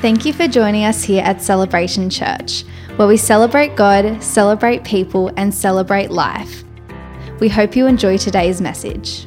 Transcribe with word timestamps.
Thank 0.00 0.24
you 0.24 0.32
for 0.32 0.46
joining 0.46 0.84
us 0.84 1.02
here 1.02 1.24
at 1.24 1.42
Celebration 1.42 2.08
Church, 2.08 2.62
where 2.94 3.08
we 3.08 3.16
celebrate 3.16 3.74
God, 3.74 4.22
celebrate 4.22 4.84
people, 4.84 5.32
and 5.36 5.52
celebrate 5.52 6.12
life. 6.12 6.62
We 7.40 7.48
hope 7.48 7.74
you 7.74 7.88
enjoy 7.88 8.16
today's 8.16 8.60
message. 8.60 9.26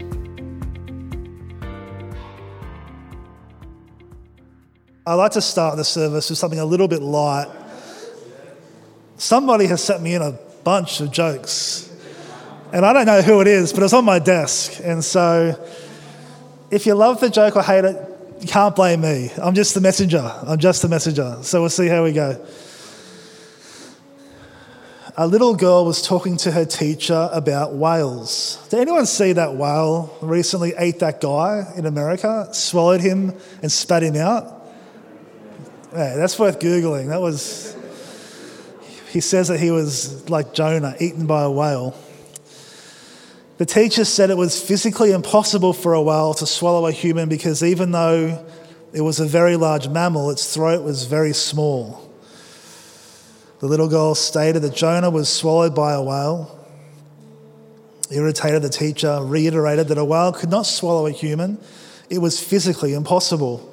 I 5.06 5.14
like 5.16 5.34
to 5.34 5.42
start 5.42 5.76
the 5.76 5.84
service 5.84 6.30
with 6.30 6.40
something 6.40 6.60
a 6.60 6.64
little 6.64 6.88
bit 6.88 7.02
light. 7.02 7.52
Somebody 9.18 9.66
has 9.66 9.84
sent 9.84 10.02
me 10.02 10.16
in 10.16 10.22
a 10.22 10.40
bunch 10.64 11.02
of 11.02 11.12
jokes, 11.12 11.94
and 12.72 12.86
I 12.86 12.94
don't 12.94 13.08
know 13.08 13.22
who 13.22 13.42
it 13.42 13.48
is, 13.48 13.74
but 13.74 13.84
it's 13.84 13.92
on 13.92 14.06
my 14.06 14.20
desk. 14.20 14.80
And 14.82 15.04
so, 15.04 15.62
if 16.70 16.86
you 16.86 16.94
love 16.94 17.20
the 17.20 17.30
joke 17.30 17.58
or 17.58 17.62
hate 17.62 17.84
it, 17.84 18.11
can't 18.48 18.76
blame 18.76 19.02
me. 19.02 19.32
I'm 19.42 19.56
just 19.56 19.74
the 19.74 19.82
messenger. 19.82 20.20
I'm 20.20 20.60
just 20.60 20.82
the 20.82 20.90
messenger. 20.90 21.38
So 21.42 21.62
we'll 21.62 21.70
see 21.70 21.88
how 21.88 22.04
we 22.04 22.14
go. 22.14 22.46
A 25.18 25.28
little 25.28 25.56
girl 25.56 25.86
was 25.86 26.02
talking 26.02 26.38
to 26.38 26.52
her 26.52 26.64
teacher 26.66 27.30
about 27.34 27.74
whales. 27.74 28.66
Did 28.70 28.80
anyone 28.80 29.06
see 29.06 29.34
that 29.34 29.56
whale 29.56 30.18
recently 30.22 30.74
ate 30.78 31.00
that 31.00 31.20
guy 31.20 31.66
in 31.76 31.86
America, 31.86 32.48
swallowed 32.54 33.02
him, 33.02 33.34
and 33.62 33.72
spat 33.72 34.04
him 34.04 34.16
out? 34.16 34.46
Yeah, 35.92 36.16
that's 36.16 36.40
worth 36.40 36.60
Googling. 36.60 37.10
That 37.10 37.20
was, 37.20 37.76
he 39.10 39.20
says 39.20 39.50
that 39.50 39.60
he 39.60 39.70
was 39.70 40.30
like 40.30 40.54
Jonah, 40.54 40.96
eaten 41.00 41.28
by 41.28 41.44
a 41.44 41.52
whale. 41.52 41.94
The 43.62 43.68
teacher 43.68 44.06
said 44.06 44.32
it 44.32 44.38
was 44.38 44.60
physically 44.60 45.12
impossible 45.12 45.72
for 45.72 45.94
a 45.94 46.02
whale 46.02 46.34
to 46.34 46.48
swallow 46.48 46.88
a 46.88 46.92
human 46.92 47.30
because 47.30 47.62
even 47.62 47.92
though 47.92 48.44
it 48.92 49.02
was 49.02 49.20
a 49.20 49.26
very 49.28 49.56
large 49.56 49.88
mammal, 49.88 50.32
its 50.32 50.52
throat 50.52 50.84
was 50.84 51.06
very 51.06 51.32
small. 51.32 52.12
The 53.60 53.68
little 53.68 53.88
girl 53.88 54.16
stated 54.16 54.64
that 54.64 54.74
Jonah 54.74 55.12
was 55.12 55.30
swallowed 55.30 55.76
by 55.76 55.94
a 55.94 56.02
whale. 56.02 56.58
Irritated, 58.10 58.64
the 58.64 58.70
teacher 58.70 59.20
reiterated 59.22 59.90
that 59.90 60.00
a 60.00 60.06
whale 60.06 60.34
could 60.34 60.50
not 60.50 60.66
swallow 60.66 61.06
a 61.06 61.12
human. 61.12 61.60
It 62.10 62.18
was 62.18 62.44
physically 62.44 62.96
impossible. 62.96 63.72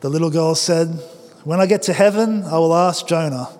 The 0.00 0.08
little 0.08 0.30
girl 0.30 0.54
said, 0.54 0.88
When 1.44 1.60
I 1.60 1.66
get 1.66 1.82
to 1.82 1.92
heaven, 1.92 2.44
I 2.44 2.56
will 2.56 2.74
ask 2.74 3.06
Jonah. 3.06 3.50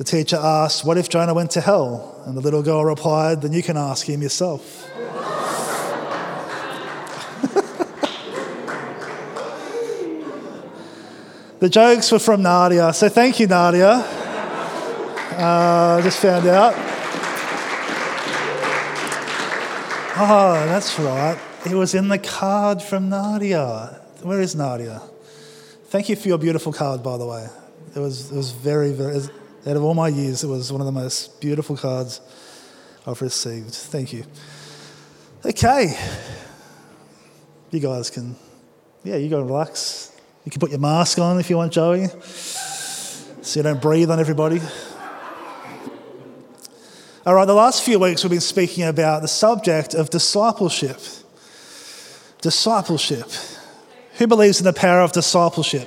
The 0.00 0.04
teacher 0.04 0.36
asked, 0.36 0.82
What 0.82 0.96
if 0.96 1.10
Jonah 1.10 1.34
went 1.34 1.50
to 1.50 1.60
hell? 1.60 2.22
And 2.24 2.34
the 2.34 2.40
little 2.40 2.62
girl 2.62 2.82
replied, 2.82 3.42
Then 3.42 3.52
you 3.52 3.62
can 3.62 3.76
ask 3.76 4.08
him 4.08 4.22
yourself. 4.22 4.90
the 11.58 11.68
jokes 11.68 12.10
were 12.10 12.18
from 12.18 12.40
Nadia, 12.40 12.94
so 12.94 13.10
thank 13.10 13.40
you, 13.40 13.46
Nadia. 13.46 14.02
Uh, 15.36 15.98
I 15.98 16.00
just 16.02 16.22
found 16.22 16.46
out. 16.46 16.72
Oh, 20.16 20.64
that's 20.66 20.98
right. 20.98 21.38
It 21.66 21.74
was 21.74 21.94
in 21.94 22.08
the 22.08 22.18
card 22.18 22.80
from 22.80 23.10
Nadia. 23.10 24.00
Where 24.22 24.40
is 24.40 24.56
Nadia? 24.56 25.02
Thank 25.88 26.08
you 26.08 26.16
for 26.16 26.28
your 26.28 26.38
beautiful 26.38 26.72
card, 26.72 27.02
by 27.02 27.18
the 27.18 27.26
way. 27.26 27.46
It 27.94 27.98
was, 27.98 28.32
it 28.32 28.36
was 28.36 28.52
very, 28.52 28.92
very, 28.92 29.20
out 29.66 29.76
of 29.76 29.84
all 29.84 29.94
my 29.94 30.08
years, 30.08 30.42
it 30.42 30.48
was 30.48 30.72
one 30.72 30.80
of 30.80 30.86
the 30.86 30.92
most 30.92 31.40
beautiful 31.40 31.76
cards 31.76 32.20
I've 33.06 33.20
received. 33.20 33.74
Thank 33.74 34.12
you. 34.12 34.24
Okay. 35.44 35.96
You 37.70 37.80
guys 37.80 38.10
can, 38.10 38.36
yeah, 39.04 39.16
you 39.16 39.28
go 39.28 39.40
and 39.40 39.46
relax. 39.46 40.12
You 40.44 40.50
can 40.50 40.60
put 40.60 40.70
your 40.70 40.80
mask 40.80 41.18
on 41.18 41.38
if 41.38 41.50
you 41.50 41.56
want, 41.56 41.72
Joey, 41.72 42.08
so 42.08 43.60
you 43.60 43.62
don't 43.62 43.80
breathe 43.80 44.10
on 44.10 44.18
everybody. 44.18 44.60
All 47.26 47.34
right, 47.34 47.44
the 47.44 47.54
last 47.54 47.82
few 47.82 47.98
weeks 47.98 48.24
we've 48.24 48.30
been 48.30 48.40
speaking 48.40 48.84
about 48.84 49.20
the 49.20 49.28
subject 49.28 49.94
of 49.94 50.08
discipleship. 50.08 50.98
Discipleship. 52.40 53.26
Who 54.14 54.26
believes 54.26 54.58
in 54.58 54.64
the 54.64 54.72
power 54.72 55.00
of 55.00 55.12
discipleship? 55.12 55.86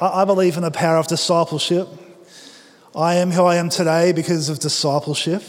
I 0.00 0.24
believe 0.24 0.56
in 0.56 0.62
the 0.62 0.70
power 0.70 0.96
of 0.96 1.06
discipleship. 1.06 1.88
I 2.96 3.16
am 3.16 3.30
who 3.30 3.44
I 3.44 3.56
am 3.56 3.68
today 3.68 4.12
because 4.12 4.48
of 4.48 4.60
discipleship. 4.60 5.42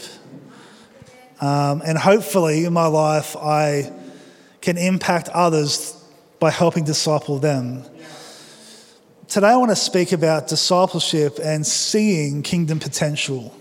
Um, 1.40 1.82
and 1.86 1.98
hopefully, 1.98 2.66
in 2.66 2.74
my 2.74 2.88
life, 2.88 3.38
I 3.38 3.94
can 4.60 4.78
impact 4.78 5.30
others 5.30 5.94
by 6.40 6.52
helping 6.52 6.84
disciple 6.84 7.40
them. 7.40 7.86
Today, 9.30 9.48
I 9.48 9.56
want 9.56 9.72
to 9.72 9.76
speak 9.78 10.12
about 10.12 10.50
discipleship 10.50 11.40
and 11.42 11.66
seeing 11.66 12.44
kingdom 12.44 12.78
potential. 12.78 13.56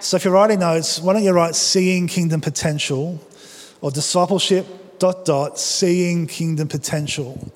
So, 0.00 0.16
if 0.16 0.24
you're 0.24 0.32
writing 0.32 0.60
notes, 0.60 0.98
why 0.98 1.12
don't 1.12 1.22
you 1.22 1.32
write 1.32 1.54
seeing 1.54 2.08
kingdom 2.08 2.40
potential 2.40 3.20
or 3.82 3.90
discipleship 3.90 4.98
dot 4.98 5.26
dot 5.26 5.58
seeing 5.58 6.26
kingdom 6.26 6.68
potential. 6.68 7.52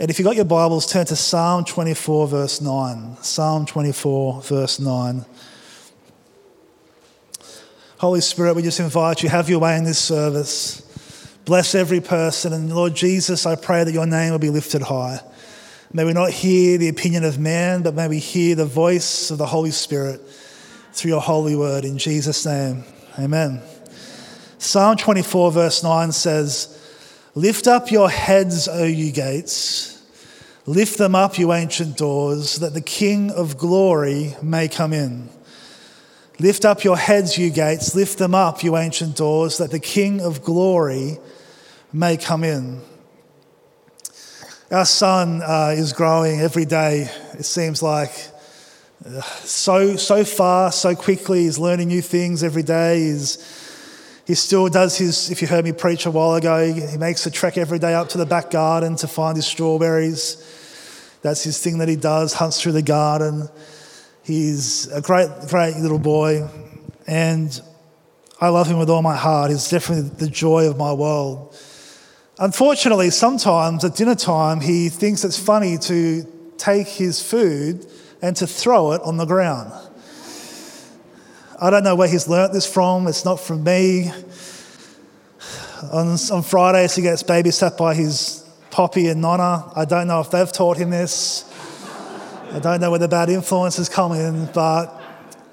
And 0.00 0.08
if 0.08 0.18
you've 0.18 0.24
got 0.24 0.34
your 0.34 0.46
Bibles, 0.46 0.90
turn 0.90 1.04
to 1.04 1.14
Psalm 1.14 1.62
24, 1.62 2.28
verse 2.28 2.62
9. 2.62 3.18
Psalm 3.20 3.66
24, 3.66 4.40
verse 4.40 4.80
9. 4.80 5.26
Holy 7.98 8.22
Spirit, 8.22 8.56
we 8.56 8.62
just 8.62 8.80
invite 8.80 9.22
you, 9.22 9.28
have 9.28 9.50
your 9.50 9.58
way 9.58 9.76
in 9.76 9.84
this 9.84 9.98
service. 9.98 10.80
Bless 11.44 11.74
every 11.74 12.00
person. 12.00 12.54
And 12.54 12.74
Lord 12.74 12.94
Jesus, 12.94 13.44
I 13.44 13.56
pray 13.56 13.84
that 13.84 13.92
your 13.92 14.06
name 14.06 14.32
will 14.32 14.38
be 14.38 14.48
lifted 14.48 14.80
high. 14.80 15.20
May 15.92 16.04
we 16.04 16.14
not 16.14 16.30
hear 16.30 16.78
the 16.78 16.88
opinion 16.88 17.22
of 17.24 17.38
man, 17.38 17.82
but 17.82 17.94
may 17.94 18.08
we 18.08 18.20
hear 18.20 18.54
the 18.54 18.64
voice 18.64 19.30
of 19.30 19.36
the 19.36 19.44
Holy 19.44 19.70
Spirit 19.70 20.22
through 20.94 21.10
your 21.10 21.20
holy 21.20 21.56
word. 21.56 21.84
In 21.84 21.98
Jesus' 21.98 22.46
name, 22.46 22.84
amen. 23.18 23.60
Psalm 24.56 24.96
24, 24.96 25.52
verse 25.52 25.82
9 25.82 26.10
says, 26.12 26.79
Lift 27.40 27.66
up 27.66 27.90
your 27.90 28.10
heads, 28.10 28.68
O 28.68 28.84
you 28.84 29.10
gates. 29.10 29.98
Lift 30.66 30.98
them 30.98 31.14
up, 31.14 31.38
you 31.38 31.54
ancient 31.54 31.96
doors, 31.96 32.56
that 32.56 32.74
the 32.74 32.82
King 32.82 33.30
of 33.30 33.56
glory 33.56 34.36
may 34.42 34.68
come 34.68 34.92
in. 34.92 35.30
Lift 36.38 36.66
up 36.66 36.84
your 36.84 36.98
heads, 36.98 37.38
you 37.38 37.48
gates. 37.48 37.94
Lift 37.94 38.18
them 38.18 38.34
up, 38.34 38.62
you 38.62 38.76
ancient 38.76 39.16
doors, 39.16 39.56
that 39.56 39.70
the 39.70 39.80
King 39.80 40.20
of 40.20 40.44
glory 40.44 41.16
may 41.94 42.18
come 42.18 42.44
in. 42.44 42.82
Our 44.70 44.84
son 44.84 45.40
uh, 45.42 45.74
is 45.74 45.94
growing 45.94 46.42
every 46.42 46.66
day, 46.66 47.08
it 47.32 47.46
seems 47.46 47.82
like. 47.82 48.12
Uh, 49.02 49.22
so, 49.22 49.96
so 49.96 50.24
fast, 50.24 50.82
so 50.82 50.94
quickly. 50.94 51.44
He's 51.44 51.58
learning 51.58 51.88
new 51.88 52.02
things 52.02 52.44
every 52.44 52.64
day. 52.64 53.00
He's 53.00 53.59
he 54.30 54.36
still 54.36 54.68
does 54.68 54.96
his, 54.96 55.28
if 55.28 55.42
you 55.42 55.48
heard 55.48 55.64
me 55.64 55.72
preach 55.72 56.06
a 56.06 56.10
while 56.12 56.36
ago, 56.36 56.72
he 56.72 56.96
makes 56.96 57.26
a 57.26 57.32
trek 57.32 57.58
every 57.58 57.80
day 57.80 57.94
up 57.94 58.10
to 58.10 58.16
the 58.16 58.24
back 58.24 58.48
garden 58.52 58.94
to 58.94 59.08
find 59.08 59.34
his 59.34 59.44
strawberries. 59.44 60.36
That's 61.22 61.42
his 61.42 61.60
thing 61.60 61.78
that 61.78 61.88
he 61.88 61.96
does, 61.96 62.32
hunts 62.34 62.62
through 62.62 62.74
the 62.74 62.82
garden. 62.82 63.48
He's 64.22 64.86
a 64.92 65.00
great, 65.02 65.28
great 65.48 65.74
little 65.78 65.98
boy. 65.98 66.48
And 67.08 67.60
I 68.40 68.50
love 68.50 68.68
him 68.68 68.78
with 68.78 68.88
all 68.88 69.02
my 69.02 69.16
heart. 69.16 69.50
He's 69.50 69.68
definitely 69.68 70.10
the 70.10 70.28
joy 70.28 70.68
of 70.70 70.78
my 70.78 70.92
world. 70.92 71.52
Unfortunately, 72.38 73.10
sometimes 73.10 73.84
at 73.84 73.96
dinner 73.96 74.14
time, 74.14 74.60
he 74.60 74.90
thinks 74.90 75.24
it's 75.24 75.40
funny 75.40 75.76
to 75.78 76.24
take 76.56 76.86
his 76.86 77.20
food 77.20 77.84
and 78.22 78.36
to 78.36 78.46
throw 78.46 78.92
it 78.92 79.02
on 79.02 79.16
the 79.16 79.24
ground. 79.24 79.72
I 81.62 81.68
don't 81.68 81.84
know 81.84 81.94
where 81.94 82.08
he's 82.08 82.26
learnt 82.26 82.54
this 82.54 82.66
from. 82.66 83.06
It's 83.06 83.26
not 83.26 83.38
from 83.38 83.62
me. 83.62 84.10
On, 85.92 86.16
on 86.32 86.42
Fridays, 86.42 86.94
he 86.94 87.02
gets 87.02 87.22
babysat 87.22 87.76
by 87.76 87.94
his 87.94 88.42
Poppy 88.70 89.08
and 89.08 89.20
Nonna. 89.20 89.70
I 89.76 89.84
don't 89.84 90.08
know 90.08 90.20
if 90.20 90.30
they've 90.30 90.50
taught 90.50 90.78
him 90.78 90.88
this. 90.88 91.44
I 92.52 92.60
don't 92.60 92.80
know 92.80 92.88
where 92.88 92.98
the 92.98 93.08
bad 93.08 93.28
influences 93.28 93.90
come 93.90 94.12
in, 94.12 94.46
but 94.54 95.00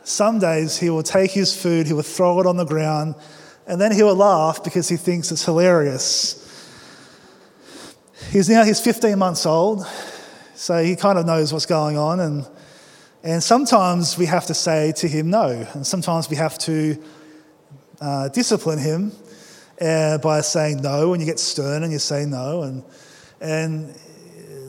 some 0.03 0.39
days 0.39 0.77
he 0.77 0.89
will 0.89 1.03
take 1.03 1.31
his 1.31 1.53
food, 1.59 1.87
he 1.87 1.93
will 1.93 2.03
throw 2.03 2.39
it 2.39 2.45
on 2.45 2.55
the 2.55 2.65
ground, 2.65 3.15
and 3.67 3.79
then 3.79 3.91
he 3.91 4.01
will 4.01 4.15
laugh 4.15 4.63
because 4.63 4.87
he 4.87 4.95
thinks 4.95 5.29
it's 5.31 5.43
hilarious. 5.43 6.43
He's 8.31 8.47
now 8.47 8.63
he's 8.63 8.79
15 8.79 9.19
months 9.19 9.45
old, 9.45 9.85
so 10.55 10.81
he 10.81 10.95
kind 10.95 11.19
of 11.19 11.25
knows 11.25 11.51
what's 11.51 11.65
going 11.65 11.97
on, 11.97 12.21
and 12.21 12.47
and 13.27 13.43
sometimes 13.43 14.17
we 14.17 14.25
have 14.25 14.45
to 14.45 14.53
say 14.53 14.93
to 14.93 15.05
him 15.05 15.29
no, 15.29 15.67
and 15.73 15.85
sometimes 15.85 16.29
we 16.29 16.37
have 16.37 16.57
to 16.59 16.97
uh, 17.99 18.29
discipline 18.29 18.79
him 18.79 19.11
uh, 19.81 20.17
by 20.19 20.39
saying 20.39 20.81
no, 20.81 21.11
and 21.11 21.21
you 21.21 21.25
get 21.25 21.37
stern 21.37 21.83
and 21.83 21.91
you 21.91 21.99
say 21.99 22.25
no, 22.25 22.63
and, 22.63 22.85
and 23.41 23.93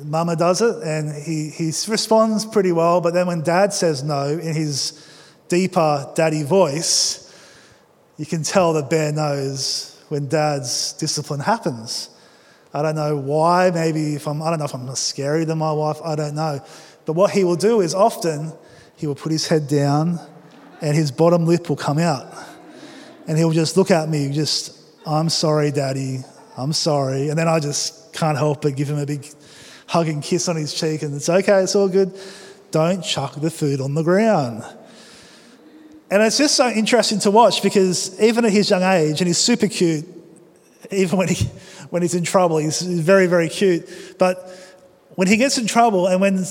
mama 0.05 0.35
does 0.35 0.61
it, 0.61 0.75
and 0.83 1.15
he, 1.15 1.51
he 1.51 1.67
responds 1.87 2.45
pretty 2.45 2.73
well, 2.73 3.01
but 3.01 3.15
then 3.15 3.29
when 3.29 3.43
dad 3.43 3.73
says 3.73 4.03
no 4.03 4.27
in 4.27 4.55
his 4.57 5.07
deeper 5.47 6.11
daddy 6.17 6.43
voice, 6.43 7.33
you 8.17 8.27
can 8.27 8.43
tell 8.43 8.73
that 8.73 8.91
Bear 8.91 9.13
knows 9.13 10.03
when 10.09 10.27
dad's 10.27 10.95
discipline 10.95 11.39
happens. 11.39 12.11
I 12.75 12.83
don't 12.83 12.97
know 12.97 13.17
why. 13.17 13.71
Maybe 13.71 14.17
if 14.17 14.27
I'm, 14.27 14.43
I 14.43 14.51
don't 14.51 14.59
know 14.59 14.67
if 14.67 14.75
I'm 14.75 14.87
scarier 14.89 15.47
than 15.47 15.59
my 15.59 15.73
wife. 15.73 16.01
I 16.05 16.17
don't 16.17 16.35
know. 16.35 16.61
But 17.09 17.15
what 17.15 17.31
he 17.31 17.43
will 17.43 17.57
do 17.57 17.81
is 17.81 17.95
often 17.95 18.53
he 18.97 19.07
will 19.07 19.15
put 19.15 19.33
his 19.33 19.49
head 19.49 19.67
down 19.67 20.21
and 20.83 20.95
his 20.95 21.11
bottom 21.11 21.47
lip 21.47 21.71
will 21.71 21.77
come 21.77 21.97
out. 21.97 22.31
And 23.27 23.39
he'll 23.39 23.51
just 23.51 23.79
look 23.79 23.91
at 23.91 24.11
me, 24.11 24.31
just, 24.31 24.79
I'm 25.07 25.31
sorry, 25.31 25.71
daddy. 25.71 26.19
I'm 26.55 26.75
sorry. 26.75 27.31
And 27.31 27.39
then 27.39 27.49
I 27.49 27.61
just 27.61 28.13
can't 28.13 28.37
help 28.37 28.61
but 28.61 28.77
give 28.77 28.91
him 28.91 28.99
a 28.99 29.07
big 29.07 29.27
hug 29.87 30.09
and 30.09 30.23
kiss 30.23 30.51
on 30.51 30.57
his 30.57 30.75
cheek. 30.75 31.01
And 31.01 31.15
it's 31.15 31.31
okay, 31.31 31.63
it's 31.63 31.75
all 31.75 31.89
good. 31.89 32.13
Don't 32.73 33.01
chuck 33.01 33.37
the 33.37 33.51
food 33.51 33.81
on 33.81 33.95
the 33.95 34.03
ground. 34.03 34.63
And 36.11 36.23
it's 36.23 36.37
just 36.37 36.57
so 36.57 36.69
interesting 36.69 37.21
to 37.21 37.31
watch 37.31 37.63
because 37.63 38.21
even 38.21 38.45
at 38.45 38.53
his 38.53 38.69
young 38.69 38.83
age, 38.83 39.23
and 39.23 39.29
he's 39.29 39.39
super 39.39 39.69
cute, 39.69 40.07
even 40.91 41.17
when, 41.17 41.29
he, 41.29 41.47
when 41.89 42.03
he's 42.03 42.15
in 42.15 42.25
trouble, 42.25 42.59
he's 42.59 42.83
very, 42.83 43.27
very 43.27 43.49
cute. 43.49 43.89
But 44.19 44.47
when 45.15 45.27
he 45.27 45.39
gets 45.39 45.57
in 45.57 45.67
trouble 45.67 46.07
and 46.07 46.21
when 46.21 46.45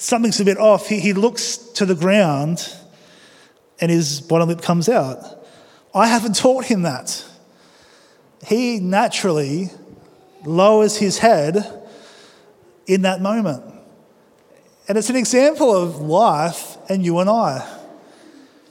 something's 0.00 0.40
a 0.40 0.44
bit 0.44 0.58
off, 0.58 0.88
he, 0.88 1.00
he 1.00 1.12
looks 1.12 1.56
to 1.56 1.86
the 1.86 1.94
ground 1.94 2.74
and 3.80 3.90
his 3.90 4.20
bottom 4.20 4.48
lip 4.48 4.62
comes 4.62 4.88
out. 4.88 5.18
I 5.94 6.06
haven't 6.06 6.36
taught 6.36 6.64
him 6.64 6.82
that. 6.82 7.24
He 8.46 8.80
naturally 8.80 9.70
lowers 10.44 10.96
his 10.96 11.18
head 11.18 11.64
in 12.86 13.02
that 13.02 13.20
moment. 13.20 13.62
And 14.88 14.98
it's 14.98 15.10
an 15.10 15.16
example 15.16 15.74
of 15.74 16.00
life 16.00 16.76
and 16.88 17.04
you 17.04 17.18
and 17.18 17.28
I. 17.28 17.66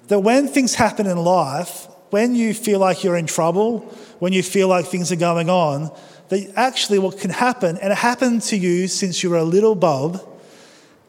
That 0.08 0.20
when 0.20 0.48
things 0.48 0.76
happen 0.76 1.06
in 1.06 1.18
life, 1.18 1.88
when 2.10 2.36
you 2.36 2.54
feel 2.54 2.80
like 2.80 3.04
you're 3.04 3.16
in 3.16 3.28
trouble, 3.28 3.80
when 4.20 4.34
you 4.34 4.42
feel 4.42 4.68
like 4.68 4.88
things 4.88 5.12
are 5.12 5.16
going 5.16 5.50
on, 5.50 5.96
that 6.30 6.52
actually 6.56 7.00
what 7.00 7.20
can 7.20 7.30
happen, 7.30 7.78
and 7.78 7.92
it 7.92 7.98
happened 7.98 8.42
to 8.44 8.58
you 8.58 8.88
since 8.88 9.24
you 9.24 9.30
were 9.30 9.38
a 9.38 9.44
little 9.44 9.76
bub, 9.76 10.26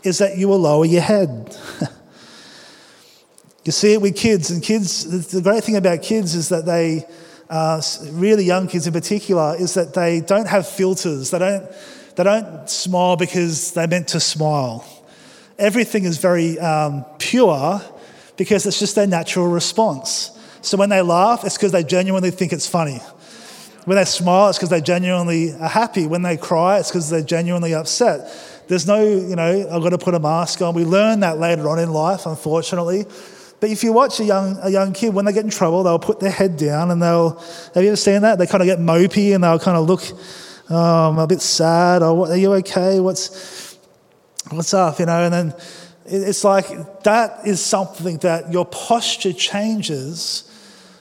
is 0.02 0.19
that 0.19 0.38
you 0.38 0.49
will 0.49 0.58
lower 0.58 0.85
your 0.85 1.02
head. 1.02 1.56
you 3.64 3.73
see 3.73 3.94
it 3.94 4.00
with 4.00 4.17
kids, 4.17 4.50
and 4.50 4.62
kids, 4.62 5.31
the 5.31 5.43
great 5.43 5.64
thing 5.64 5.76
about 5.76 6.02
kids 6.02 6.35
is 6.35 6.49
that 6.49 6.67
they, 6.67 7.05
uh, 7.49 7.81
really 8.12 8.44
young 8.44 8.67
kids 8.69 8.87
in 8.87 8.93
particular, 8.93 9.56
is 9.58 9.75
that 9.75 9.94
they 9.94 10.20
don't 10.20 10.49
have 10.49 10.67
filters. 10.69 11.31
They 11.31 11.38
don't, 11.38 11.70
they 12.17 12.25
don't 12.25 12.69
smile 12.69 13.17
because 13.17 13.73
they're 13.73 13.88
meant 13.88 14.08
to 14.08 14.20
smile. 14.20 14.85
Everything 15.58 16.05
is 16.05 16.19
very 16.19 16.58
um, 16.58 17.05
pure 17.19 17.81
because 18.37 18.64
it's 18.64 18.79
just 18.79 18.94
their 18.94 19.06
natural 19.06 19.49
response. 19.49 20.31
So 20.62 20.76
when 20.76 20.88
they 20.88 21.03
laugh, 21.03 21.44
it's 21.44 21.56
because 21.56 21.73
they 21.73 21.85
genuinely 21.85 22.31
think 22.31 22.53
it's 22.53 22.67
funny. 22.67 23.00
When 23.85 23.96
they 23.96 24.05
smile, 24.05 24.50
it's 24.50 24.58
because 24.58 24.70
they 24.70 24.81
genuinely 24.81 25.53
are 25.55 25.69
happy. 25.69 26.06
When 26.06 26.23
they 26.23 26.37
cry, 26.37 26.79
it's 26.79 26.91
because 26.91 27.08
they're 27.08 27.23
genuinely 27.23 27.75
upset. 27.75 28.31
There's 28.70 28.87
no, 28.87 29.02
you 29.02 29.34
know, 29.34 29.69
I've 29.69 29.82
got 29.82 29.88
to 29.88 29.99
put 29.99 30.14
a 30.14 30.20
mask 30.20 30.62
on. 30.62 30.76
We 30.76 30.84
learn 30.84 31.19
that 31.20 31.38
later 31.38 31.69
on 31.69 31.81
in 31.81 31.90
life, 31.90 32.25
unfortunately. 32.25 33.05
But 33.58 33.69
if 33.69 33.82
you 33.82 33.93
watch 33.93 34.20
a 34.20 34.25
young, 34.25 34.61
a 34.62 34.70
young 34.70 34.93
kid, 34.93 35.12
when 35.12 35.25
they 35.25 35.32
get 35.32 35.43
in 35.43 35.50
trouble, 35.50 35.82
they'll 35.82 35.99
put 35.99 36.20
their 36.20 36.31
head 36.31 36.56
down 36.56 36.93
and 36.93 37.02
they'll, 37.02 37.31
have 37.75 37.82
you 37.82 37.88
ever 37.88 37.96
seen 37.96 38.22
that? 38.22 38.38
They 38.38 38.46
kind 38.46 38.62
of 38.62 38.67
get 38.67 38.78
mopey 38.78 39.34
and 39.34 39.43
they'll 39.43 39.58
kind 39.58 39.76
of 39.76 39.88
look, 39.88 40.02
oh, 40.70 41.11
I'm 41.11 41.19
a 41.19 41.26
bit 41.26 41.40
sad, 41.40 42.05
oh, 42.05 42.17
or 42.19 42.28
are 42.28 42.37
you 42.37 42.52
okay? 42.55 43.00
What's, 43.00 43.76
what's 44.50 44.72
up, 44.72 45.00
you 45.00 45.06
know? 45.06 45.25
And 45.25 45.34
then 45.34 45.55
it's 46.06 46.44
like 46.44 47.02
that 47.02 47.44
is 47.49 47.61
something 47.61 48.19
that 48.19 48.52
your 48.52 48.67
posture 48.67 49.32
changes 49.32 50.49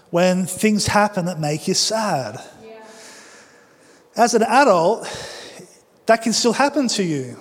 when 0.10 0.48
things 0.48 0.88
happen 0.88 1.26
that 1.26 1.40
make 1.40 1.68
you 1.68 1.76
sad. 1.76 2.42
Yeah. 2.64 2.82
As 4.16 4.34
an 4.34 4.42
adult, 4.42 5.08
that 6.08 6.24
can 6.24 6.34
still 6.34 6.54
happen 6.54 6.88
to 6.88 7.04
you. 7.04 7.38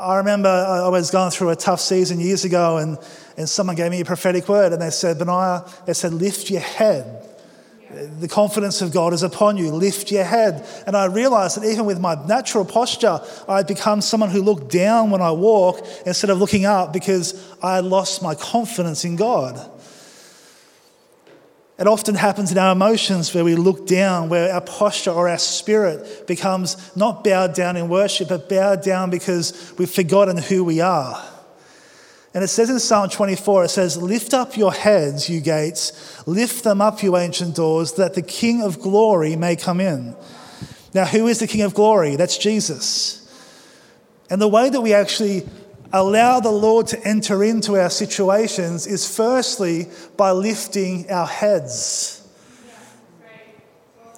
I 0.00 0.16
remember 0.16 0.48
uh, 0.48 0.86
I 0.86 0.88
was 0.88 1.10
going 1.10 1.30
through 1.30 1.50
a 1.50 1.56
tough 1.56 1.80
season 1.80 2.20
years 2.20 2.46
ago, 2.46 2.78
and, 2.78 2.96
and 3.36 3.46
someone 3.46 3.76
gave 3.76 3.90
me 3.90 4.00
a 4.00 4.04
prophetic 4.04 4.48
word, 4.48 4.72
and 4.72 4.80
they 4.80 4.88
said, 4.88 5.18
Benaiah, 5.18 5.64
they 5.84 5.92
said, 5.92 6.14
lift 6.14 6.50
your 6.50 6.62
head. 6.62 7.26
The 8.20 8.28
confidence 8.28 8.80
of 8.82 8.92
God 8.92 9.12
is 9.12 9.22
upon 9.22 9.56
you. 9.56 9.72
Lift 9.72 10.10
your 10.10 10.24
head. 10.24 10.66
And 10.86 10.96
I 10.96 11.06
realized 11.06 11.60
that 11.60 11.66
even 11.66 11.84
with 11.84 12.00
my 12.00 12.14
natural 12.26 12.64
posture, 12.64 13.20
I'd 13.48 13.66
become 13.66 14.00
someone 14.00 14.30
who 14.30 14.42
looked 14.42 14.70
down 14.70 15.10
when 15.10 15.20
I 15.20 15.32
walk 15.32 15.84
instead 16.06 16.30
of 16.30 16.38
looking 16.38 16.64
up 16.64 16.92
because 16.92 17.34
I 17.60 17.74
had 17.74 17.84
lost 17.84 18.22
my 18.22 18.36
confidence 18.36 19.04
in 19.04 19.16
God. 19.16 19.58
It 21.80 21.86
often 21.86 22.14
happens 22.14 22.52
in 22.52 22.58
our 22.58 22.72
emotions 22.72 23.34
where 23.34 23.42
we 23.42 23.54
look 23.56 23.86
down, 23.86 24.28
where 24.28 24.52
our 24.52 24.60
posture 24.60 25.12
or 25.12 25.30
our 25.30 25.38
spirit 25.38 26.26
becomes 26.26 26.94
not 26.94 27.24
bowed 27.24 27.54
down 27.54 27.78
in 27.78 27.88
worship, 27.88 28.28
but 28.28 28.50
bowed 28.50 28.82
down 28.82 29.08
because 29.08 29.72
we've 29.78 29.90
forgotten 29.90 30.36
who 30.36 30.62
we 30.62 30.82
are. 30.82 31.26
And 32.34 32.44
it 32.44 32.48
says 32.48 32.68
in 32.68 32.78
Psalm 32.78 33.08
24, 33.08 33.64
it 33.64 33.68
says, 33.70 33.96
Lift 33.96 34.34
up 34.34 34.58
your 34.58 34.74
heads, 34.74 35.30
you 35.30 35.40
gates, 35.40 36.22
lift 36.26 36.64
them 36.64 36.82
up, 36.82 37.02
you 37.02 37.16
ancient 37.16 37.56
doors, 37.56 37.94
that 37.94 38.12
the 38.12 38.20
King 38.22 38.62
of 38.62 38.78
glory 38.78 39.34
may 39.34 39.56
come 39.56 39.80
in. 39.80 40.14
Now, 40.92 41.06
who 41.06 41.28
is 41.28 41.38
the 41.38 41.46
King 41.46 41.62
of 41.62 41.72
glory? 41.72 42.16
That's 42.16 42.36
Jesus. 42.36 43.26
And 44.28 44.38
the 44.38 44.48
way 44.48 44.68
that 44.68 44.82
we 44.82 44.92
actually 44.92 45.48
allow 45.92 46.40
the 46.40 46.50
Lord 46.50 46.86
to 46.88 47.06
enter 47.06 47.42
into 47.42 47.76
our 47.76 47.90
situations 47.90 48.86
is 48.86 49.14
firstly 49.14 49.88
by 50.16 50.30
lifting 50.30 51.10
our 51.10 51.26
heads. 51.26 52.28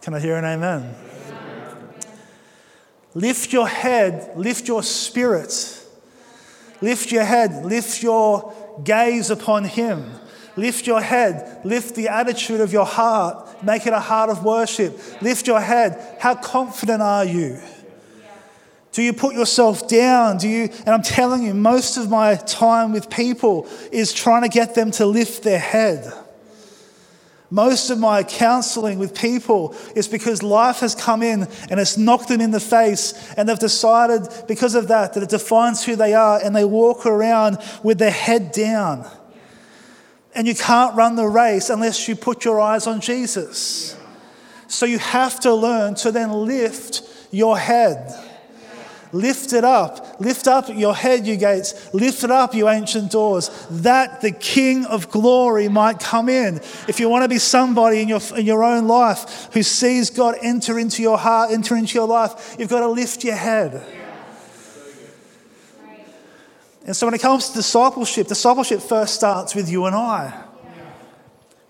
Can 0.02 0.14
I 0.14 0.20
hear 0.20 0.36
an 0.36 0.44
amen? 0.44 0.94
Lift 3.14 3.52
your 3.52 3.69
head, 3.69 4.32
lift 4.36 4.69
your 4.69 4.82
spirit, 4.82 5.86
lift 6.80 7.12
your 7.12 7.24
head, 7.24 7.64
lift 7.64 8.02
your 8.02 8.54
gaze 8.82 9.30
upon 9.30 9.64
Him. 9.64 10.10
Lift 10.56 10.86
your 10.86 11.00
head, 11.00 11.64
lift 11.64 11.94
the 11.94 12.08
attitude 12.08 12.60
of 12.60 12.72
your 12.72 12.84
heart, 12.84 13.64
make 13.64 13.86
it 13.86 13.94
a 13.94 14.00
heart 14.00 14.28
of 14.28 14.44
worship. 14.44 14.98
Lift 15.22 15.46
your 15.46 15.60
head. 15.60 16.18
How 16.20 16.34
confident 16.34 17.00
are 17.00 17.25
you? 17.25 17.58
Do 18.92 19.02
you 19.02 19.14
put 19.14 19.34
yourself 19.34 19.88
down? 19.88 20.36
Do 20.36 20.48
you, 20.48 20.64
and 20.64 20.90
I'm 20.90 21.02
telling 21.02 21.42
you, 21.42 21.54
most 21.54 21.96
of 21.96 22.10
my 22.10 22.36
time 22.36 22.92
with 22.92 23.08
people 23.08 23.66
is 23.90 24.12
trying 24.12 24.42
to 24.42 24.48
get 24.48 24.74
them 24.74 24.90
to 24.92 25.06
lift 25.06 25.42
their 25.42 25.58
head. 25.58 26.12
Most 27.50 27.90
of 27.90 27.98
my 27.98 28.22
counseling 28.22 28.98
with 28.98 29.14
people 29.14 29.74
is 29.94 30.08
because 30.08 30.42
life 30.42 30.80
has 30.80 30.94
come 30.94 31.22
in 31.22 31.42
and 31.70 31.80
it's 31.80 31.98
knocked 31.98 32.28
them 32.28 32.40
in 32.40 32.50
the 32.50 32.60
face, 32.60 33.12
and 33.36 33.48
they've 33.48 33.58
decided 33.58 34.22
because 34.46 34.75
of 34.75 34.88
that 34.88 35.14
that 35.14 35.22
it 35.22 35.28
defines 35.28 35.84
who 35.84 35.96
they 35.96 36.14
are, 36.14 36.40
and 36.42 36.54
they 36.54 36.64
walk 36.64 37.04
around 37.06 37.58
with 37.82 37.99
their 37.99 38.11
head 38.11 38.52
down. 38.52 39.06
And 40.34 40.46
you 40.46 40.54
can't 40.54 40.96
run 40.96 41.16
the 41.16 41.26
race 41.26 41.68
unless 41.68 42.08
you 42.08 42.16
put 42.16 42.44
your 42.44 42.58
eyes 42.58 42.87
on 42.87 43.02
Jesus. 43.02 43.99
So 44.66 44.87
you 44.87 44.99
have 44.99 45.40
to 45.40 45.52
learn 45.52 45.94
to 45.96 46.11
then 46.11 46.32
lift 46.32 47.02
your 47.30 47.58
head. 47.58 48.14
Lift 49.12 49.52
it 49.52 49.62
up. 49.62 50.21
Lift 50.21 50.49
up 50.49 50.71
your 50.71 50.95
head, 50.95 51.26
you 51.26 51.37
gates. 51.37 51.92
Lift 51.92 52.25
it 52.25 52.31
up, 52.31 52.54
you 52.54 52.69
ancient 52.69 53.12
doors, 53.12 53.50
that 53.71 54.23
the 54.23 54.33
King 54.33 54.87
of 54.87 55.11
glory 55.11 55.69
might 55.69 56.00
come 56.00 56.31
in. 56.31 56.57
If 56.88 56.99
you 56.99 57.11
want 57.11 57.25
to 57.25 57.28
be 57.28 57.38
somebody 57.38 58.00
in 58.00 58.09
your, 58.09 58.21
in 58.37 58.47
your 58.47 58.64
own 58.64 58.88
life 58.88 59.49
who 59.52 59.62
sees 59.62 60.09
God 60.09 60.37
enter 60.40 60.78
into 60.78 61.02
your 61.02 61.19
heart, 61.19 61.50
enter 61.50 61.76
into 61.76 61.95
your 61.95 62.07
life, 62.07 62.57
you've 62.59 62.71
got 62.71 62.81
to 62.81 62.88
lift 62.88 63.23
your 63.23 63.37
head. 63.37 63.85
And 66.87 66.97
so 66.97 67.07
when 67.07 67.14
it 67.14 67.21
comes 67.21 67.50
to 67.50 67.54
discipleship, 67.54 68.26
discipleship 68.26 68.81
first 68.81 69.14
starts 69.14 69.54
with 69.54 69.71
you 69.71 69.85
and 69.85 69.95
I. 69.95 70.45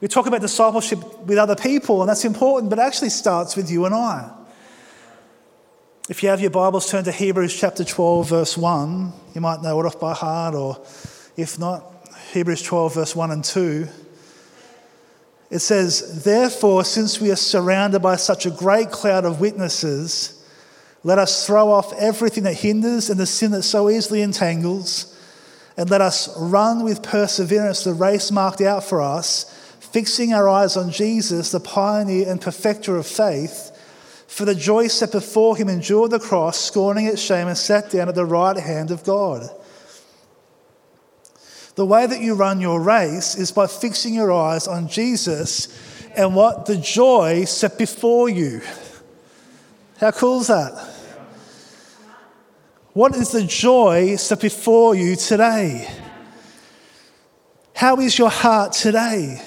We 0.01 0.09
talk 0.09 0.27
about 0.27 0.41
discipleship 0.41 0.99
with 1.27 1.39
other 1.39 1.55
people, 1.55 2.03
and 2.03 2.09
that's 2.09 2.25
important, 2.25 2.71
but 2.71 2.79
it 2.79 2.83
actually 2.83 3.11
starts 3.11 3.57
with 3.57 3.71
you 3.71 3.85
and 3.85 3.95
I. 3.95 4.31
If 6.09 6.25
you 6.25 6.31
have 6.31 6.41
your 6.41 6.51
Bibles, 6.51 6.91
turn 6.91 7.05
to 7.05 7.13
Hebrews 7.13 7.57
chapter 7.57 7.85
12, 7.85 8.29
verse 8.29 8.59
1. 8.59 9.13
You 9.37 9.41
might 9.41 9.63
know 9.63 9.81
it 9.81 9.87
off 9.87 10.01
by 10.01 10.15
heart, 10.15 10.53
or 10.53 10.85
if 11.37 11.61
not, 11.61 11.85
Hebrews 12.33 12.63
12, 12.63 12.95
verse 12.95 13.15
1 13.15 13.31
and 13.31 13.45
2. 13.45 13.87
It 15.51 15.61
says, 15.61 16.25
Therefore, 16.25 16.85
since 16.85 17.21
we 17.21 17.31
are 17.31 17.37
surrounded 17.37 18.01
by 18.01 18.17
such 18.17 18.47
a 18.47 18.51
great 18.51 18.91
cloud 18.91 19.25
of 19.25 19.41
witnesses, 19.41 20.45
let 21.05 21.21
us 21.21 21.47
throw 21.47 21.71
off 21.71 21.93
everything 21.93 22.43
that 22.45 22.55
hinders 22.55 23.09
and 23.09 23.21
the 23.21 23.25
sin 23.25 23.53
that 23.53 23.63
so 23.63 23.89
easily 23.89 24.23
entangles, 24.23 25.17
and 25.77 25.89
let 25.89 26.01
us 26.01 26.37
run 26.37 26.83
with 26.83 27.05
perseverance 27.05 27.85
the 27.85 27.95
race 27.95 28.33
marked 28.33 28.61
out 28.61 28.83
for 28.83 29.01
us, 29.01 29.45
fixing 29.79 30.33
our 30.33 30.49
eyes 30.49 30.77
on 30.77 30.91
Jesus, 30.91 31.53
the 31.53 31.61
pioneer 31.61 32.29
and 32.29 32.41
perfecter 32.41 32.97
of 32.97 33.07
faith 33.07 33.72
for 34.33 34.47
the 34.47 34.55
joy 34.55 34.87
set 34.87 35.13
before 35.13 35.59
him 35.59 35.69
endured 35.69 36.11
the 36.11 36.19
cross, 36.19 36.59
scorning 36.59 37.05
its 37.05 37.21
shame, 37.21 37.49
and 37.49 37.59
sat 37.59 37.91
down 37.91 38.09
at 38.09 38.15
the 38.15 38.25
right 38.25 38.57
hand 38.57 38.91
of 38.91 39.05
God. 39.05 39.47
The 41.75 41.85
way 41.85 42.07
that 42.07 42.23
you 42.23 42.35
run 42.35 42.59
your 42.59 42.81
race 42.81 43.35
is 43.35 43.53
by 43.53 43.67
fixing 43.67 44.15
your 44.15 44.33
eyes 44.33 44.67
on 44.67 44.89
Jesus 44.89 45.69
and 46.17 46.35
what 46.35 46.65
the 46.65 46.79
joy 46.79 47.45
set 47.45 47.77
before 47.77 48.31
you. 48.31 48.63
How 49.99 50.13
cool 50.13 50.41
is 50.41 50.47
that? 50.47 50.73
What 52.95 53.15
is 53.15 53.33
the 53.33 53.45
joy 53.45 54.17
set 54.17 54.41
before 54.41 54.95
you 54.95 55.15
today? 55.15 55.87
How 57.75 58.01
is 58.01 58.19
your 58.19 58.31
heart 58.31 58.73
today? 58.73 59.43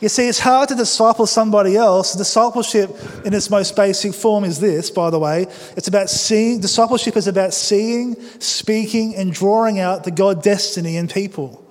You 0.00 0.08
see, 0.08 0.28
it's 0.28 0.38
hard 0.38 0.68
to 0.68 0.76
disciple 0.76 1.26
somebody 1.26 1.76
else. 1.76 2.14
Discipleship, 2.14 2.90
in 3.24 3.34
its 3.34 3.50
most 3.50 3.74
basic 3.74 4.14
form, 4.14 4.44
is 4.44 4.60
this, 4.60 4.90
by 4.90 5.10
the 5.10 5.18
way. 5.18 5.46
It's 5.76 5.88
about 5.88 6.08
seeing, 6.08 6.60
discipleship 6.60 7.16
is 7.16 7.26
about 7.26 7.52
seeing, 7.52 8.14
speaking, 8.38 9.16
and 9.16 9.32
drawing 9.32 9.80
out 9.80 10.04
the 10.04 10.12
God 10.12 10.42
destiny 10.42 10.96
in 10.96 11.08
people. 11.08 11.64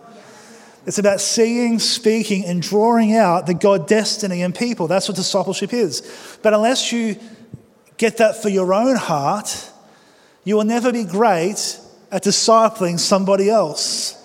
It's 0.85 0.99
about 0.99 1.21
seeing, 1.21 1.79
speaking, 1.79 2.45
and 2.45 2.61
drawing 2.61 3.15
out 3.15 3.45
the 3.45 3.53
God 3.53 3.87
destiny 3.87 4.41
in 4.41 4.51
people. 4.51 4.87
That's 4.87 5.07
what 5.07 5.15
discipleship 5.15 5.73
is. 5.73 6.37
But 6.41 6.53
unless 6.53 6.91
you 6.91 7.15
get 7.97 8.17
that 8.17 8.41
for 8.41 8.49
your 8.49 8.73
own 8.73 8.97
heart, 8.97 9.71
you 10.43 10.55
will 10.55 10.65
never 10.65 10.91
be 10.91 11.05
great 11.05 11.79
at 12.11 12.23
discipling 12.23 12.99
somebody 12.99 13.49
else. 13.49 14.16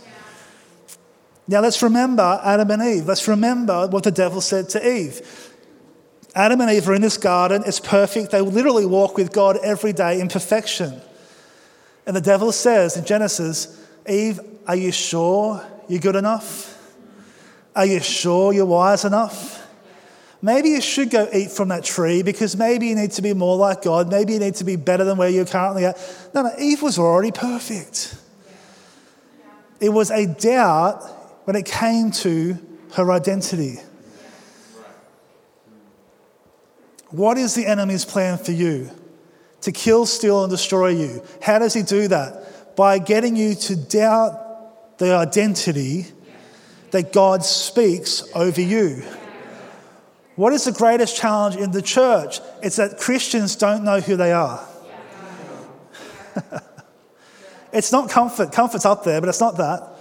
Now 1.49 1.61
let's 1.61 1.83
remember 1.83 2.41
Adam 2.43 2.71
and 2.71 2.83
Eve. 2.83 3.07
Let's 3.07 3.27
remember 3.27 3.89
what 3.89 4.05
the 4.05 4.11
devil 4.11 4.41
said 4.41 4.69
to 4.71 4.89
Eve. 4.89 5.51
Adam 6.35 6.61
and 6.61 6.71
Eve 6.71 6.89
are 6.89 6.95
in 6.95 7.03
this 7.03 7.19
garden, 7.19 7.63
it's 7.67 7.81
perfect. 7.81 8.31
They 8.31 8.41
literally 8.41 8.87
walk 8.87 9.17
with 9.17 9.33
God 9.33 9.59
every 9.63 9.93
day 9.93 10.21
in 10.21 10.29
perfection. 10.29 11.01
And 12.07 12.17
the 12.17 12.21
devil 12.21 12.53
says 12.53 12.97
in 12.97 13.05
Genesis, 13.05 13.87
Eve, 14.09 14.41
are 14.67 14.77
you 14.77 14.93
sure 14.93 15.63
you're 15.89 16.01
good 16.01 16.17
enough? 16.17 16.79
Are 17.77 17.87
you 17.87 18.01
sure 18.01 18.53
you're 18.53 18.67
wise 18.67 19.05
enough? 19.05 19.59
Maybe 20.41 20.71
you 20.71 20.81
should 20.81 21.11
go 21.11 21.29
eat 21.33 21.53
from 21.53 21.69
that 21.69 21.85
tree 21.85 22.23
because 22.23 22.57
maybe 22.57 22.89
you 22.89 22.97
need 22.97 23.13
to 23.13 23.23
be 23.23 23.33
more 23.33 23.57
like 23.57 23.83
God. 23.83 24.11
Maybe 24.11 24.33
you 24.33 24.41
need 24.41 24.57
to 24.57 24.65
be 24.65 24.77
better 24.77 25.05
than 25.05 25.17
where 25.17 25.29
you're 25.29 25.45
currently 25.45 25.85
at. 25.85 25.97
No, 26.35 26.43
no, 26.43 26.51
Eve 26.59 26.83
was 26.83 26.99
already 26.99 27.31
perfect. 27.31 28.17
It 29.81 29.91
was 29.91 30.11
a 30.11 30.27
doubt 30.27 31.22
when 31.45 31.57
it 31.57 31.65
came 31.65 32.11
to 32.11 32.59
her 32.95 33.11
identity. 33.11 33.79
What 37.11 37.37
is 37.37 37.55
the 37.55 37.67
enemy's 37.67 38.05
plan 38.05 38.39
for 38.39 38.53
you? 38.53 38.91
To 39.63 39.73
kill, 39.73 40.07
steal, 40.07 40.45
and 40.45 40.51
destroy 40.51 40.89
you. 40.89 41.23
How 41.41 41.59
does 41.59 41.75
he 41.75 41.83
do 41.83 42.09
that? 42.09 42.75
By 42.75 42.99
getting 42.99 43.37
you 43.37 43.55
to 43.55 43.77
doubt 43.77 44.99
the 44.99 45.15
identity 45.15 46.07
that 46.91 47.13
God 47.13 47.45
speaks 47.45 48.25
over 48.35 48.61
you. 48.61 49.03
What 50.37 50.53
is 50.53 50.65
the 50.65 50.73
greatest 50.73 51.17
challenge 51.17 51.57
in 51.57 51.71
the 51.71 51.83
church? 51.83 52.41
It's 52.63 52.77
that 52.77 52.99
Christians 52.99 53.57
don't 53.57 53.85
know 53.85 54.01
who 54.01 54.17
they 54.17 54.33
are. 54.33 54.67
it's 57.73 57.93
not 57.93 58.09
comfort. 58.09 58.53
Comfort's 58.53 58.87
up 58.87 59.05
there, 59.05 59.21
but 59.21 59.29
it's 59.29 59.41
not 59.41 59.59
that. 59.59 59.92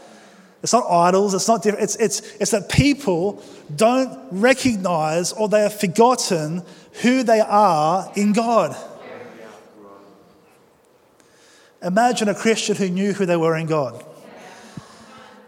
It's 0.63 0.73
not 0.73 0.89
idols, 0.89 1.33
it's 1.33 1.47
not 1.47 1.63
different. 1.63 1.83
It's, 1.83 1.95
it's, 1.95 2.19
it's 2.35 2.51
that 2.51 2.69
people 2.69 3.43
don't 3.75 4.19
recognize 4.31 5.33
or 5.33 5.49
they 5.49 5.61
have 5.61 5.79
forgotten 5.79 6.63
who 7.01 7.23
they 7.23 7.39
are 7.39 8.11
in 8.15 8.33
God. 8.33 8.75
Imagine 11.81 12.29
a 12.29 12.35
Christian 12.35 12.75
who 12.75 12.89
knew 12.89 13.13
who 13.13 13.25
they 13.25 13.37
were 13.37 13.57
in 13.57 13.65
God. 13.65 14.05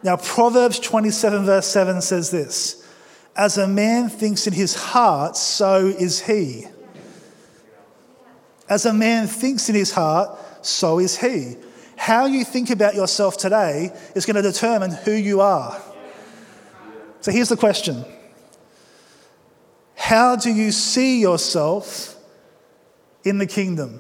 Now, 0.02 0.18
Proverbs 0.18 0.80
27, 0.80 1.46
verse 1.46 1.68
7 1.68 2.02
says 2.02 2.32
this 2.32 2.84
As 3.36 3.58
a 3.58 3.68
man 3.68 4.10
thinks 4.10 4.48
in 4.48 4.54
his 4.54 4.74
heart, 4.74 5.38
so 5.38 5.86
is 5.86 6.22
he. 6.22 6.66
As 8.68 8.86
a 8.86 8.94
man 8.94 9.28
thinks 9.28 9.70
in 9.70 9.76
his 9.76 9.92
heart, 9.92 10.38
so 10.66 11.00
is 11.00 11.20
he. 11.20 11.56
How 11.96 12.26
you 12.26 12.44
think 12.44 12.70
about 12.70 12.96
yourself 12.96 13.38
today 13.38 13.92
is 14.16 14.26
going 14.26 14.36
to 14.36 14.42
determine 14.42 14.92
who 14.92 15.12
you 15.12 15.42
are. 15.42 15.82
So 17.22 17.32
here's 17.32 17.50
the 17.50 17.58
question 17.58 18.06
How 19.96 20.36
do 20.36 20.52
you 20.52 20.72
see 20.72 21.22
yourself 21.22 22.16
in 23.24 23.38
the 23.38 23.48
kingdom? 23.48 24.00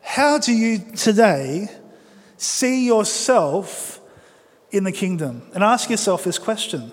How 0.00 0.38
do 0.38 0.52
you 0.52 0.78
today 0.96 1.68
see 2.38 2.86
yourself 2.86 4.00
in 4.70 4.84
the 4.84 4.92
kingdom? 4.92 5.42
And 5.54 5.62
ask 5.62 5.90
yourself 5.90 6.24
this 6.24 6.38
question. 6.38 6.92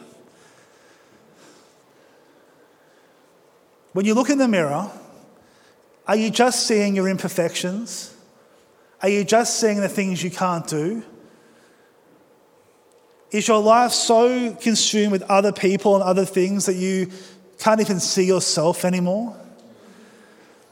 When 3.93 4.05
you 4.05 4.13
look 4.13 4.29
in 4.29 4.37
the 4.37 4.47
mirror, 4.49 4.91
are 6.05 6.15
you 6.15 6.29
just 6.29 6.67
seeing 6.67 6.95
your 6.95 7.07
imperfections? 7.07 8.14
Are 9.05 9.09
you 9.09 9.23
just 9.23 9.59
seeing 9.59 9.81
the 9.81 9.87
things 9.87 10.23
you 10.23 10.31
can't 10.31 10.65
do? 10.65 11.03
Is 13.29 13.47
your 13.47 13.61
life 13.61 13.91
so 13.91 14.55
consumed 14.55 15.11
with 15.11 15.21
other 15.29 15.51
people 15.51 15.93
and 15.93 16.03
other 16.03 16.25
things 16.25 16.65
that 16.65 16.73
you 16.73 17.11
can't 17.59 17.79
even 17.81 17.99
see 17.99 18.23
yourself 18.23 18.83
anymore? 18.83 19.37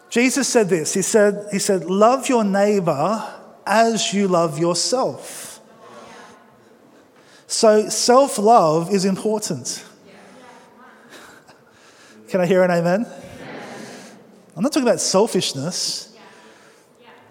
Jesus 0.09 0.47
said 0.47 0.67
this 0.67 0.95
He 0.95 1.03
said, 1.03 1.45
he 1.51 1.59
said 1.59 1.85
Love 1.85 2.27
your 2.27 2.43
neighbor 2.43 3.23
as 3.67 4.15
you 4.15 4.27
love 4.27 4.57
yourself. 4.57 5.61
So, 7.45 7.87
self 7.87 8.39
love 8.39 8.91
is 8.91 9.05
important. 9.05 9.85
Can 12.29 12.41
I 12.41 12.47
hear 12.47 12.63
an 12.63 12.71
amen? 12.71 13.05
I'm 14.57 14.63
not 14.63 14.71
talking 14.71 14.89
about 14.89 15.01
selfishness. 15.01 16.12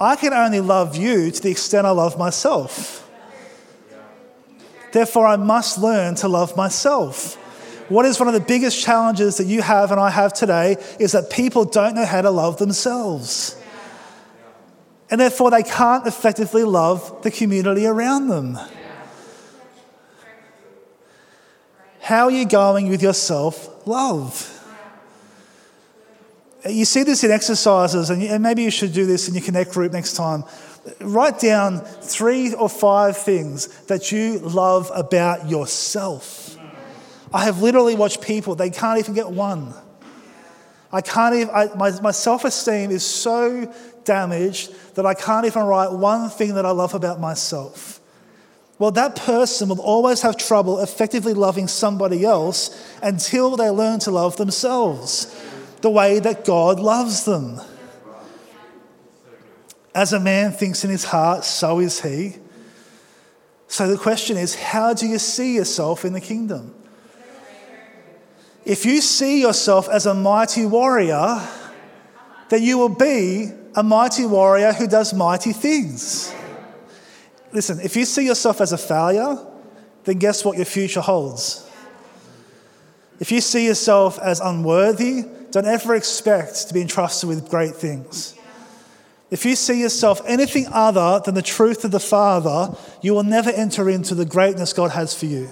I 0.00 0.16
can 0.16 0.32
only 0.32 0.60
love 0.60 0.96
you 0.96 1.30
to 1.30 1.42
the 1.42 1.50
extent 1.50 1.86
I 1.86 1.90
love 1.90 2.18
myself. 2.18 3.08
Therefore, 4.92 5.26
I 5.26 5.36
must 5.36 5.78
learn 5.78 6.14
to 6.16 6.28
love 6.28 6.56
myself. 6.56 7.36
What 7.88 8.06
is 8.06 8.18
one 8.18 8.28
of 8.28 8.34
the 8.34 8.40
biggest 8.40 8.82
challenges 8.82 9.38
that 9.38 9.46
you 9.46 9.62
have 9.62 9.90
and 9.90 10.00
I 10.00 10.10
have 10.10 10.32
today 10.32 10.76
is 10.98 11.12
that 11.12 11.30
people 11.30 11.64
don't 11.64 11.94
know 11.94 12.04
how 12.04 12.22
to 12.22 12.30
love 12.30 12.58
themselves. 12.58 13.56
And 15.10 15.20
therefore, 15.20 15.50
they 15.50 15.62
can't 15.62 16.06
effectively 16.06 16.64
love 16.64 17.22
the 17.22 17.30
community 17.30 17.86
around 17.86 18.28
them. 18.28 18.58
How 22.00 22.24
are 22.24 22.30
you 22.30 22.46
going 22.46 22.88
with 22.88 23.02
your 23.02 23.14
self 23.14 23.86
love? 23.86 24.61
You 26.68 26.84
see 26.84 27.02
this 27.02 27.24
in 27.24 27.32
exercises, 27.32 28.10
and 28.10 28.42
maybe 28.42 28.62
you 28.62 28.70
should 28.70 28.92
do 28.92 29.04
this 29.04 29.28
in 29.28 29.34
your 29.34 29.42
Connect 29.42 29.72
group 29.72 29.92
next 29.92 30.14
time. 30.14 30.44
Write 31.00 31.40
down 31.40 31.80
three 31.80 32.54
or 32.54 32.68
five 32.68 33.16
things 33.16 33.66
that 33.86 34.12
you 34.12 34.38
love 34.38 34.90
about 34.94 35.48
yourself. 35.48 36.56
I 37.34 37.44
have 37.44 37.62
literally 37.62 37.96
watched 37.96 38.20
people, 38.20 38.54
they 38.54 38.70
can't 38.70 38.98
even 38.98 39.14
get 39.14 39.30
one. 39.30 39.74
I 40.92 41.00
can't 41.00 41.34
even, 41.34 41.50
I, 41.54 41.68
my, 41.74 41.98
my 42.00 42.10
self 42.10 42.44
esteem 42.44 42.90
is 42.90 43.04
so 43.04 43.72
damaged 44.04 44.72
that 44.94 45.06
I 45.06 45.14
can't 45.14 45.46
even 45.46 45.62
write 45.62 45.90
one 45.90 46.28
thing 46.28 46.54
that 46.54 46.66
I 46.66 46.70
love 46.70 46.94
about 46.94 47.18
myself. 47.18 48.00
Well, 48.78 48.90
that 48.92 49.16
person 49.16 49.68
will 49.68 49.80
always 49.80 50.22
have 50.22 50.36
trouble 50.36 50.80
effectively 50.80 51.34
loving 51.34 51.66
somebody 51.66 52.24
else 52.24 52.94
until 53.02 53.56
they 53.56 53.70
learn 53.70 54.00
to 54.00 54.10
love 54.10 54.36
themselves 54.36 55.34
the 55.82 55.90
way 55.90 56.20
that 56.20 56.44
God 56.44 56.80
loves 56.80 57.24
them. 57.24 57.60
As 59.94 60.12
a 60.12 60.20
man 60.20 60.52
thinks 60.52 60.84
in 60.84 60.90
his 60.90 61.04
heart, 61.04 61.44
so 61.44 61.80
is 61.80 62.00
he. 62.00 62.36
So 63.68 63.88
the 63.88 63.98
question 63.98 64.36
is 64.36 64.54
how 64.54 64.94
do 64.94 65.06
you 65.06 65.18
see 65.18 65.56
yourself 65.56 66.04
in 66.04 66.12
the 66.12 66.20
kingdom? 66.20 66.74
If 68.64 68.86
you 68.86 69.00
see 69.00 69.40
yourself 69.40 69.88
as 69.88 70.06
a 70.06 70.14
mighty 70.14 70.64
warrior, 70.64 71.40
then 72.48 72.62
you 72.62 72.78
will 72.78 72.88
be 72.88 73.50
a 73.74 73.82
mighty 73.82 74.24
warrior 74.24 74.72
who 74.72 74.86
does 74.86 75.12
mighty 75.12 75.52
things. 75.52 76.32
Listen, 77.52 77.80
if 77.80 77.96
you 77.96 78.04
see 78.04 78.24
yourself 78.24 78.60
as 78.60 78.72
a 78.72 78.78
failure, 78.78 79.38
then 80.04 80.18
guess 80.18 80.44
what 80.44 80.56
your 80.56 80.64
future 80.64 81.00
holds? 81.00 81.68
If 83.18 83.32
you 83.32 83.40
see 83.40 83.66
yourself 83.66 84.18
as 84.20 84.40
unworthy, 84.40 85.24
don't 85.52 85.66
ever 85.66 85.94
expect 85.94 86.68
to 86.68 86.74
be 86.74 86.80
entrusted 86.80 87.28
with 87.28 87.48
great 87.50 87.76
things. 87.76 88.34
If 89.30 89.44
you 89.44 89.54
see 89.54 89.80
yourself 89.80 90.20
anything 90.26 90.66
other 90.72 91.20
than 91.24 91.34
the 91.34 91.42
truth 91.42 91.84
of 91.84 91.90
the 91.90 92.00
Father, 92.00 92.74
you 93.02 93.14
will 93.14 93.22
never 93.22 93.50
enter 93.50 93.88
into 93.88 94.14
the 94.14 94.24
greatness 94.24 94.72
God 94.72 94.90
has 94.92 95.14
for 95.14 95.26
you. 95.26 95.50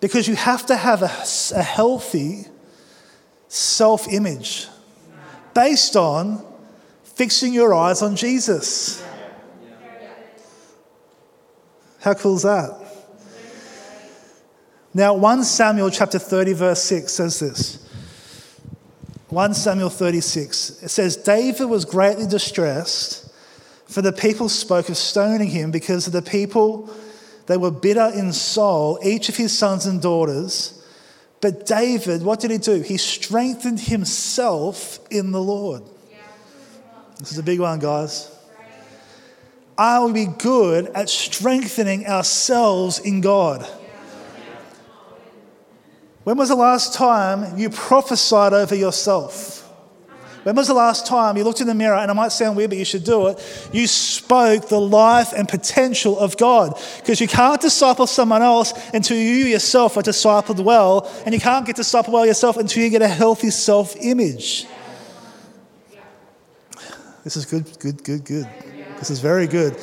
Because 0.00 0.26
you 0.26 0.36
have 0.36 0.64
to 0.66 0.76
have 0.76 1.02
a, 1.02 1.12
a 1.54 1.62
healthy 1.62 2.46
self 3.48 4.08
image 4.08 4.68
based 5.52 5.94
on 5.94 6.42
fixing 7.04 7.52
your 7.52 7.74
eyes 7.74 8.00
on 8.00 8.16
Jesus. 8.16 9.04
How 12.00 12.14
cool 12.14 12.36
is 12.36 12.42
that? 12.42 12.78
Now, 14.94 15.12
1 15.14 15.44
Samuel 15.44 15.90
chapter 15.90 16.18
30, 16.18 16.54
verse 16.54 16.82
6 16.82 17.12
says 17.12 17.38
this 17.38 17.89
1 19.30 19.54
Samuel 19.54 19.90
36. 19.90 20.82
It 20.82 20.88
says, 20.88 21.16
David 21.16 21.66
was 21.66 21.84
greatly 21.84 22.26
distressed, 22.26 23.32
for 23.86 24.02
the 24.02 24.12
people 24.12 24.48
spoke 24.48 24.88
of 24.88 24.96
stoning 24.96 25.48
him 25.48 25.70
because 25.70 26.08
of 26.08 26.12
the 26.12 26.22
people, 26.22 26.90
they 27.46 27.56
were 27.56 27.70
bitter 27.70 28.10
in 28.14 28.32
soul, 28.32 28.98
each 29.04 29.28
of 29.28 29.36
his 29.36 29.56
sons 29.56 29.86
and 29.86 30.02
daughters. 30.02 30.84
But 31.40 31.64
David, 31.64 32.22
what 32.22 32.40
did 32.40 32.50
he 32.50 32.58
do? 32.58 32.82
He 32.82 32.96
strengthened 32.96 33.80
himself 33.80 34.98
in 35.10 35.30
the 35.30 35.40
Lord. 35.40 35.82
This 37.18 37.32
is 37.32 37.38
a 37.38 37.42
big 37.42 37.60
one, 37.60 37.78
guys. 37.78 38.36
Are 39.78 40.08
we 40.08 40.26
good 40.26 40.86
at 40.88 41.08
strengthening 41.08 42.06
ourselves 42.06 42.98
in 42.98 43.20
God? 43.20 43.66
When 46.24 46.36
was 46.36 46.48
the 46.50 46.54
last 46.54 46.94
time 46.94 47.58
you 47.58 47.70
prophesied 47.70 48.52
over 48.52 48.74
yourself? 48.74 49.60
When 50.42 50.56
was 50.56 50.68
the 50.68 50.74
last 50.74 51.06
time 51.06 51.36
you 51.36 51.44
looked 51.44 51.60
in 51.60 51.66
the 51.66 51.74
mirror, 51.74 51.96
and 51.96 52.10
it 52.10 52.14
might 52.14 52.32
sound 52.32 52.56
weird, 52.56 52.70
but 52.70 52.78
you 52.78 52.84
should 52.84 53.04
do 53.04 53.26
it? 53.26 53.70
You 53.72 53.86
spoke 53.86 54.68
the 54.68 54.80
life 54.80 55.34
and 55.34 55.46
potential 55.46 56.18
of 56.18 56.38
God. 56.38 56.80
Because 56.98 57.20
you 57.20 57.28
can't 57.28 57.60
disciple 57.60 58.06
someone 58.06 58.40
else 58.40 58.72
until 58.94 59.18
you 59.18 59.46
yourself 59.46 59.98
are 59.98 60.02
discipled 60.02 60.64
well, 60.64 61.10
and 61.26 61.34
you 61.34 61.40
can't 61.40 61.66
get 61.66 61.76
discipled 61.76 62.12
well 62.12 62.24
yourself 62.24 62.56
until 62.56 62.82
you 62.82 62.88
get 62.88 63.02
a 63.02 63.08
healthy 63.08 63.50
self 63.50 63.94
image. 64.00 64.66
This 67.22 67.36
is 67.36 67.44
good, 67.44 67.78
good, 67.78 68.02
good, 68.02 68.24
good. 68.24 68.48
This 68.98 69.10
is 69.10 69.20
very 69.20 69.46
good. 69.46 69.76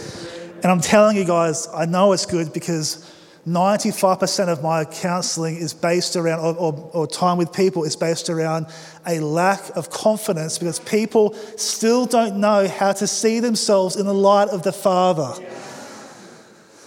And 0.64 0.72
I'm 0.72 0.82
telling 0.82 1.18
you 1.18 1.26
guys, 1.26 1.68
I 1.72 1.86
know 1.86 2.14
it's 2.14 2.26
good 2.26 2.52
because 2.52 3.06
95% 3.48 4.50
of 4.50 4.62
my 4.62 4.84
counseling 4.84 5.56
is 5.56 5.74
based 5.74 6.18
around, 6.18 6.42
or, 6.42 6.54
or, 6.58 6.90
or, 6.94 7.08
time 7.08 7.38
with 7.38 7.54
people 7.54 7.86
is 7.86 7.96
based 7.96 8.30
around 8.30 8.68
a 9.06 9.22
lack 9.22 9.62
of 9.78 9.90
confidence 9.90 10.58
because 10.58 10.80
people 10.80 11.34
still 11.56 12.06
don't 12.06 12.42
know 12.42 12.68
how 12.68 12.92
to 12.92 13.08
see 13.08 13.40
themselves 13.40 13.96
in 13.96 14.06
the 14.06 14.14
light 14.14 14.50
of 14.50 14.64
the 14.64 14.74
Father. 14.74 15.34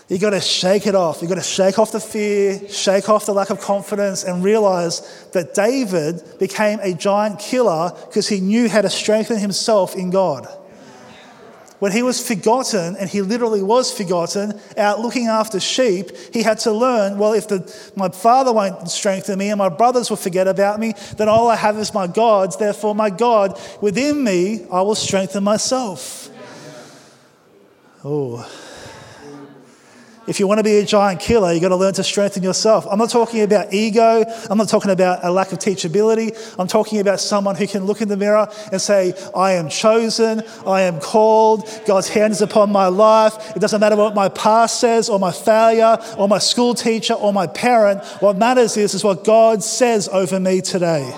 You've 0.09 0.21
got 0.21 0.31
to 0.31 0.41
shake 0.41 0.87
it 0.87 0.95
off. 0.95 1.23
You've 1.23 1.31
got 1.31 1.37
to 1.37 1.41
shake 1.41 1.79
off 1.79 1.93
the 1.93 2.01
fear, 2.01 2.69
shake 2.69 3.09
off 3.09 3.25
the 3.25 3.33
lack 3.33 3.49
of 3.49 3.61
confidence, 3.61 4.25
and 4.25 4.45
realize 4.45 5.29
that 5.33 5.55
David 5.55 6.23
became 6.39 6.79
a 6.83 6.93
giant 6.93 7.39
killer 7.39 7.93
because 8.07 8.29
he 8.29 8.41
knew 8.41 8.69
how 8.69 8.83
to 8.83 8.91
strengthen 8.91 9.39
himself 9.39 9.97
in 9.97 10.11
God 10.11 10.47
when 11.81 11.93
he 11.93 12.03
was 12.03 12.25
forgotten, 12.25 12.95
and 12.97 13.11
he 13.11 13.23
literally 13.23 13.63
was 13.63 13.91
forgotten, 13.91 14.61
out 14.77 15.01
looking 15.01 15.27
after 15.27 15.59
sheep, 15.59 16.11
he 16.33 16.43
had 16.43 16.59
to 16.61 16.73
learn 16.73 17.19
well, 17.19 17.33
if 17.33 17.49
the, 17.49 17.61
my 17.97 18.09
father 18.09 18.53
won't 18.53 18.89
strengthen 18.89 19.39
me 19.39 19.49
and 19.49 19.59
my 19.59 19.69
brothers 19.69 20.11
will 20.11 20.17
forget 20.17 20.47
about 20.47 20.79
me, 20.79 20.95
then 21.17 21.29
all 21.29 21.49
I 21.49 21.57
have 21.57 21.77
is 21.79 21.93
my 21.93 22.07
gods. 22.07 22.57
Therefore, 22.57 22.95
my 22.95 23.11
God 23.11 23.59
within 23.81 24.23
me, 24.23 24.67
I 24.71 24.83
will 24.83 24.95
strengthen 24.95 25.43
myself. 25.43 26.29
Oh. 28.05 28.49
If 30.31 30.39
you 30.39 30.47
want 30.47 30.59
to 30.59 30.63
be 30.63 30.79
a 30.79 30.87
giant 30.87 31.19
killer, 31.19 31.53
you've 31.53 31.61
got 31.61 31.71
to 31.71 31.77
learn 31.77 31.93
to 31.95 32.05
strengthen 32.05 32.45
yourself. 32.45 32.87
I'm 32.89 33.01
not 33.01 33.11
talking 33.11 33.43
about 33.43 33.75
ego. 33.75 34.23
I'm 34.49 34.59
not 34.59 34.69
talking 34.69 34.93
about 34.93 35.25
a 35.25 35.31
lack 35.33 35.51
of 35.51 35.59
teachability. 35.59 36.55
I'm 36.57 36.69
talking 36.69 37.01
about 37.01 37.19
someone 37.19 37.57
who 37.57 37.67
can 37.67 37.85
look 37.85 38.01
in 38.01 38.07
the 38.07 38.17
mirror 38.17 38.49
and 38.71 38.81
say, 38.81 39.13
I 39.35 39.55
am 39.55 39.69
chosen. 39.69 40.45
I 40.65 40.83
am 40.83 41.01
called. 41.01 41.69
God's 41.85 42.09
hand 42.09 42.31
is 42.31 42.43
upon 42.43 42.71
my 42.71 42.87
life. 42.87 43.57
It 43.57 43.59
doesn't 43.59 43.81
matter 43.81 43.97
what 43.97 44.15
my 44.15 44.29
past 44.29 44.79
says 44.79 45.09
or 45.09 45.19
my 45.19 45.33
failure 45.33 45.99
or 46.17 46.29
my 46.29 46.39
school 46.39 46.75
teacher 46.75 47.15
or 47.15 47.33
my 47.33 47.49
parent. 47.49 48.05
What 48.21 48.37
matters 48.39 48.77
is, 48.77 48.95
is 48.95 49.03
what 49.03 49.25
God 49.25 49.65
says 49.65 50.07
over 50.07 50.39
me 50.39 50.61
today. 50.61 51.13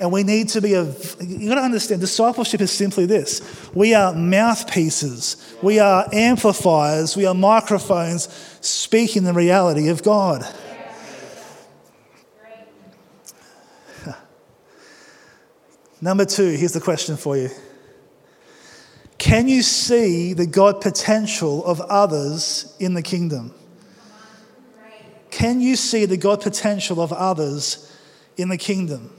And 0.00 0.12
we 0.12 0.22
need 0.22 0.50
to 0.50 0.60
be 0.60 0.74
a, 0.74 0.84
you 1.20 1.48
got 1.48 1.56
to 1.56 1.62
understand, 1.62 2.00
discipleship 2.00 2.60
is 2.60 2.70
simply 2.70 3.04
this 3.04 3.42
we 3.74 3.94
are 3.94 4.14
mouthpieces, 4.14 5.56
we 5.62 5.80
are 5.80 6.08
amplifiers, 6.12 7.16
we 7.16 7.26
are 7.26 7.34
microphones 7.34 8.28
speaking 8.60 9.24
the 9.24 9.32
reality 9.32 9.88
of 9.88 10.04
God. 10.04 10.46
Number 16.00 16.24
two, 16.24 16.50
here's 16.50 16.72
the 16.72 16.80
question 16.80 17.16
for 17.16 17.36
you 17.36 17.50
Can 19.18 19.48
you 19.48 19.62
see 19.62 20.32
the 20.32 20.46
God 20.46 20.80
potential 20.80 21.64
of 21.64 21.80
others 21.80 22.76
in 22.78 22.94
the 22.94 23.02
kingdom? 23.02 23.52
Can 25.32 25.60
you 25.60 25.74
see 25.76 26.04
the 26.04 26.16
God 26.16 26.40
potential 26.40 27.00
of 27.00 27.12
others 27.12 27.92
in 28.36 28.48
the 28.48 28.56
kingdom? 28.56 29.12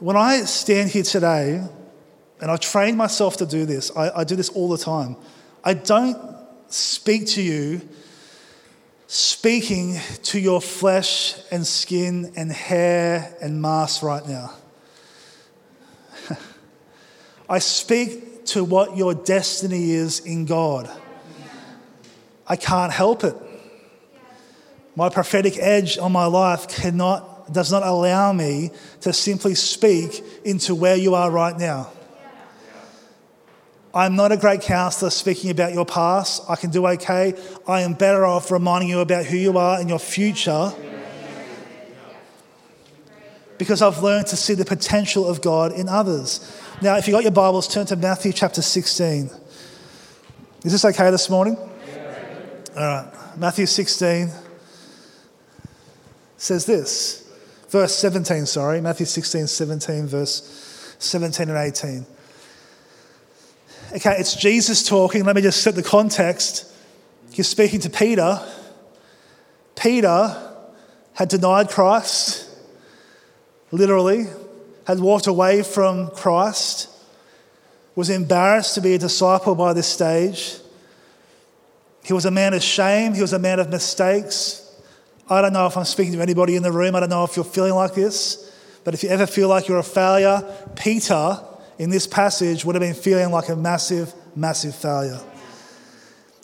When 0.00 0.16
I 0.16 0.42
stand 0.42 0.90
here 0.90 1.02
today, 1.02 1.66
and 2.40 2.50
I 2.50 2.56
train 2.56 2.96
myself 2.96 3.36
to 3.38 3.46
do 3.46 3.66
this, 3.66 3.90
I, 3.96 4.20
I 4.20 4.24
do 4.24 4.36
this 4.36 4.48
all 4.50 4.68
the 4.68 4.78
time. 4.78 5.16
I 5.64 5.74
don't 5.74 6.16
speak 6.68 7.26
to 7.28 7.42
you 7.42 7.80
speaking 9.08 9.98
to 10.22 10.38
your 10.38 10.60
flesh 10.60 11.34
and 11.50 11.66
skin 11.66 12.30
and 12.36 12.52
hair 12.52 13.34
and 13.40 13.60
mass 13.60 14.02
right 14.02 14.26
now. 14.28 14.52
I 17.48 17.58
speak 17.58 18.44
to 18.46 18.62
what 18.62 18.96
your 18.98 19.14
destiny 19.14 19.92
is 19.92 20.20
in 20.20 20.44
God. 20.44 20.90
I 22.46 22.56
can't 22.56 22.92
help 22.92 23.24
it. 23.24 23.34
My 24.94 25.08
prophetic 25.08 25.56
edge 25.58 25.96
on 25.96 26.12
my 26.12 26.26
life 26.26 26.68
cannot 26.68 27.27
does 27.52 27.70
not 27.70 27.82
allow 27.82 28.32
me 28.32 28.70
to 29.00 29.12
simply 29.12 29.54
speak 29.54 30.22
into 30.44 30.74
where 30.74 30.96
you 30.96 31.14
are 31.14 31.30
right 31.30 31.56
now. 31.56 31.90
I'm 33.94 34.16
not 34.16 34.32
a 34.32 34.36
great 34.36 34.60
counselor 34.60 35.10
speaking 35.10 35.50
about 35.50 35.72
your 35.72 35.86
past. 35.86 36.42
I 36.48 36.56
can 36.56 36.70
do 36.70 36.86
okay. 36.86 37.34
I 37.66 37.80
am 37.80 37.94
better 37.94 38.24
off 38.24 38.50
reminding 38.50 38.90
you 38.90 39.00
about 39.00 39.24
who 39.24 39.36
you 39.36 39.56
are 39.56 39.80
and 39.80 39.88
your 39.88 39.98
future 39.98 40.72
because 43.58 43.82
I've 43.82 44.02
learned 44.02 44.28
to 44.28 44.36
see 44.36 44.54
the 44.54 44.64
potential 44.64 45.28
of 45.28 45.42
God 45.42 45.72
in 45.72 45.88
others. 45.88 46.56
Now, 46.80 46.96
if 46.96 47.08
you've 47.08 47.14
got 47.14 47.24
your 47.24 47.32
Bibles, 47.32 47.66
turn 47.66 47.86
to 47.86 47.96
Matthew 47.96 48.32
chapter 48.32 48.62
16. 48.62 49.30
Is 50.64 50.72
this 50.72 50.84
okay 50.84 51.10
this 51.10 51.28
morning? 51.28 51.56
All 51.56 51.66
right. 52.76 53.12
Matthew 53.36 53.66
16 53.66 54.30
says 56.36 56.66
this 56.66 57.27
verse 57.68 57.94
17, 57.96 58.46
sorry, 58.46 58.80
Matthew 58.80 59.06
16, 59.06 59.46
17, 59.46 60.06
verse 60.06 60.94
17 60.98 61.48
and 61.48 61.58
18. 61.58 62.06
Okay, 63.96 64.16
it's 64.18 64.34
Jesus 64.34 64.86
talking. 64.86 65.24
Let 65.24 65.36
me 65.36 65.42
just 65.42 65.62
set 65.62 65.74
the 65.74 65.82
context. 65.82 66.70
He's 67.32 67.48
speaking 67.48 67.80
to 67.80 67.90
Peter. 67.90 68.40
Peter 69.76 70.36
had 71.14 71.28
denied 71.28 71.68
Christ, 71.68 72.48
literally, 73.70 74.26
had 74.86 75.00
walked 75.00 75.26
away 75.26 75.62
from 75.62 76.10
Christ, 76.10 76.88
was 77.94 78.10
embarrassed 78.10 78.74
to 78.74 78.80
be 78.80 78.94
a 78.94 78.98
disciple 78.98 79.54
by 79.54 79.72
this 79.72 79.86
stage. 79.86 80.56
He 82.04 82.12
was 82.12 82.24
a 82.24 82.30
man 82.30 82.54
of 82.54 82.62
shame, 82.62 83.14
he 83.14 83.20
was 83.20 83.32
a 83.32 83.38
man 83.38 83.58
of 83.58 83.68
mistakes. 83.70 84.67
I 85.30 85.42
don't 85.42 85.52
know 85.52 85.66
if 85.66 85.76
I'm 85.76 85.84
speaking 85.84 86.14
to 86.14 86.22
anybody 86.22 86.56
in 86.56 86.62
the 86.62 86.72
room. 86.72 86.94
I 86.94 87.00
don't 87.00 87.10
know 87.10 87.24
if 87.24 87.36
you're 87.36 87.44
feeling 87.44 87.74
like 87.74 87.94
this. 87.94 88.50
But 88.84 88.94
if 88.94 89.02
you 89.02 89.10
ever 89.10 89.26
feel 89.26 89.48
like 89.48 89.68
you're 89.68 89.78
a 89.78 89.82
failure, 89.82 90.42
Peter 90.74 91.38
in 91.78 91.90
this 91.90 92.06
passage 92.06 92.64
would 92.64 92.74
have 92.74 92.82
been 92.82 92.94
feeling 92.94 93.30
like 93.30 93.48
a 93.48 93.56
massive, 93.56 94.14
massive 94.34 94.74
failure. 94.74 95.20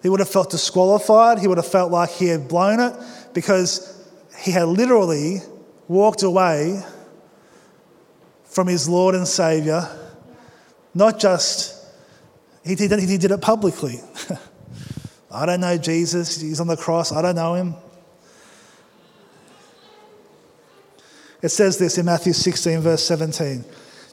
He 0.03 0.09
would 0.11 0.21
have 0.21 0.29
felt 0.29 0.51
disqualified. 0.51 1.39
He 1.39 1.49
would 1.49 1.57
have 1.57 1.67
felt 1.67 1.91
like 1.91 2.11
he 2.11 2.27
had 2.27 2.47
blown 2.47 2.81
it 2.81 2.95
because 3.33 4.07
he 4.39 4.51
had 4.51 4.65
literally 4.65 5.41
walked 5.89 6.23
away 6.23 6.83
from 8.45 8.69
his 8.69 8.89
Lord 8.89 9.15
and 9.15 9.27
Savior, 9.27 9.89
not 10.95 11.19
just, 11.19 11.85
he 12.65 12.75
did, 12.75 12.93
he 13.01 13.19
did 13.19 13.31
it 13.31 13.41
publicly. 13.41 14.01
I 15.31 15.47
don't 15.47 15.61
know 15.61 15.77
Jesus, 15.77 16.41
he's 16.41 16.61
on 16.61 16.69
the 16.69 16.77
cross, 16.77 17.11
I 17.11 17.21
don't 17.21 17.35
know 17.35 17.55
him. 17.55 17.75
It 21.45 21.51
says 21.51 21.77
this 21.77 21.99
in 21.99 22.07
Matthew 22.07 22.33
16, 22.33 22.81
verse 22.81 23.03
17. 23.05 23.67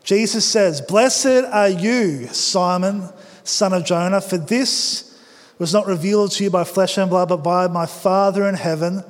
Jesus 0.04 0.44
says, 0.44 0.82
Blessed 0.82 1.46
are 1.50 1.70
you, 1.70 2.28
Simon, 2.28 3.08
son 3.46 3.72
of 3.72 3.86
Jonah, 3.86 4.20
for 4.20 4.38
this 4.38 5.18
was 5.58 5.72
not 5.72 5.88
revealed 5.88 6.32
to 6.32 6.44
you 6.44 6.50
by 6.50 6.66
flesh 6.66 6.98
and 6.98 7.10
blood, 7.10 7.30
but 7.30 7.38
by 7.38 7.68
my 7.68 7.86
Father 7.86 8.50
in 8.50 8.56
heaven. 8.56 9.02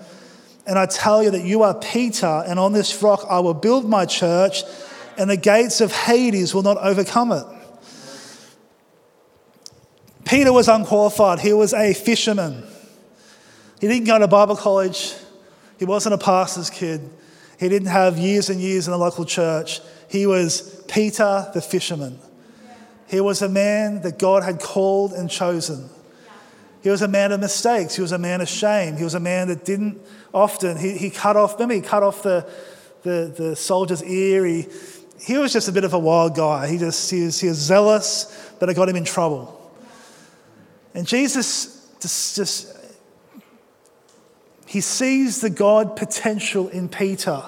And 0.68 0.78
I 0.78 0.86
tell 0.86 1.24
you 1.24 1.32
that 1.32 1.44
you 1.46 1.64
are 1.64 1.74
Peter, 1.74 2.44
and 2.46 2.60
on 2.60 2.74
this 2.74 3.02
rock 3.02 3.26
I 3.28 3.40
will 3.40 3.56
build 3.56 3.90
my 3.90 4.06
church, 4.06 4.62
and 5.18 5.28
the 5.28 5.36
gates 5.36 5.82
of 5.82 5.92
Hades 5.92 6.54
will 6.54 6.62
not 6.62 6.78
overcome 6.78 7.32
it. 7.32 7.46
Peter 10.26 10.54
was 10.54 10.68
unqualified, 10.68 11.40
he 11.40 11.54
was 11.54 11.74
a 11.74 11.96
fisherman. 11.96 12.66
He 13.80 13.88
didn't 13.88 14.06
go 14.06 14.20
to 14.20 14.28
Bible 14.28 14.58
college, 14.58 15.16
he 15.80 15.86
wasn't 15.86 16.14
a 16.14 16.20
pastor's 16.20 16.70
kid. 16.70 17.10
He 17.62 17.70
didn't 17.70 17.90
have 17.90 18.18
years 18.18 18.50
and 18.50 18.60
years 18.60 18.88
in 18.88 18.92
the 18.92 18.98
local 18.98 19.24
church. 19.24 19.82
He 20.10 20.26
was 20.26 20.84
Peter 20.88 21.48
the 21.54 21.62
fisherman. 21.62 22.18
He 23.08 23.22
was 23.22 23.44
a 23.44 23.50
man 23.50 24.02
that 24.02 24.18
God 24.18 24.42
had 24.42 24.60
called 24.60 25.14
and 25.14 25.30
chosen. 25.30 25.88
He 26.82 26.90
was 26.90 27.04
a 27.04 27.08
man 27.08 27.32
of 27.32 27.40
mistakes. 27.40 27.96
He 27.96 28.02
was 28.02 28.14
a 28.14 28.18
man 28.18 28.42
of 28.42 28.50
shame. 28.50 28.98
He 28.98 29.04
was 29.04 29.14
a 29.14 29.20
man 29.20 29.50
that 29.50 29.64
didn't 29.64 30.02
often, 30.34 30.76
he, 30.76 30.98
he 30.98 31.12
cut 31.12 31.38
off, 31.38 31.54
remember, 31.54 31.76
he 31.76 31.82
cut 31.82 32.02
off 32.02 32.24
the, 32.24 32.50
the, 33.04 33.32
the 33.38 33.56
soldier's 33.56 34.04
ear. 34.04 34.44
He, 34.44 34.66
he 35.24 35.38
was 35.38 35.54
just 35.54 35.68
a 35.68 35.72
bit 35.72 35.84
of 35.84 35.94
a 35.94 36.00
wild 36.00 36.36
guy. 36.36 36.68
He, 36.68 36.80
just, 36.80 37.12
he, 37.12 37.26
was, 37.26 37.40
he 37.40 37.48
was 37.48 37.60
zealous, 37.60 38.54
but 38.60 38.70
it 38.70 38.74
got 38.74 38.90
him 38.90 38.96
in 38.96 39.06
trouble. 39.06 39.72
And 40.96 41.06
Jesus 41.06 41.88
just, 42.02 42.36
just 42.36 42.81
he 44.72 44.80
sees 44.80 45.42
the 45.42 45.50
God 45.50 45.98
potential 45.98 46.70
in 46.70 46.88
Peter. 46.88 47.44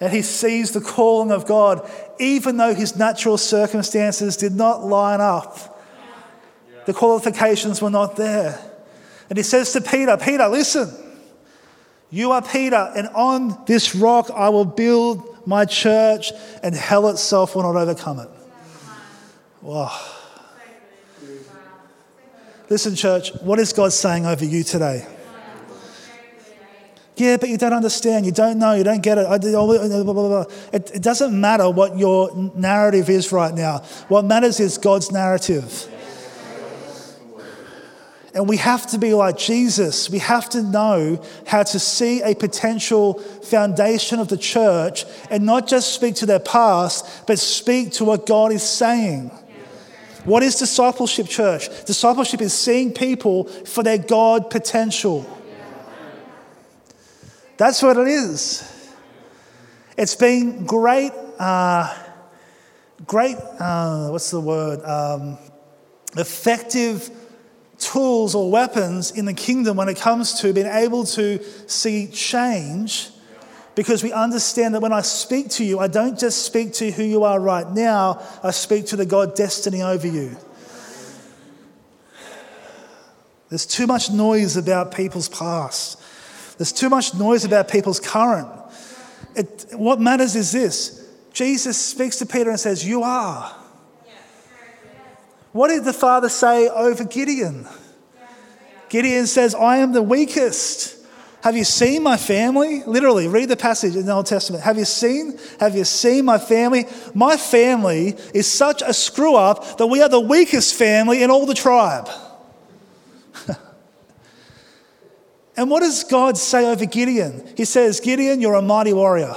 And 0.00 0.10
he 0.10 0.22
sees 0.22 0.70
the 0.70 0.80
calling 0.80 1.30
of 1.30 1.46
God, 1.46 1.86
even 2.18 2.56
though 2.56 2.74
his 2.74 2.96
natural 2.96 3.36
circumstances 3.36 4.38
did 4.38 4.54
not 4.54 4.82
line 4.82 5.20
up. 5.20 5.78
The 6.86 6.94
qualifications 6.94 7.82
were 7.82 7.90
not 7.90 8.16
there. 8.16 8.58
And 9.28 9.36
he 9.36 9.42
says 9.42 9.74
to 9.74 9.82
Peter, 9.82 10.16
Peter, 10.16 10.48
listen, 10.48 10.90
you 12.08 12.32
are 12.32 12.40
Peter, 12.40 12.90
and 12.96 13.08
on 13.08 13.62
this 13.66 13.94
rock 13.94 14.30
I 14.34 14.48
will 14.48 14.64
build 14.64 15.46
my 15.46 15.66
church, 15.66 16.32
and 16.62 16.74
hell 16.74 17.10
itself 17.10 17.54
will 17.54 17.64
not 17.64 17.76
overcome 17.76 18.20
it. 18.20 18.28
Wow. 19.60 20.00
Listen, 22.70 22.94
church, 22.94 23.34
what 23.42 23.58
is 23.58 23.74
God 23.74 23.92
saying 23.92 24.24
over 24.24 24.46
you 24.46 24.64
today? 24.64 25.06
Yeah, 27.22 27.36
but 27.36 27.50
you 27.50 27.56
don't 27.56 27.72
understand. 27.72 28.26
You 28.26 28.32
don't 28.32 28.58
know. 28.58 28.72
You 28.72 28.82
don't 28.82 29.00
get 29.00 29.16
it. 29.16 29.26
It, 30.72 31.02
doesn't 31.04 31.40
matter 31.40 31.70
what 31.70 31.96
your 31.96 32.34
narrative 32.56 33.08
is 33.08 33.30
right 33.30 33.54
now. 33.54 33.78
What 34.08 34.24
matters 34.24 34.58
is 34.58 34.76
God's 34.76 35.12
narrative. 35.12 35.88
And 38.34 38.48
we 38.48 38.56
have 38.56 38.88
to 38.88 38.98
be 38.98 39.14
like 39.14 39.38
Jesus. 39.38 40.10
We 40.10 40.18
have 40.18 40.48
to 40.50 40.64
know 40.64 41.22
how 41.46 41.62
to 41.62 41.78
see 41.78 42.22
a 42.22 42.34
potential 42.34 43.20
foundation 43.20 44.18
of 44.18 44.26
the 44.26 44.36
church 44.36 45.04
and 45.30 45.46
not 45.46 45.68
just 45.68 45.94
speak 45.94 46.16
to 46.16 46.26
their 46.26 46.40
past, 46.40 47.24
but 47.28 47.38
speak 47.38 47.92
to 47.92 48.04
what 48.04 48.26
God 48.26 48.50
is 48.50 48.64
saying. 48.64 49.28
What 50.24 50.42
is 50.42 50.56
discipleship, 50.56 51.28
church? 51.28 51.68
Discipleship 51.84 52.40
is 52.40 52.52
seeing 52.52 52.92
people 52.92 53.44
for 53.44 53.84
their 53.84 53.98
God 53.98 54.50
potential. 54.50 55.24
That's 57.62 57.80
what 57.80 57.96
it 57.96 58.08
is. 58.08 58.68
It's 59.96 60.16
been 60.16 60.66
great, 60.66 61.12
uh, 61.38 61.96
great, 63.06 63.36
uh, 63.36 64.08
what's 64.08 64.32
the 64.32 64.40
word? 64.40 64.82
Um, 64.82 65.38
effective 66.16 67.08
tools 67.78 68.34
or 68.34 68.50
weapons 68.50 69.12
in 69.12 69.26
the 69.26 69.32
kingdom 69.32 69.76
when 69.76 69.88
it 69.88 69.96
comes 69.96 70.40
to 70.40 70.52
being 70.52 70.66
able 70.66 71.04
to 71.04 71.38
see 71.68 72.08
change 72.08 73.10
because 73.76 74.02
we 74.02 74.10
understand 74.10 74.74
that 74.74 74.80
when 74.80 74.92
I 74.92 75.02
speak 75.02 75.48
to 75.50 75.64
you, 75.64 75.78
I 75.78 75.86
don't 75.86 76.18
just 76.18 76.44
speak 76.44 76.72
to 76.72 76.90
who 76.90 77.04
you 77.04 77.22
are 77.22 77.38
right 77.38 77.70
now, 77.70 78.20
I 78.42 78.50
speak 78.50 78.86
to 78.86 78.96
the 78.96 79.06
God 79.06 79.36
destiny 79.36 79.82
over 79.82 80.08
you. 80.08 80.36
There's 83.50 83.66
too 83.66 83.86
much 83.86 84.10
noise 84.10 84.56
about 84.56 84.92
people's 84.92 85.28
past. 85.28 86.01
There's 86.62 86.70
too 86.70 86.88
much 86.88 87.12
noise 87.14 87.44
about 87.44 87.66
people's 87.66 87.98
current. 87.98 88.48
It, 89.34 89.66
what 89.72 90.00
matters 90.00 90.36
is 90.36 90.52
this 90.52 91.12
Jesus 91.32 91.76
speaks 91.76 92.18
to 92.18 92.26
Peter 92.26 92.50
and 92.50 92.60
says, 92.60 92.86
You 92.86 93.02
are. 93.02 93.52
What 95.50 95.70
did 95.70 95.82
the 95.82 95.92
father 95.92 96.28
say 96.28 96.68
over 96.68 97.02
Gideon? 97.02 97.66
Gideon 98.88 99.26
says, 99.26 99.56
I 99.56 99.78
am 99.78 99.90
the 99.90 100.04
weakest. 100.04 101.04
Have 101.42 101.56
you 101.56 101.64
seen 101.64 102.04
my 102.04 102.16
family? 102.16 102.84
Literally, 102.86 103.26
read 103.26 103.48
the 103.48 103.56
passage 103.56 103.96
in 103.96 104.06
the 104.06 104.12
Old 104.12 104.26
Testament. 104.26 104.62
Have 104.62 104.78
you 104.78 104.84
seen? 104.84 105.40
Have 105.58 105.74
you 105.74 105.82
seen 105.82 106.24
my 106.24 106.38
family? 106.38 106.84
My 107.12 107.36
family 107.36 108.14
is 108.32 108.48
such 108.48 108.82
a 108.86 108.94
screw 108.94 109.34
up 109.34 109.78
that 109.78 109.88
we 109.88 110.00
are 110.00 110.08
the 110.08 110.20
weakest 110.20 110.76
family 110.76 111.24
in 111.24 111.30
all 111.32 111.44
the 111.44 111.54
tribe. 111.54 112.08
And 115.56 115.70
what 115.70 115.80
does 115.80 116.04
God 116.04 116.38
say 116.38 116.70
over 116.70 116.86
Gideon? 116.86 117.46
He 117.56 117.64
says, 117.64 118.00
Gideon, 118.00 118.40
you're 118.40 118.54
a 118.54 118.62
mighty 118.62 118.92
warrior. 118.92 119.34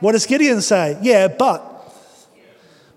What 0.00 0.12
does 0.12 0.26
Gideon 0.26 0.60
say? 0.60 0.98
Yeah, 1.02 1.28
but. 1.28 1.64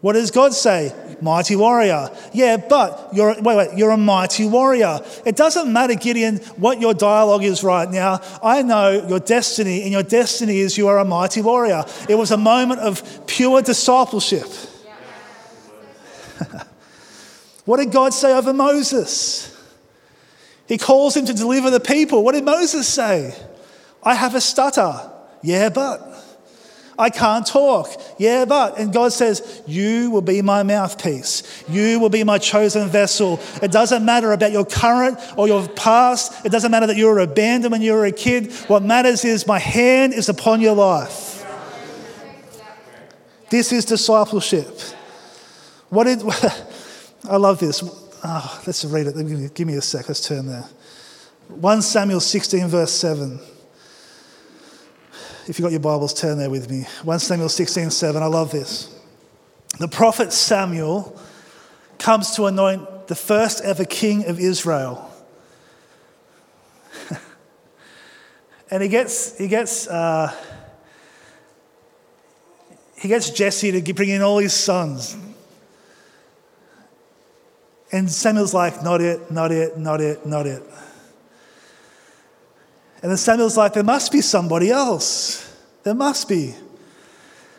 What 0.02 0.14
does 0.14 0.32
God 0.32 0.54
say? 0.56 0.96
Mighty 1.22 1.56
warrior. 1.56 2.10
Yeah, 2.34 2.58
but 2.58 3.10
you're 3.14 3.40
wait, 3.40 3.56
wait, 3.56 3.78
you're 3.78 3.92
a 3.92 3.98
mighty 3.98 4.48
warrior. 4.48 5.00
It 5.28 5.36
doesn't 5.36 5.72
matter, 5.72 5.94
Gideon, 5.94 6.38
what 6.58 6.82
your 6.82 6.96
dialogue 6.96 7.44
is 7.44 7.64
right 7.64 7.88
now. 7.88 8.20
I 8.42 8.64
know 8.64 9.06
your 9.08 9.20
destiny, 9.20 9.84
and 9.84 9.92
your 9.92 10.02
destiny 10.02 10.58
is 10.58 10.76
you 10.76 10.88
are 10.88 10.98
a 10.98 11.06
mighty 11.06 11.44
warrior. 11.44 11.86
It 12.10 12.16
was 12.16 12.32
a 12.32 12.38
moment 12.38 12.80
of 12.80 13.28
pure 13.28 13.62
discipleship. 13.62 14.48
what 17.66 17.78
did 17.78 17.92
God 17.92 18.16
say 18.16 18.34
over 18.34 18.54
Moses? 18.54 19.51
He 20.72 20.78
calls 20.78 21.18
him 21.18 21.26
to 21.26 21.34
deliver 21.34 21.70
the 21.70 21.82
people. 21.82 22.24
What 22.24 22.32
did 22.32 22.46
Moses 22.46 22.88
say? 22.88 23.36
I 24.02 24.16
have 24.16 24.36
a 24.36 24.40
stutter. 24.40 25.12
Yeah, 25.44 25.68
but. 25.68 26.00
I 26.98 27.10
can't 27.10 27.46
talk. 27.46 27.90
Yeah, 28.18 28.46
but. 28.46 28.80
And 28.80 28.94
God 28.94 29.12
says, 29.12 29.62
You 29.68 30.12
will 30.12 30.22
be 30.22 30.42
my 30.42 30.64
mouthpiece. 30.64 31.44
You 31.68 32.00
will 32.00 32.08
be 32.08 32.24
my 32.24 32.38
chosen 32.38 32.88
vessel. 32.88 33.42
It 33.62 33.74
doesn't 33.74 34.06
matter 34.06 34.32
about 34.32 34.54
your 34.54 34.64
current 34.64 35.20
or 35.36 35.46
your 35.46 35.68
past. 35.68 36.46
It 36.46 36.54
doesn't 36.54 36.72
matter 36.72 36.88
that 36.88 36.96
you 36.96 37.08
were 37.08 37.20
abandoned 37.20 37.74
when 37.74 37.82
you 37.82 37.92
were 37.92 38.06
a 38.06 38.14
kid. 38.14 38.54
What 38.70 38.82
matters 38.82 39.26
is 39.26 39.46
my 39.46 39.60
hand 39.60 40.14
is 40.14 40.30
upon 40.30 40.62
your 40.62 40.76
life. 40.76 41.46
This 43.50 43.74
is 43.74 43.84
discipleship. 43.84 44.80
What 45.90 46.06
did. 46.06 46.24
I 47.30 47.36
love 47.36 47.60
this. 47.60 48.01
Oh, 48.24 48.62
let's 48.68 48.86
read 48.86 49.08
it. 49.08 49.54
Give 49.56 49.68
me 49.68 49.76
a 49.76 49.82
sec. 49.82 50.08
Let's 50.08 50.26
turn 50.28 50.48
there. 50.48 50.66
1 51.48 51.82
Samuel 51.82 52.20
16, 52.20 52.68
verse 52.68 52.92
7 52.92 53.40
if 55.48 55.58
you've 55.58 55.66
got 55.66 55.72
your 55.72 55.82
Bibles, 55.82 56.14
turn 56.14 56.38
there 56.38 56.50
with 56.50 56.70
me. 56.70 56.86
1 57.04 57.20
Samuel 57.20 57.50
16 57.50 57.90
7. 57.90 58.22
I 58.22 58.28
love 58.28 58.52
this. 58.52 58.96
The 59.80 59.88
prophet 59.88 60.32
Samuel 60.32 61.20
comes 61.98 62.36
to 62.36 62.46
anoint 62.46 63.08
the 63.08 63.16
first 63.16 63.62
ever 63.64 63.84
king 63.84 64.26
of 64.26 64.40
Israel. 64.40 65.12
and 68.72 68.84
he 68.84 68.90
gets, 68.90 69.38
he 69.38 69.48
gets, 69.48 69.88
uh, 69.88 70.34
he 72.98 73.08
gets 73.08 73.32
Jesse 73.32 73.82
to 73.82 73.94
bring 73.94 74.10
in 74.10 74.22
all 74.22 74.38
his 74.38 74.54
sons. 74.54 75.18
And 77.92 78.10
Samuel's 78.10 78.54
like, 78.54 78.84
not 78.84 79.02
it, 79.02 79.32
not 79.32 79.52
it, 79.52 79.78
not 79.78 80.00
it, 80.00 80.26
not 80.26 80.48
it. 80.48 80.64
And 83.02 83.10
then 83.10 83.18
Samuel's 83.18 83.58
like, 83.58 83.74
there 83.74 83.84
must 83.84 84.12
be 84.12 84.22
somebody 84.22 84.70
else. 84.70 85.48
There 85.84 85.96
must 85.96 86.30
be. 86.30 86.56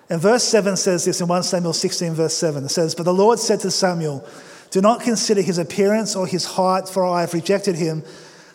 And 0.09 0.21
verse 0.21 0.45
7 0.45 0.77
says 0.77 1.05
this 1.05 1.21
in 1.21 1.29
1 1.29 1.43
Samuel 1.43 1.73
16, 1.73 2.15
verse 2.15 2.37
7. 2.37 2.65
It 2.65 2.69
says, 2.69 2.95
But 2.95 3.05
the 3.05 3.15
Lord 3.15 3.39
said 3.39 3.61
to 3.61 3.71
Samuel, 3.71 4.27
Do 4.71 4.81
not 4.81 5.01
consider 5.01 5.43
his 5.43 5.59
appearance 5.59 6.15
or 6.15 6.27
his 6.27 6.45
height, 6.45 6.89
for 6.89 7.05
I 7.05 7.23
have 7.23 7.35
rejected 7.35 7.77
him. 7.77 8.05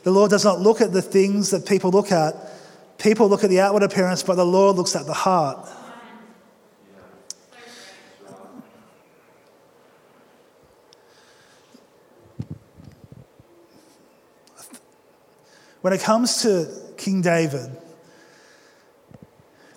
The 0.04 0.12
Lord 0.12 0.32
does 0.32 0.46
not 0.46 0.62
look 0.62 0.82
at 0.82 0.94
the 0.94 1.02
things 1.02 1.52
that 1.52 1.66
people 1.66 1.92
look 1.92 2.12
at. 2.12 2.36
People 2.98 3.28
look 3.28 3.44
at 3.44 3.50
the 3.50 3.60
outward 3.60 3.84
appearance, 3.84 4.24
but 4.24 4.36
the 4.36 4.46
Lord 4.46 4.76
looks 4.78 4.96
at 4.96 5.06
the 5.06 5.14
heart. 5.14 5.68
When 15.88 15.94
it 15.94 16.02
comes 16.02 16.42
to 16.42 16.68
King 16.98 17.22
David, 17.22 17.72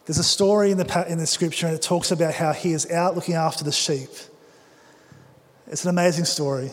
there's 0.05 0.19
a 0.19 0.25
story 0.25 0.73
in 0.73 0.77
the, 0.77 1.07
in 1.09 1.19
the 1.19 1.27
scripture 1.29 1.69
and 1.69 1.77
it 1.77 1.83
talks 1.83 2.11
about 2.11 2.35
how 2.35 2.53
he 2.53 2.73
is 2.73 2.91
out 2.91 3.15
looking 3.15 3.37
after 3.37 3.63
the 3.63 3.71
sheep. 3.71 4.09
It's 5.69 5.85
an 5.85 5.91
amazing 5.91 6.25
story. 6.25 6.73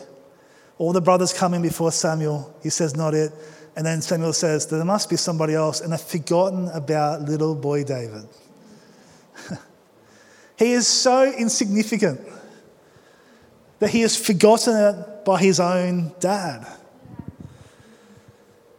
All 0.78 0.92
the 0.92 1.00
brothers 1.00 1.32
come 1.32 1.54
in 1.54 1.62
before 1.62 1.92
Samuel. 1.92 2.52
He 2.64 2.70
says, 2.70 2.96
Not 2.96 3.14
it. 3.14 3.30
And 3.76 3.86
then 3.86 4.02
Samuel 4.02 4.32
says, 4.32 4.66
There 4.66 4.84
must 4.84 5.08
be 5.08 5.14
somebody 5.14 5.54
else. 5.54 5.82
And 5.82 5.92
they've 5.92 6.00
forgotten 6.00 6.66
about 6.70 7.22
little 7.22 7.54
boy 7.54 7.84
David. 7.84 8.26
he 10.58 10.72
is 10.72 10.88
so 10.88 11.32
insignificant 11.32 12.20
that 13.78 13.90
he 13.90 14.02
is 14.02 14.16
forgotten 14.16 15.04
by 15.24 15.40
his 15.40 15.60
own 15.60 16.12
dad. 16.18 16.66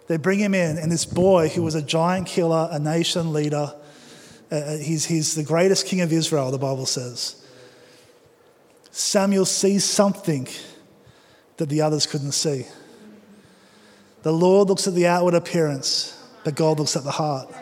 They 0.10 0.18
bring 0.18 0.40
him 0.40 0.54
in, 0.54 0.78
and 0.78 0.92
this 0.92 1.06
boy 1.06 1.48
who 1.48 1.64
was 1.64 1.76
a 1.76 1.82
giant 1.82 2.28
killer, 2.28 2.68
a 2.70 2.80
nation 2.80 3.32
leader, 3.32 3.74
Uh, 4.52 4.78
he's, 4.78 5.06
he's 5.06 5.36
the 5.36 5.44
greatest 5.44 5.86
king 5.86 6.02
of 6.02 6.12
Israel, 6.12 6.50
the 6.50 6.58
Bible 6.58 6.88
says. 6.88 7.36
Samuel 8.90 9.46
sees 9.46 9.86
something 9.86 10.48
that 11.58 11.70
the 11.70 11.82
others 11.82 12.08
couldn't 12.08 12.32
see. 12.32 12.66
The 14.24 14.34
Lord 14.34 14.68
looks 14.68 14.88
at 14.88 14.96
the 14.96 15.06
outward 15.06 15.36
appearance, 15.36 16.20
but 16.44 16.56
God 16.56 16.80
looks 16.80 16.96
at 16.96 17.04
the 17.04 17.12
heart. 17.12 17.54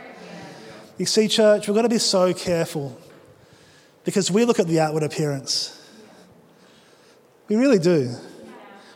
You 0.98 1.06
see, 1.06 1.28
church, 1.28 1.68
we've 1.68 1.76
got 1.76 1.82
to 1.82 1.90
be 1.90 2.00
so 2.00 2.34
careful 2.34 2.98
because 4.06 4.32
we 4.32 4.46
look 4.46 4.60
at 4.60 4.68
the 4.68 4.80
outward 4.80 5.04
appearance. 5.04 5.74
We 7.50 7.58
really 7.58 7.80
do. 7.80 8.16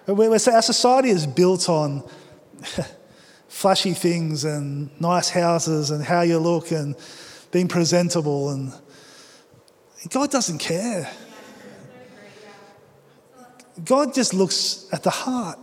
Our 0.07 0.61
society 0.61 1.09
is 1.09 1.27
built 1.27 1.67
on 1.67 2.09
flashy 3.51 3.93
things 3.93 4.45
and 4.45 4.89
nice 4.99 5.29
houses 5.29 5.91
and 5.91 6.03
how 6.03 6.21
you 6.21 6.39
look 6.39 6.71
and 6.71 6.95
being 7.51 7.67
presentable. 7.67 8.49
And 8.49 8.73
God 10.09 10.31
doesn't 10.31 10.59
care. 10.59 11.11
God 13.83 14.13
just 14.13 14.33
looks 14.33 14.87
at 14.93 15.03
the 15.03 15.09
heart. 15.09 15.59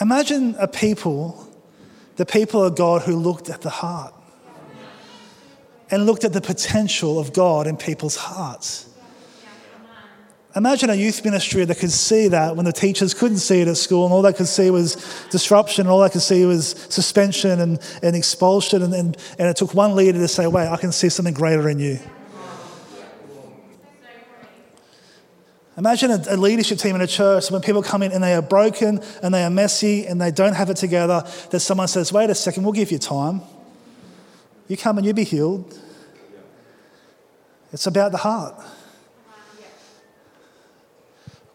Imagine 0.00 0.54
a 0.58 0.68
people, 0.68 1.48
the 2.14 2.24
people 2.24 2.64
of 2.64 2.76
God 2.76 3.02
who 3.02 3.16
looked 3.16 3.50
at 3.50 3.60
the 3.62 3.70
heart 3.70 4.14
and 5.90 6.06
looked 6.06 6.24
at 6.24 6.32
the 6.32 6.40
potential 6.40 7.18
of 7.18 7.32
God 7.32 7.66
in 7.66 7.76
people's 7.76 8.16
hearts. 8.16 8.87
Imagine 10.58 10.90
a 10.90 10.94
youth 10.94 11.24
ministry 11.24 11.64
that 11.64 11.78
could 11.78 11.92
see 11.92 12.26
that 12.26 12.56
when 12.56 12.64
the 12.64 12.72
teachers 12.72 13.14
couldn't 13.14 13.38
see 13.38 13.60
it 13.60 13.68
at 13.68 13.76
school 13.76 14.04
and 14.04 14.12
all 14.12 14.22
they 14.22 14.32
could 14.32 14.48
see 14.48 14.72
was 14.72 14.96
disruption, 15.30 15.82
and 15.82 15.88
all 15.88 16.00
they 16.00 16.10
could 16.10 16.20
see 16.20 16.44
was 16.46 16.70
suspension 16.88 17.60
and, 17.60 17.78
and 18.02 18.16
expulsion. 18.16 18.82
And, 18.82 18.92
and, 18.92 19.16
and 19.38 19.48
it 19.48 19.54
took 19.54 19.72
one 19.72 19.94
leader 19.94 20.18
to 20.18 20.26
say, 20.26 20.48
Wait, 20.48 20.66
I 20.66 20.76
can 20.76 20.90
see 20.90 21.10
something 21.10 21.32
greater 21.32 21.68
in 21.68 21.78
you. 21.78 22.00
Imagine 25.76 26.10
a, 26.10 26.24
a, 26.30 26.36
leadership 26.36 26.78
team 26.78 26.96
in 26.96 27.02
a 27.02 27.06
church 27.06 27.52
when 27.52 27.62
people 27.62 27.84
come 27.84 28.02
in 28.02 28.10
and 28.10 28.20
they 28.20 28.34
are 28.34 28.42
broken 28.42 29.00
and 29.22 29.32
they 29.32 29.44
are 29.44 29.50
messy 29.50 30.08
and 30.08 30.20
they 30.20 30.32
don't 30.32 30.54
have 30.54 30.70
it 30.70 30.76
together, 30.76 31.22
that 31.50 31.60
someone 31.60 31.86
says, 31.86 32.12
Wait 32.12 32.30
a 32.30 32.34
second, 32.34 32.64
we'll 32.64 32.72
give 32.72 32.90
you 32.90 32.98
time. 32.98 33.42
You 34.66 34.76
come 34.76 34.98
and 34.98 35.06
you'll 35.06 35.14
be 35.14 35.22
healed. 35.22 35.78
It's 37.72 37.86
about 37.86 38.10
the 38.10 38.18
heart. 38.18 38.60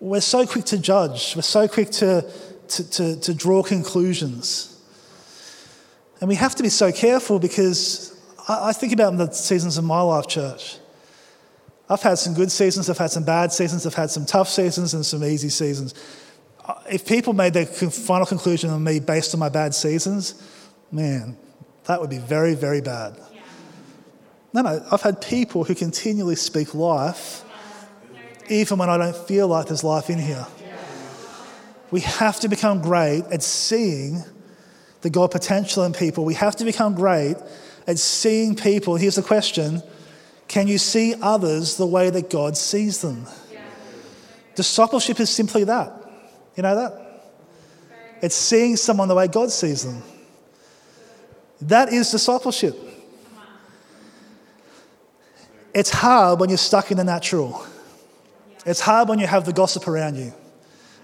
We're 0.03 0.19
so 0.19 0.45
quick 0.45 0.65
to 0.65 0.77
judge, 0.77 1.33
we're 1.33 1.43
so 1.43 1.65
quick 1.65 1.89
to, 1.91 2.29
to, 2.67 2.89
to, 2.91 3.19
to 3.21 3.33
draw 3.33 3.63
conclusions. 3.63 4.77
And 6.19 6.27
we 6.27 6.35
have 6.35 6.55
to 6.55 6.63
be 6.63 6.67
so 6.67 6.91
careful 6.91 7.39
because 7.39 8.13
I, 8.49 8.71
I 8.71 8.73
think 8.73 8.91
about 8.91 9.15
the 9.15 9.31
seasons 9.31 9.77
of 9.77 9.85
my 9.85 10.01
life, 10.01 10.27
church. 10.27 10.75
I've 11.89 12.01
had 12.01 12.15
some 12.15 12.33
good 12.33 12.51
seasons, 12.51 12.89
I've 12.89 12.97
had 12.97 13.11
some 13.11 13.23
bad 13.23 13.53
seasons, 13.53 13.85
I've 13.85 13.93
had 13.93 14.11
some 14.11 14.25
tough 14.25 14.49
seasons 14.49 14.93
and 14.93 15.05
some 15.05 15.23
easy 15.23 15.47
seasons. 15.47 15.93
If 16.91 17.07
people 17.07 17.31
made 17.31 17.53
their 17.53 17.65
final 17.65 18.25
conclusion 18.25 18.71
on 18.71 18.83
me 18.83 18.99
based 18.99 19.33
on 19.33 19.39
my 19.39 19.47
bad 19.47 19.73
seasons, 19.73 20.45
man, 20.91 21.37
that 21.85 22.01
would 22.01 22.09
be 22.09 22.17
very, 22.17 22.55
very 22.55 22.81
bad. 22.81 23.17
No, 24.51 24.63
no, 24.63 24.85
I've 24.91 25.01
had 25.01 25.21
people 25.21 25.63
who 25.63 25.73
continually 25.73 26.35
speak 26.35 26.75
life 26.75 27.45
even 28.49 28.77
when 28.77 28.89
I 28.89 28.97
don't 28.97 29.15
feel 29.15 29.47
like 29.47 29.67
there's 29.67 29.83
life 29.83 30.09
in 30.09 30.19
here. 30.19 30.45
We 31.91 32.01
have 32.01 32.39
to 32.39 32.47
become 32.47 32.81
great 32.81 33.23
at 33.31 33.43
seeing 33.43 34.23
the 35.01 35.09
God 35.09 35.31
potential 35.31 35.83
in 35.83 35.93
people. 35.93 36.25
We 36.25 36.33
have 36.33 36.55
to 36.55 36.65
become 36.65 36.95
great 36.95 37.35
at 37.85 37.99
seeing 37.99 38.55
people. 38.55 38.95
Here's 38.95 39.15
the 39.15 39.21
question 39.21 39.83
can 40.47 40.67
you 40.67 40.77
see 40.77 41.15
others 41.21 41.77
the 41.77 41.85
way 41.85 42.09
that 42.09 42.29
God 42.29 42.57
sees 42.57 43.01
them? 43.01 43.25
Discipleship 44.55 45.19
is 45.19 45.29
simply 45.29 45.63
that. 45.63 45.91
You 46.55 46.63
know 46.63 46.75
that? 46.75 47.03
It's 48.21 48.35
seeing 48.35 48.75
someone 48.75 49.07
the 49.07 49.15
way 49.15 49.27
God 49.27 49.51
sees 49.51 49.83
them. 49.83 50.03
That 51.61 51.91
is 51.91 52.11
discipleship. 52.11 52.77
It's 55.73 55.89
hard 55.89 56.39
when 56.39 56.49
you're 56.49 56.57
stuck 56.57 56.91
in 56.91 56.97
the 56.97 57.03
natural. 57.03 57.65
It's 58.65 58.79
hard 58.79 59.09
when 59.09 59.19
you 59.19 59.27
have 59.27 59.45
the 59.45 59.53
gossip 59.53 59.87
around 59.87 60.15
you. 60.15 60.33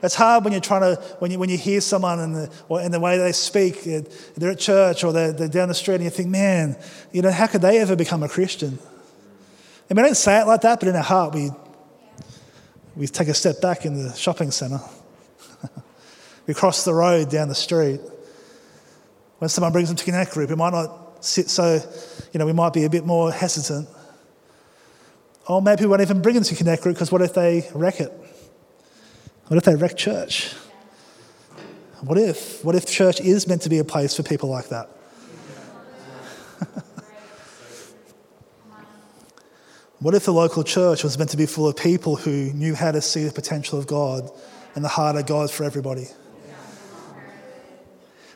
It's 0.02 0.16
hard 0.16 0.46
when 0.46 0.54
you're 0.54 0.62
trying 0.62 0.82
to, 0.82 1.02
when 1.20 1.30
you, 1.32 1.40
when 1.40 1.50
you 1.50 1.58
hear 1.58 1.82
someone 1.82 2.20
and 2.20 2.36
the, 2.36 2.52
or 2.70 2.82
in 2.82 2.92
the 2.92 3.00
way 3.00 3.18
they 3.18 3.34
speak, 3.34 3.84
they're 4.36 4.52
at 4.52 4.60
church 4.60 5.04
or 5.04 5.12
they're, 5.12 5.34
they're 5.34 5.50
down 5.50 5.68
the 5.68 5.74
street 5.74 5.96
and 5.96 6.06
you 6.06 6.10
think, 6.10 6.30
man, 6.30 6.78
you 7.12 7.22
know, 7.22 7.32
how 7.32 7.48
could 7.48 7.62
they 7.62 7.80
ever 7.80 7.98
become 7.98 8.24
a 8.24 8.30
Christian? 8.30 8.80
And 9.90 9.98
we 9.98 10.04
don't 10.04 10.16
say 10.16 10.40
it 10.40 10.48
like 10.48 10.62
that, 10.62 10.80
but 10.80 10.88
in 10.88 10.96
our 10.96 11.04
heart, 11.04 11.34
we, 11.34 11.52
we 12.96 13.08
take 13.08 13.28
a 13.28 13.34
step 13.34 13.60
back 13.60 13.86
in 13.86 14.02
the 14.02 14.14
shopping 14.14 14.52
centre. 14.52 14.80
we 16.48 16.54
cross 16.54 16.86
the 16.86 16.94
road 16.94 17.30
down 17.30 17.50
the 17.50 17.56
street. 17.56 18.00
When 19.40 19.50
someone 19.50 19.74
brings 19.74 19.90
them 19.90 19.98
to 19.98 20.06
Connect 20.06 20.32
Group, 20.32 20.50
we 20.50 20.56
might 20.56 20.74
not 20.74 21.26
sit 21.26 21.50
so, 21.50 21.82
you 22.32 22.38
know, 22.40 22.46
we 22.46 22.54
might 22.54 22.72
be 22.72 22.86
a 22.86 22.90
bit 22.90 23.06
more 23.06 23.32
hesitant. 23.32 23.90
Or 25.50 25.62
maybe 25.62 25.82
we 25.82 25.88
won't 25.88 26.02
even 26.02 26.22
bring 26.22 26.36
them 26.36 26.44
to 26.46 26.56
Connect 26.56 26.84
Group 26.84 26.96
because 26.96 27.12
what 27.12 27.24
if 27.24 27.34
they 27.34 27.68
wreck 27.74 28.00
it? 28.00 28.14
What 29.48 29.58
if 29.58 29.64
they 29.64 29.76
wreck 29.76 29.98
church? 29.98 30.54
What 32.02 32.20
if? 32.20 32.64
What 32.64 32.76
if 32.76 32.86
church 32.86 33.20
is 33.20 33.48
meant 33.48 33.64
to 33.64 33.70
be 33.70 33.80
a 33.80 33.84
place 33.84 34.16
for 34.16 34.24
people 34.24 34.48
like 34.48 34.70
that? 34.70 34.90
What 40.02 40.16
if 40.16 40.24
the 40.24 40.32
local 40.32 40.64
church 40.64 41.04
was 41.04 41.18
meant 41.18 41.32
to 41.32 41.38
be 41.38 41.46
full 41.46 41.68
of 41.68 41.76
people 41.76 42.16
who 42.16 42.54
knew 42.54 42.74
how 42.74 42.94
to 42.94 43.02
see 43.02 43.26
the 43.26 43.34
potential 43.34 43.78
of 43.78 43.86
God 43.86 44.32
and 44.74 44.82
the 44.82 44.88
heart 44.88 45.18
of 45.18 45.26
God 45.26 45.52
for 45.52 45.66
everybody? 45.66 46.08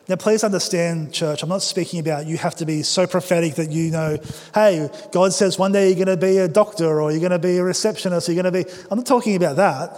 Now, 0.10 0.18
please 0.18 0.44
understand, 0.44 1.14
church, 1.14 1.44
I'm 1.44 1.50
not 1.50 1.62
speaking 1.62 2.02
about 2.02 2.28
you 2.28 2.36
have 2.36 2.56
to 2.56 2.66
be 2.66 2.84
so 2.84 3.08
prophetic 3.08 3.56
that 3.56 3.72
you 3.72 3.90
know, 3.90 4.18
hey, 4.54 4.90
God 5.14 5.32
says 5.32 5.58
one 5.58 5.72
day 5.72 5.88
you're 5.88 6.06
going 6.06 6.08
to 6.08 6.18
be 6.18 6.40
a 6.40 6.50
doctor 6.50 7.00
or 7.00 7.12
you're 7.12 7.22
going 7.22 7.32
to 7.32 7.40
be 7.40 7.58
a 7.58 7.64
receptionist 7.64 8.28
or 8.28 8.34
you're 8.34 8.44
going 8.44 8.54
to 8.54 8.66
be. 8.66 8.70
I'm 8.92 8.98
not 8.98 9.06
talking 9.06 9.38
about 9.38 9.56
that. 9.56 9.96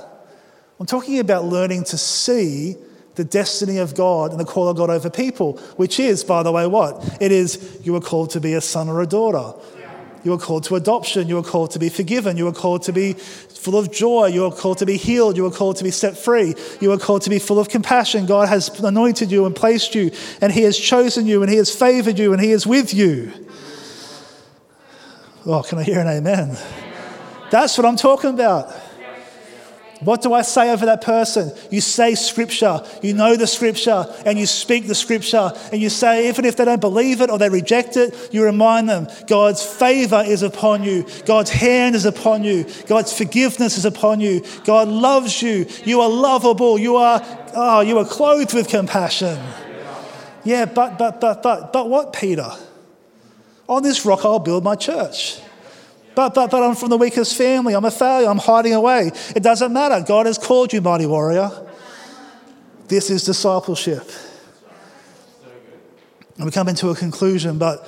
I'm 0.80 0.86
talking 0.86 1.20
about 1.20 1.46
learning 1.46 1.86
to 1.86 1.98
see 1.98 2.76
the 3.16 3.24
destiny 3.24 3.80
of 3.80 3.96
God 3.96 4.30
and 4.30 4.40
the 4.40 4.46
call 4.46 4.68
of 4.70 4.78
God 4.78 4.92
over 4.92 5.10
people, 5.10 5.58
which 5.78 6.00
is, 6.00 6.24
by 6.24 6.44
the 6.44 6.52
way, 6.52 6.68
what? 6.68 7.18
It 7.20 7.32
is 7.32 7.80
you 7.84 7.96
are 7.96 8.02
called 8.02 8.30
to 8.32 8.40
be 8.40 8.54
a 8.54 8.62
son 8.62 8.90
or 8.90 9.02
a 9.02 9.08
daughter. 9.08 9.60
You 10.24 10.34
are 10.34 10.40
called 10.40 10.64
to 10.66 10.76
adoption. 10.76 11.28
You 11.28 11.38
are 11.38 11.44
called 11.44 11.72
to 11.72 11.80
be 11.80 11.90
forgiven. 11.90 12.36
You 12.36 12.48
are 12.48 12.54
called 12.54 12.84
to 12.84 12.94
be 12.94 13.14
full 13.66 13.78
of 13.80 13.92
joy. 13.92 14.28
You 14.28 14.46
are 14.46 14.52
called 14.52 14.78
to 14.78 14.86
be 14.86 14.96
healed. 14.96 15.36
You 15.36 15.48
are 15.48 15.52
called 15.52 15.78
to 15.78 15.84
be 15.84 15.90
set 15.90 16.16
free. 16.16 16.54
You 16.80 16.92
are 16.92 17.00
called 17.00 17.24
to 17.24 17.32
be 17.32 17.40
full 17.40 17.58
of 17.58 17.68
compassion. 17.68 18.28
God 18.28 18.48
has 18.48 18.70
anointed 18.80 19.32
you 19.32 19.48
and 19.48 19.56
placed 19.56 19.96
you, 19.96 20.12
and 20.40 20.54
He 20.54 20.62
has 20.62 20.78
chosen 20.78 21.26
you, 21.26 21.42
and 21.42 21.50
He 21.50 21.58
has 21.58 21.76
favored 21.76 22.20
you, 22.20 22.32
and 22.32 22.40
He 22.40 22.52
is 22.52 22.68
with 22.68 22.94
you. 22.94 23.34
Oh, 25.48 25.64
can 25.64 25.80
I 25.80 25.84
hear 25.84 26.00
an 26.00 26.08
amen? 26.08 26.58
That's 27.50 27.76
what 27.76 27.86
I'm 27.86 27.96
talking 27.96 28.30
about. 28.30 28.72
What 30.02 30.22
do 30.22 30.34
I 30.34 30.42
say 30.42 30.72
over 30.72 30.86
that 30.88 31.02
person? 31.02 31.52
You 31.72 31.80
say 31.80 32.16
scripture, 32.16 32.82
you 33.02 33.14
know 33.14 33.36
the 33.36 33.48
scripture, 33.48 34.06
and 34.26 34.38
you 34.38 34.46
speak 34.46 34.88
the 34.88 34.96
scripture, 34.96 35.52
and 35.72 35.82
you 35.82 35.90
say, 35.90 36.28
even 36.28 36.44
if 36.44 36.58
they 36.58 36.66
don't 36.66 36.82
believe 36.82 37.22
it 37.22 37.30
or 37.30 37.38
they 37.38 37.50
reject 37.50 37.96
it, 37.96 38.30
you 38.32 38.44
remind 38.44 38.90
them 38.90 39.08
God's 39.28 39.64
favor 39.64 40.22
is 40.26 40.42
upon 40.42 40.84
you, 40.84 41.06
God's 41.26 41.50
hand 41.50 41.96
is 41.96 42.06
upon 42.06 42.44
you, 42.44 42.66
God's 42.88 43.18
forgiveness 43.18 43.78
is 43.78 43.86
upon 43.86 44.20
you, 44.20 44.44
God 44.66 44.90
loves 44.90 45.42
you, 45.42 45.66
you 45.86 46.02
are 46.02 46.10
lovable, 46.10 46.78
you 46.78 46.98
are, 46.98 47.22
oh, 47.56 47.80
you 47.80 47.98
are 47.98 48.06
clothed 48.06 48.54
with 48.54 48.68
compassion. 48.68 49.40
Yeah, 50.44 50.66
but, 50.66 50.98
but, 50.98 51.22
but, 51.22 51.42
but, 51.42 51.72
but 51.72 51.90
what, 51.90 52.14
Peter? 52.14 52.52
On 53.68 53.82
this 53.82 54.06
rock 54.06 54.26
I'll 54.26 54.40
build 54.40 54.64
my 54.64 54.76
church. 54.76 55.40
But, 56.16 56.34
but, 56.34 56.50
but 56.50 56.64
I'm 56.64 56.76
from 56.76 56.90
the 56.90 56.98
weakest 56.98 57.38
family. 57.38 57.74
I'm 57.74 57.86
a 57.86 57.92
failure. 57.92 58.30
I'm 58.30 58.38
hiding 58.38 58.74
away. 58.74 59.12
It 59.36 59.44
doesn't 59.44 59.74
matter. 59.74 60.04
God 60.06 60.26
has 60.26 60.38
called 60.38 60.72
you, 60.72 60.82
mighty 60.82 61.06
warrior. 61.06 61.52
This 62.88 63.10
is 63.10 63.24
discipleship. 63.24 64.10
And 66.38 66.46
we 66.46 66.52
come 66.52 66.68
into 66.68 66.90
a 66.90 66.96
conclusion, 66.96 67.58
but 67.58 67.88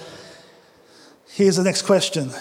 here's 1.30 1.58
the 1.58 1.64
next 1.64 1.84
question 1.84 2.32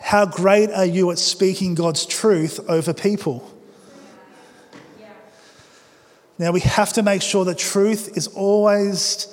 How 0.00 0.26
great 0.26 0.70
are 0.70 0.86
you 0.86 1.10
at 1.10 1.18
speaking 1.18 1.74
God's 1.74 2.06
truth 2.06 2.60
over 2.68 2.92
people? 2.92 3.48
Now, 6.38 6.52
we 6.52 6.60
have 6.60 6.94
to 6.94 7.02
make 7.02 7.20
sure 7.20 7.44
that 7.44 7.58
truth 7.58 8.16
is 8.16 8.26
always 8.28 9.26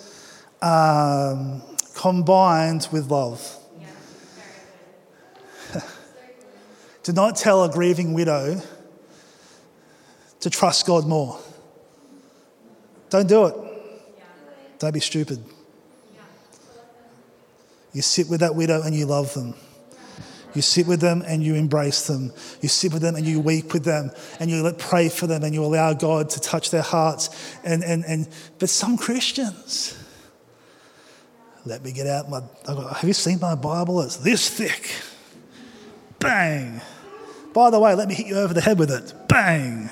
um, 0.62 1.62
combined 1.96 2.90
with 2.92 3.10
love. 3.10 3.58
Do 7.08 7.14
not 7.14 7.38
tell 7.38 7.64
a 7.64 7.72
grieving 7.72 8.12
widow 8.12 8.62
to 10.42 10.50
trust 10.50 10.86
God 10.86 11.08
more. 11.08 11.40
Don't 13.10 13.30
do 13.30 13.46
it. 13.46 13.56
Don't 14.78 14.94
be 14.94 15.00
stupid. 15.00 15.42
You 17.94 18.02
sit 18.02 18.28
with 18.28 18.42
that 18.42 18.56
widow 18.56 18.82
and 18.82 18.94
you 18.94 19.06
love 19.06 19.34
them. 19.34 19.54
You 20.54 20.62
sit 20.62 20.86
with 20.86 21.00
them 21.00 21.24
and 21.26 21.42
you 21.42 21.56
embrace 21.56 22.08
them. 22.08 22.34
You 22.60 22.68
sit 22.68 22.92
with 22.92 23.04
them 23.04 23.16
and 23.16 23.26
you 23.26 23.40
weep 23.40 23.72
with 23.72 23.86
them 23.86 24.12
and 24.42 24.52
you 24.52 24.70
pray 24.78 25.08
for 25.08 25.28
them 25.28 25.46
and 25.46 25.56
you 25.56 25.64
allow 25.64 25.94
God 25.94 26.30
to 26.32 26.42
touch 26.42 26.72
their 26.72 26.82
hearts. 26.82 27.30
And, 27.64 27.86
and, 27.86 28.04
and, 28.04 28.28
but 28.60 28.68
some 28.68 28.98
Christians, 28.98 29.98
let 31.64 31.86
me 31.86 31.94
get 31.94 32.06
out 32.06 32.30
my. 32.30 32.42
Have 32.68 33.06
you 33.06 33.14
seen 33.14 33.40
my 33.40 33.56
Bible? 33.56 34.02
It's 34.02 34.18
this 34.18 34.50
thick. 34.50 34.92
Bang. 36.20 36.82
By 37.58 37.72
the 37.72 37.80
way, 37.80 37.96
let 37.96 38.08
me 38.08 38.14
hit 38.14 38.28
you 38.28 38.38
over 38.38 38.54
the 38.54 38.62
head 38.62 38.78
with 38.78 38.92
it. 38.92 39.16
Bang. 39.28 39.90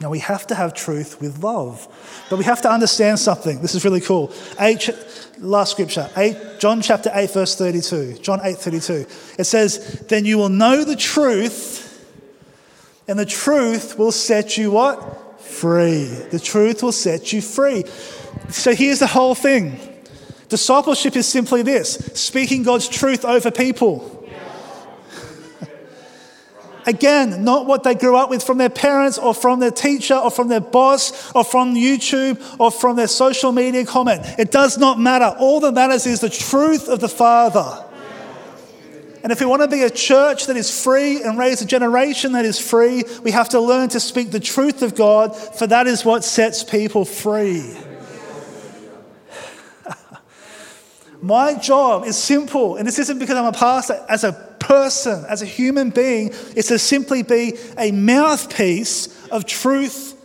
Now, 0.00 0.10
we 0.10 0.20
have 0.20 0.46
to 0.46 0.54
have 0.54 0.74
truth 0.74 1.20
with 1.20 1.42
love, 1.42 1.88
but 2.30 2.38
we 2.38 2.44
have 2.44 2.62
to 2.62 2.70
understand 2.70 3.18
something. 3.18 3.60
This 3.62 3.74
is 3.74 3.84
really 3.84 4.00
cool. 4.00 4.32
Eight, 4.60 4.88
last 5.38 5.72
scripture, 5.72 6.08
eight, 6.16 6.36
John 6.60 6.82
chapter 6.82 7.10
8, 7.12 7.32
verse 7.32 7.56
32. 7.56 8.18
John 8.18 8.38
8, 8.44 8.58
32. 8.58 9.06
It 9.40 9.44
says, 9.44 10.04
Then 10.08 10.24
you 10.24 10.38
will 10.38 10.48
know 10.48 10.84
the 10.84 10.94
truth, 10.94 12.08
and 13.08 13.18
the 13.18 13.26
truth 13.26 13.98
will 13.98 14.12
set 14.12 14.56
you 14.56 14.70
what? 14.70 15.42
Free. 15.42 16.04
The 16.30 16.38
truth 16.38 16.84
will 16.84 16.92
set 16.92 17.32
you 17.32 17.42
free. 17.42 17.86
So 18.50 18.72
here's 18.72 19.00
the 19.00 19.08
whole 19.08 19.34
thing 19.34 19.80
discipleship 20.48 21.16
is 21.16 21.26
simply 21.26 21.62
this 21.62 21.94
speaking 22.14 22.62
God's 22.62 22.88
truth 22.88 23.24
over 23.24 23.50
people. 23.50 24.19
Again, 26.86 27.44
not 27.44 27.66
what 27.66 27.82
they 27.82 27.94
grew 27.94 28.16
up 28.16 28.30
with 28.30 28.42
from 28.42 28.58
their 28.58 28.70
parents 28.70 29.18
or 29.18 29.34
from 29.34 29.60
their 29.60 29.70
teacher 29.70 30.14
or 30.14 30.30
from 30.30 30.48
their 30.48 30.60
boss 30.60 31.32
or 31.32 31.44
from 31.44 31.74
YouTube 31.74 32.40
or 32.58 32.70
from 32.70 32.96
their 32.96 33.08
social 33.08 33.52
media 33.52 33.84
comment. 33.84 34.22
It 34.38 34.50
does 34.50 34.78
not 34.78 34.98
matter. 34.98 35.34
All 35.38 35.60
that 35.60 35.72
matters 35.72 36.06
is 36.06 36.20
the 36.20 36.30
truth 36.30 36.88
of 36.88 37.00
the 37.00 37.08
Father. 37.08 37.84
And 39.22 39.30
if 39.32 39.40
we 39.40 39.46
want 39.46 39.60
to 39.62 39.68
be 39.68 39.82
a 39.82 39.90
church 39.90 40.46
that 40.46 40.56
is 40.56 40.82
free 40.82 41.22
and 41.22 41.38
raise 41.38 41.60
a 41.60 41.66
generation 41.66 42.32
that 42.32 42.46
is 42.46 42.58
free, 42.58 43.04
we 43.22 43.32
have 43.32 43.50
to 43.50 43.60
learn 43.60 43.90
to 43.90 44.00
speak 44.00 44.30
the 44.30 44.40
truth 44.40 44.82
of 44.82 44.94
God, 44.94 45.36
for 45.36 45.66
that 45.66 45.86
is 45.86 46.04
what 46.04 46.24
sets 46.24 46.64
people 46.64 47.04
free. 47.04 47.76
My 51.22 51.54
job 51.54 52.06
is 52.06 52.16
simple, 52.16 52.76
and 52.76 52.86
this 52.86 52.98
isn't 52.98 53.18
because 53.18 53.36
I'm 53.36 53.44
a 53.44 53.52
pastor, 53.52 54.04
as 54.08 54.24
a 54.24 54.32
person, 54.58 55.24
as 55.28 55.42
a 55.42 55.46
human 55.46 55.90
being, 55.90 56.28
is 56.56 56.68
to 56.68 56.78
simply 56.78 57.22
be 57.22 57.58
a 57.76 57.92
mouthpiece 57.92 59.28
of 59.28 59.44
truth. 59.44 60.16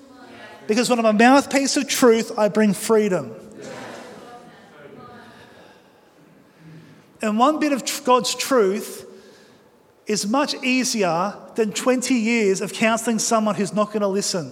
Because 0.68 0.90
when 0.90 1.00
I'm 1.00 1.06
a 1.06 1.14
mouthpiece 1.14 1.78
of 1.78 1.88
truth, 1.88 2.38
I 2.38 2.48
bring 2.50 2.74
freedom. 2.74 3.36
And 7.22 7.40
one 7.40 7.60
bit 7.60 7.74
of 7.74 7.84
God's 8.04 8.36
truth 8.36 9.06
is 10.06 10.28
much 10.28 10.54
easier 10.64 11.34
than 11.56 11.72
20 11.72 12.14
years 12.14 12.62
of 12.62 12.72
counseling 12.72 13.20
someone 13.20 13.56
who's 13.56 13.74
not 13.74 13.88
going 13.88 14.02
to 14.02 14.08
listen. 14.08 14.52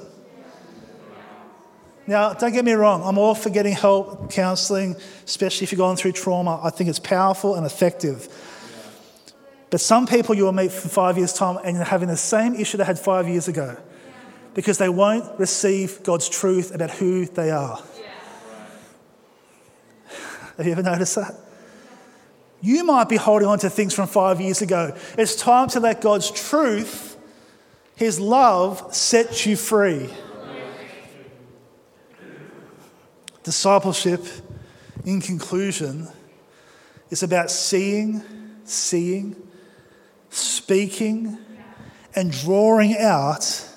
Now, 2.06 2.34
don't 2.34 2.52
get 2.52 2.66
me 2.66 2.74
wrong, 2.74 3.02
I'm 3.04 3.18
all 3.18 3.34
for 3.34 3.50
getting 3.50 3.74
help, 3.74 4.30
counselling, 4.32 4.96
especially 5.26 5.63
if 5.63 5.72
you're 5.72 5.78
going 5.78 5.96
through 5.96 6.12
trauma. 6.13 6.60
I 6.62 6.70
think 6.70 6.89
it's 6.89 7.00
powerful 7.00 7.56
and 7.56 7.66
effective. 7.66 8.28
But 9.70 9.80
some 9.80 10.06
people 10.06 10.36
you 10.36 10.44
will 10.44 10.52
meet 10.52 10.72
for 10.72 10.89
five 10.89 11.18
years' 11.18 11.34
time 11.34 11.58
and 11.63 11.76
you're 11.76 11.86
having 11.86 12.10
the 12.10 12.18
same 12.18 12.56
issue 12.56 12.78
they 12.78 12.84
had 12.84 13.00
five 13.00 13.28
years 13.28 13.48
ago 13.48 13.78
because 14.54 14.78
they 14.78 14.89
won't 14.89 15.39
receive 15.39 16.04
God's 16.04 16.30
truth 16.30 16.76
about 16.76 16.92
who 16.92 17.26
they 17.26 17.50
are. 17.50 17.82
Have 20.58 20.66
you 20.66 20.74
ever 20.74 20.84
noticed 20.84 21.16
that? 21.16 21.34
You 22.62 22.84
might 22.84 23.10
be 23.10 23.18
holding 23.18 23.48
on 23.48 23.60
to 23.60 23.70
things 23.70 23.94
from 23.94 24.08
five 24.08 24.39
years 24.39 24.62
ago. 24.62 24.96
It's 25.18 25.36
time 25.36 25.70
to 25.70 25.80
let 25.80 26.02
God's 26.02 26.30
truth, 26.30 27.18
His 27.96 28.20
love, 28.20 28.94
set 28.96 29.46
you 29.46 29.56
free. 29.58 30.10
Discipleship, 33.44 34.26
in 35.06 35.22
conclusion, 35.22 36.08
is 37.10 37.24
about 37.24 37.52
seeing, 37.52 38.24
seeing, 38.64 39.36
speaking, 40.30 41.38
and 42.16 42.32
drawing 42.32 42.98
out 42.98 43.70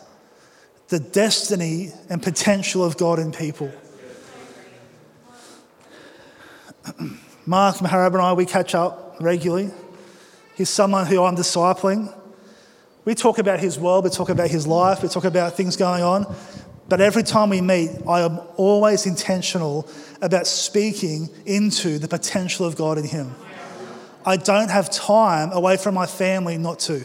the 0.88 1.00
destiny 1.00 1.92
and 2.08 2.22
potential 2.22 2.84
of 2.84 2.96
God 2.96 3.18
in 3.18 3.32
people. 3.32 3.72
Mark 7.46 7.76
Maharab 7.76 8.14
and 8.14 8.22
I, 8.22 8.32
we 8.34 8.46
catch 8.46 8.74
up 8.74 9.16
regularly. 9.20 9.70
He's 10.56 10.70
someone 10.70 11.06
who 11.06 11.24
I'm 11.24 11.36
discipling. 11.36 12.14
We 13.04 13.14
talk 13.14 13.38
about 13.38 13.60
his 13.60 13.78
world, 13.78 14.04
we 14.04 14.10
talk 14.10 14.30
about 14.30 14.48
his 14.50 14.66
life, 14.66 15.02
we 15.02 15.08
talk 15.08 15.24
about 15.24 15.54
things 15.54 15.76
going 15.76 16.02
on. 16.02 16.34
But 16.88 17.00
every 17.00 17.24
time 17.24 17.50
we 17.50 17.60
meet, 17.60 17.90
I 18.08 18.20
am 18.20 18.38
always 18.56 19.06
intentional 19.06 19.88
about 20.22 20.46
speaking 20.46 21.28
into 21.44 21.98
the 21.98 22.08
potential 22.08 22.64
of 22.64 22.76
God 22.76 22.98
in 22.98 23.04
Him. 23.04 23.34
I 24.24 24.36
don't 24.36 24.70
have 24.70 24.90
time 24.90 25.52
away 25.52 25.76
from 25.76 25.94
my 25.94 26.06
family 26.06 26.58
not 26.58 26.78
to. 26.80 27.04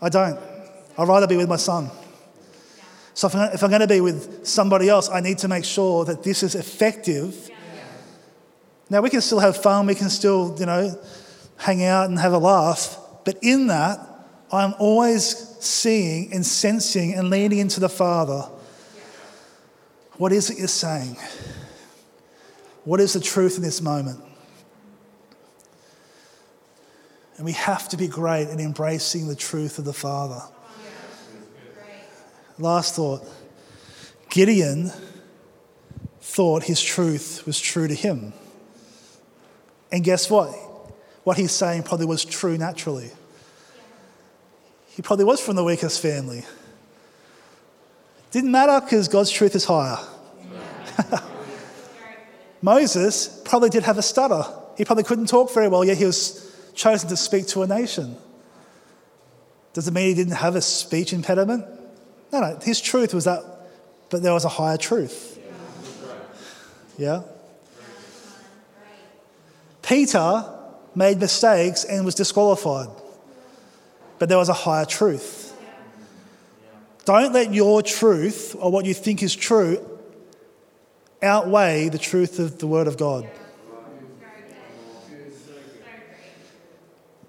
I 0.00 0.08
don't. 0.08 0.38
I'd 0.96 1.08
rather 1.08 1.26
be 1.26 1.36
with 1.36 1.48
my 1.48 1.56
son. 1.56 1.90
So 3.14 3.28
if 3.28 3.62
I'm 3.62 3.70
going 3.70 3.80
to 3.80 3.86
be 3.86 4.00
with 4.00 4.46
somebody 4.46 4.88
else, 4.88 5.08
I 5.08 5.20
need 5.20 5.38
to 5.38 5.48
make 5.48 5.64
sure 5.64 6.04
that 6.04 6.24
this 6.24 6.42
is 6.42 6.54
effective. 6.54 7.50
Now, 8.90 9.00
we 9.00 9.10
can 9.10 9.20
still 9.20 9.38
have 9.38 9.56
fun, 9.56 9.86
we 9.86 9.94
can 9.94 10.10
still, 10.10 10.56
you 10.58 10.66
know, 10.66 11.00
hang 11.56 11.84
out 11.84 12.08
and 12.08 12.18
have 12.18 12.32
a 12.32 12.38
laugh, 12.38 12.98
but 13.24 13.38
in 13.42 13.68
that, 13.68 13.98
I'm 14.52 14.74
always 14.78 15.24
seeing 15.60 16.32
and 16.32 16.44
sensing 16.44 17.14
and 17.14 17.30
leaning 17.30 17.58
into 17.58 17.80
the 17.80 17.88
Father. 17.88 18.48
What 20.16 20.32
is 20.32 20.50
it 20.50 20.58
you're 20.58 20.68
saying? 20.68 21.16
What 22.84 23.00
is 23.00 23.14
the 23.14 23.20
truth 23.20 23.56
in 23.56 23.62
this 23.62 23.80
moment? 23.80 24.20
And 27.36 27.44
we 27.44 27.52
have 27.52 27.88
to 27.88 27.96
be 27.96 28.06
great 28.06 28.48
in 28.48 28.60
embracing 28.60 29.26
the 29.26 29.34
truth 29.34 29.78
of 29.78 29.84
the 29.84 29.92
Father. 29.92 30.40
Last 32.58 32.94
thought 32.94 33.26
Gideon 34.30 34.92
thought 36.20 36.62
his 36.64 36.80
truth 36.80 37.44
was 37.46 37.58
true 37.60 37.88
to 37.88 37.94
him. 37.94 38.32
And 39.90 40.04
guess 40.04 40.30
what? 40.30 40.48
What 41.24 41.36
he's 41.36 41.52
saying 41.52 41.84
probably 41.84 42.06
was 42.06 42.24
true 42.24 42.56
naturally. 42.58 43.10
He 44.94 45.02
probably 45.02 45.24
was 45.24 45.40
from 45.40 45.56
the 45.56 45.64
weakest 45.64 46.00
family. 46.00 46.44
Didn't 48.30 48.52
matter 48.52 48.80
because 48.80 49.08
God's 49.08 49.30
truth 49.30 49.56
is 49.56 49.64
higher. 49.64 49.98
Moses 52.62 53.42
probably 53.44 53.70
did 53.70 53.82
have 53.82 53.98
a 53.98 54.02
stutter. 54.02 54.44
He 54.78 54.84
probably 54.84 55.02
couldn't 55.02 55.26
talk 55.26 55.52
very 55.52 55.66
well, 55.66 55.84
yet 55.84 55.96
he 55.96 56.04
was 56.04 56.56
chosen 56.74 57.08
to 57.08 57.16
speak 57.16 57.48
to 57.48 57.62
a 57.62 57.66
nation. 57.66 58.16
Does 59.72 59.88
it 59.88 59.90
mean 59.92 60.06
he 60.06 60.14
didn't 60.14 60.36
have 60.36 60.54
a 60.54 60.62
speech 60.62 61.12
impediment? 61.12 61.64
No, 62.32 62.40
no. 62.40 62.58
His 62.62 62.80
truth 62.80 63.12
was 63.14 63.24
that, 63.24 63.42
but 64.10 64.22
there 64.22 64.32
was 64.32 64.44
a 64.44 64.48
higher 64.48 64.76
truth. 64.76 65.40
Yeah? 66.96 67.22
Peter 69.82 70.44
made 70.94 71.18
mistakes 71.18 71.82
and 71.82 72.04
was 72.04 72.14
disqualified 72.14 72.88
but 74.24 74.30
there 74.30 74.38
was 74.38 74.48
a 74.48 74.54
higher 74.54 74.86
truth. 74.86 75.54
Don't 77.04 77.34
let 77.34 77.52
your 77.52 77.82
truth 77.82 78.56
or 78.58 78.72
what 78.72 78.86
you 78.86 78.94
think 78.94 79.22
is 79.22 79.36
true 79.36 79.86
outweigh 81.22 81.90
the 81.90 81.98
truth 81.98 82.38
of 82.38 82.58
the 82.58 82.66
Word 82.66 82.86
of 82.86 82.96
God. 82.96 83.28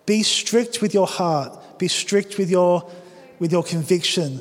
Be 0.06 0.24
strict 0.24 0.82
with 0.82 0.94
your 0.94 1.06
heart. 1.06 1.78
Be 1.80 1.90
strict 1.90 2.38
with 2.38 2.50
your, 2.50 2.90
with 3.40 3.52
your 3.52 3.64
conviction. 3.64 4.40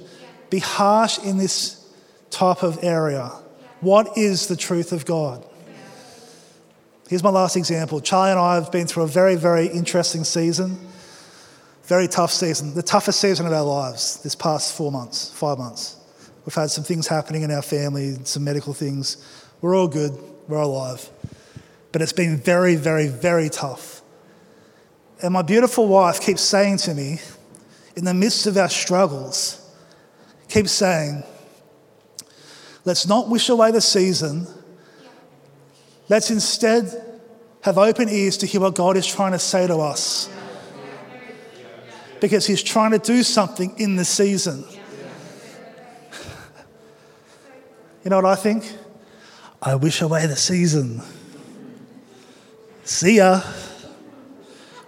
Be 0.49 0.61
harsh 0.61 1.18
in 1.18 1.39
this 1.39 1.93
type 2.31 2.62
of 2.62 2.85
area. 2.85 3.33
What 3.81 4.16
is 4.16 4.47
the 4.47 4.55
truth 4.55 4.93
of 4.93 5.05
God? 5.05 5.45
Here's 7.09 7.24
my 7.24 7.31
last 7.31 7.57
example. 7.57 8.01
Charlie 8.01 8.31
and 8.31 8.39
I 8.39 8.55
have 8.55 8.70
been 8.70 8.87
through 8.87 9.03
a 9.03 9.09
very, 9.09 9.35
very 9.35 9.66
interesting 9.66 10.22
season. 10.22 10.93
Very 11.85 12.09
tough 12.09 12.30
season, 12.32 12.74
the 12.74 12.82
toughest 12.82 13.20
season 13.20 13.47
of 13.47 13.53
our 13.53 13.62
lives 13.62 14.22
this 14.22 14.35
past 14.35 14.74
four 14.74 14.91
months, 14.91 15.30
five 15.30 15.59
months. 15.59 15.97
We've 16.47 16.55
had 16.55 16.70
some 16.70 16.82
things 16.82 17.07
happening 17.07 17.43
in 17.43 17.51
our 17.51 17.62
family, 17.62 18.16
some 18.24 18.43
medical 18.45 18.72
things. 18.72 19.18
We're 19.61 19.76
all 19.76 19.89
good, 19.89 20.18
we're 20.49 20.59
alive. 20.59 21.09
But 21.93 22.01
it's 22.01 22.12
been 22.12 22.39
very, 22.39 22.74
very, 22.76 23.09
very 23.09 23.51
tough. 23.51 24.03
And 25.22 25.32
my 25.35 25.43
beautiful 25.43 25.87
wife 25.87 26.20
keeps 26.20 26.41
saying 26.41 26.78
to 26.78 26.95
me, 26.95 27.20
in 27.97 28.05
the 28.05 28.14
midst 28.14 28.47
of 28.47 28.57
our 28.57 28.68
struggles, 28.68 29.61
keeps 30.49 30.72
saying, 30.72 31.22
let's 32.85 33.07
not 33.07 33.28
wish 33.28 33.49
away 33.51 33.70
the 33.70 33.80
season. 33.80 34.47
Let's 36.09 36.30
instead 36.30 37.20
have 37.61 37.78
open 37.78 38.09
ears 38.09 38.39
to 38.39 38.47
hear 38.47 38.62
what 38.62 38.74
God 38.74 38.97
is 38.97 39.07
trying 39.07 39.32
to 39.32 39.39
say 39.39 39.66
to 39.66 39.76
us. 39.76 40.30
Because 42.25 42.47
He's 42.47 42.62
trying 42.62 42.93
to 42.93 42.99
do 42.99 43.22
something 43.22 43.79
in 43.79 43.97
the 43.97 44.05
season. 44.07 44.64
You 48.03 48.09
know 48.09 48.16
what 48.16 48.25
I 48.25 48.35
think? 48.35 48.64
I 49.61 49.75
wish 49.75 50.01
away 50.01 50.27
the 50.27 50.35
season. 50.35 51.03
See 52.83 53.16
ya. 53.18 53.43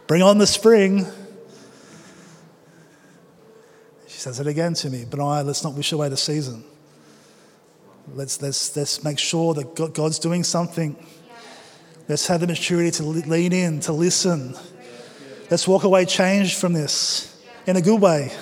Bring 0.07 0.23
on 0.23 0.39
the 0.39 0.47
spring. 0.47 1.05
She 4.07 4.17
says 4.17 4.41
it 4.41 4.47
again 4.47 4.73
to 4.73 4.89
me, 4.89 5.05
but 5.05 5.21
I 5.21 5.43
let's 5.43 5.63
not 5.63 5.75
wish 5.75 5.93
away 5.93 6.09
the 6.09 6.17
season. 6.17 6.65
Let's, 8.15 8.41
let's, 8.41 8.75
let's 8.75 9.05
make 9.05 9.19
sure 9.19 9.53
that 9.53 9.75
God's 9.93 10.19
doing 10.19 10.43
something. 10.43 10.97
Let's 12.09 12.27
have 12.29 12.41
the 12.41 12.47
maturity 12.47 12.93
to 12.93 13.03
lean 13.03 13.53
in, 13.53 13.81
to 13.81 13.93
listen. 13.93 14.57
Let's 15.49 15.69
walk 15.69 15.85
away 15.85 16.05
changed 16.07 16.59
from 16.59 16.73
this 16.73 17.41
in 17.67 17.77
a 17.77 17.83
good 17.83 18.01
way. 18.01 18.33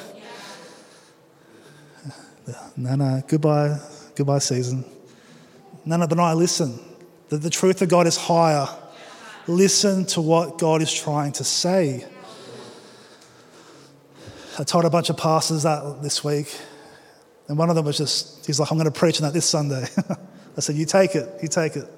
No, 2.76 2.94
no, 2.96 3.22
goodbye, 3.28 3.78
goodbye 4.14 4.38
season. 4.38 4.84
No, 5.84 5.96
no, 5.96 6.07
but 6.07 6.16
night, 6.16 6.32
listen. 6.34 6.78
The, 7.28 7.36
the 7.36 7.50
truth 7.50 7.82
of 7.82 7.88
God 7.88 8.07
is 8.07 8.16
higher. 8.16 8.66
Listen 9.46 10.07
to 10.07 10.20
what 10.20 10.59
God 10.59 10.82
is 10.82 10.92
trying 10.92 11.32
to 11.32 11.44
say. 11.44 12.07
I 14.59 14.64
told 14.64 14.84
a 14.84 14.90
bunch 14.90 15.11
of 15.11 15.16
pastors 15.16 15.64
that 15.64 16.02
this 16.02 16.24
week, 16.24 16.59
and 17.48 17.59
one 17.59 17.68
of 17.68 17.76
them 17.76 17.84
was 17.84 17.98
just, 17.98 18.46
he's 18.46 18.59
like, 18.59 18.70
I'm 18.70 18.78
going 18.78 18.90
to 18.90 18.98
preach 18.98 19.20
on 19.20 19.24
that 19.26 19.34
this 19.34 19.46
Sunday. 19.46 19.84
I 20.57 20.61
said, 20.61 20.76
You 20.76 20.86
take 20.86 21.14
it, 21.14 21.28
you 21.42 21.48
take 21.48 21.76
it. 21.76 21.88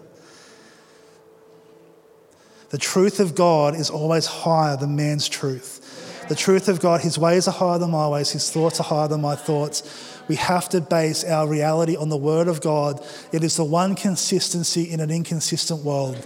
The 2.71 2.79
truth 2.79 3.21
of 3.21 3.35
God 3.35 3.77
is 3.77 3.91
always 3.91 4.27
higher 4.27 4.77
than 4.77 4.97
man's 4.97 5.29
truth. 5.29 6.27
The 6.29 6.35
truth 6.35 6.69
of 6.69 6.81
God, 6.81 7.01
his 7.03 7.19
ways 7.19 7.47
are 7.47 7.53
higher 7.53 7.79
than 7.79 7.91
my 7.91 8.09
ways, 8.09 8.31
his 8.31 8.51
thoughts 8.51 8.81
are 8.81 8.85
higher 8.85 9.07
than 9.07 9.21
my 9.21 9.37
thoughts. 9.37 9.83
We 10.27 10.35
have 10.37 10.69
to 10.71 10.81
base 10.81 11.23
our 11.23 11.47
reality 11.47 11.97
on 11.97 12.09
the 12.09 12.17
word 12.17 12.49
of 12.49 12.61
God. 12.61 13.05
It 13.31 13.45
is 13.45 13.57
the 13.57 13.65
one 13.65 13.95
consistency 13.95 14.91
in 14.91 14.99
an 14.99 15.11
inconsistent 15.11 15.85
world. 15.85 16.17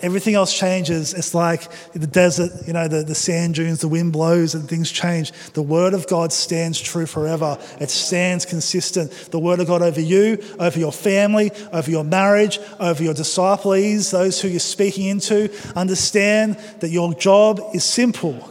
Everything 0.00 0.34
else 0.34 0.56
changes. 0.56 1.12
It's 1.12 1.34
like 1.34 1.68
the 1.92 2.06
desert, 2.06 2.52
you 2.66 2.72
know, 2.72 2.86
the, 2.86 3.02
the 3.02 3.14
sand 3.14 3.56
dunes, 3.56 3.80
the 3.80 3.88
wind 3.88 4.12
blows 4.12 4.54
and 4.54 4.68
things 4.68 4.92
change. 4.92 5.32
The 5.54 5.62
word 5.62 5.92
of 5.92 6.06
God 6.06 6.32
stands 6.32 6.80
true 6.80 7.06
forever. 7.06 7.58
It 7.80 7.90
stands 7.90 8.46
consistent. 8.46 9.10
The 9.30 9.40
word 9.40 9.58
of 9.58 9.66
God 9.66 9.82
over 9.82 10.00
you, 10.00 10.38
over 10.60 10.78
your 10.78 10.92
family, 10.92 11.50
over 11.72 11.90
your 11.90 12.04
marriage, 12.04 12.60
over 12.78 13.02
your 13.02 13.14
disciples, 13.14 14.10
those 14.10 14.40
who 14.40 14.48
you're 14.48 14.60
speaking 14.60 15.06
into, 15.06 15.50
understand 15.74 16.56
that 16.80 16.90
your 16.90 17.12
job 17.14 17.60
is 17.74 17.82
simple. 17.82 18.48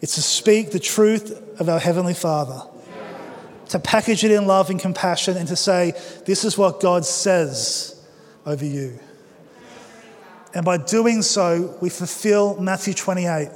It's 0.00 0.14
to 0.16 0.22
speak 0.22 0.70
the 0.70 0.78
truth 0.78 1.60
of 1.60 1.68
our 1.68 1.78
Heavenly 1.78 2.14
Father, 2.14 2.62
to 3.68 3.78
package 3.78 4.24
it 4.24 4.32
in 4.32 4.46
love 4.46 4.70
and 4.70 4.80
compassion, 4.80 5.36
and 5.36 5.48
to 5.48 5.56
say, 5.56 5.92
This 6.26 6.44
is 6.44 6.58
what 6.58 6.80
God 6.80 7.04
says 7.04 8.02
over 8.44 8.64
you. 8.64 8.98
And 10.54 10.64
by 10.64 10.78
doing 10.78 11.22
so, 11.22 11.76
we 11.80 11.90
fulfill 11.90 12.60
Matthew 12.60 12.94
28. 12.94 13.50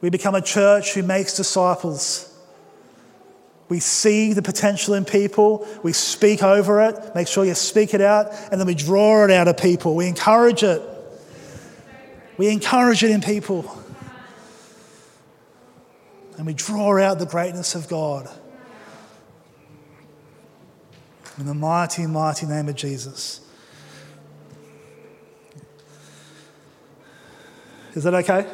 We 0.00 0.10
become 0.10 0.34
a 0.34 0.42
church 0.42 0.94
who 0.94 1.02
makes 1.02 1.36
disciples. 1.36 2.32
We 3.68 3.80
see 3.80 4.32
the 4.32 4.42
potential 4.42 4.94
in 4.94 5.04
people, 5.04 5.66
we 5.82 5.92
speak 5.92 6.42
over 6.42 6.82
it, 6.82 7.14
make 7.16 7.26
sure 7.26 7.44
you 7.44 7.54
speak 7.54 7.94
it 7.94 8.00
out, 8.00 8.32
and 8.52 8.60
then 8.60 8.66
we 8.66 8.74
draw 8.74 9.24
it 9.24 9.30
out 9.30 9.48
of 9.48 9.56
people. 9.56 9.96
We 9.96 10.06
encourage 10.06 10.62
it. 10.62 10.80
We 12.36 12.48
encourage 12.48 13.02
it 13.02 13.10
in 13.10 13.20
people. 13.20 13.82
And 16.36 16.46
we 16.46 16.54
draw 16.54 17.00
out 17.00 17.18
the 17.18 17.26
greatness 17.26 17.74
of 17.74 17.88
God. 17.88 18.28
In 21.38 21.46
the 21.46 21.54
mighty, 21.54 22.06
mighty 22.06 22.46
name 22.46 22.68
of 22.68 22.76
Jesus. 22.76 23.45
Is 27.96 28.04
that 28.04 28.12
okay? 28.12 28.46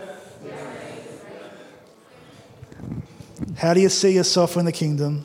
How 3.57 3.75
do 3.75 3.81
you 3.81 3.89
see 3.89 4.13
yourself 4.13 4.57
in 4.57 4.65
the 4.65 4.73
kingdom? 4.73 5.25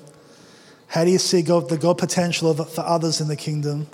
How 0.87 1.05
do 1.05 1.11
you 1.11 1.19
see 1.19 1.43
God, 1.43 1.69
the 1.69 1.77
God 1.77 1.99
potential 1.99 2.49
of, 2.49 2.73
for 2.73 2.81
others 2.81 3.21
in 3.21 3.27
the 3.27 3.35
kingdom? 3.35 3.85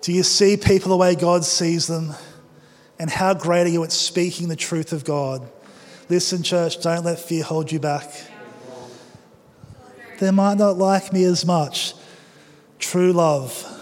Do 0.00 0.14
you 0.14 0.22
see 0.22 0.56
people 0.56 0.88
the 0.88 0.96
way 0.96 1.14
God 1.14 1.44
sees 1.44 1.88
them? 1.88 2.14
And 2.98 3.10
how 3.10 3.34
great 3.34 3.66
are 3.66 3.68
you 3.68 3.84
at 3.84 3.92
speaking 3.92 4.48
the 4.48 4.56
truth 4.56 4.94
of 4.94 5.04
God? 5.04 5.46
Listen, 6.08 6.42
church, 6.42 6.80
don't 6.80 7.04
let 7.04 7.18
fear 7.18 7.44
hold 7.44 7.70
you 7.70 7.78
back. 7.78 8.10
They 10.20 10.30
might 10.30 10.56
not 10.56 10.78
like 10.78 11.12
me 11.12 11.24
as 11.24 11.44
much. 11.44 11.92
True 12.78 13.12
love. 13.12 13.74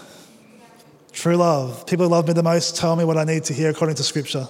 True 1.13 1.37
love. 1.37 1.87
People 1.87 2.05
who 2.07 2.11
love 2.11 2.27
me 2.27 2.33
the 2.33 2.43
most 2.43 2.75
tell 2.75 2.97
me 2.97 3.05
what 3.05 3.17
I 3.17 3.23
need 3.23 3.45
to 3.45 3.53
hear 3.53 3.69
according 3.69 3.95
to 3.95 4.03
Scripture. 4.03 4.49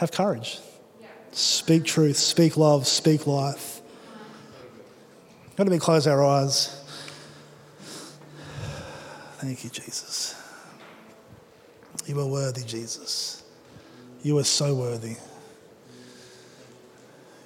Have 0.00 0.12
courage. 0.12 0.58
Speak 1.32 1.84
truth, 1.84 2.16
speak 2.16 2.56
love, 2.56 2.86
speak 2.86 3.26
life. 3.26 3.82
Let 5.58 5.68
me 5.68 5.78
close 5.78 6.06
our 6.06 6.24
eyes. 6.24 6.82
Thank 9.34 9.62
you, 9.62 9.68
Jesus. 9.68 10.42
You 12.06 12.18
are 12.18 12.26
worthy, 12.26 12.62
Jesus. 12.62 13.42
You 14.22 14.38
are 14.38 14.44
so 14.44 14.74
worthy. 14.74 15.16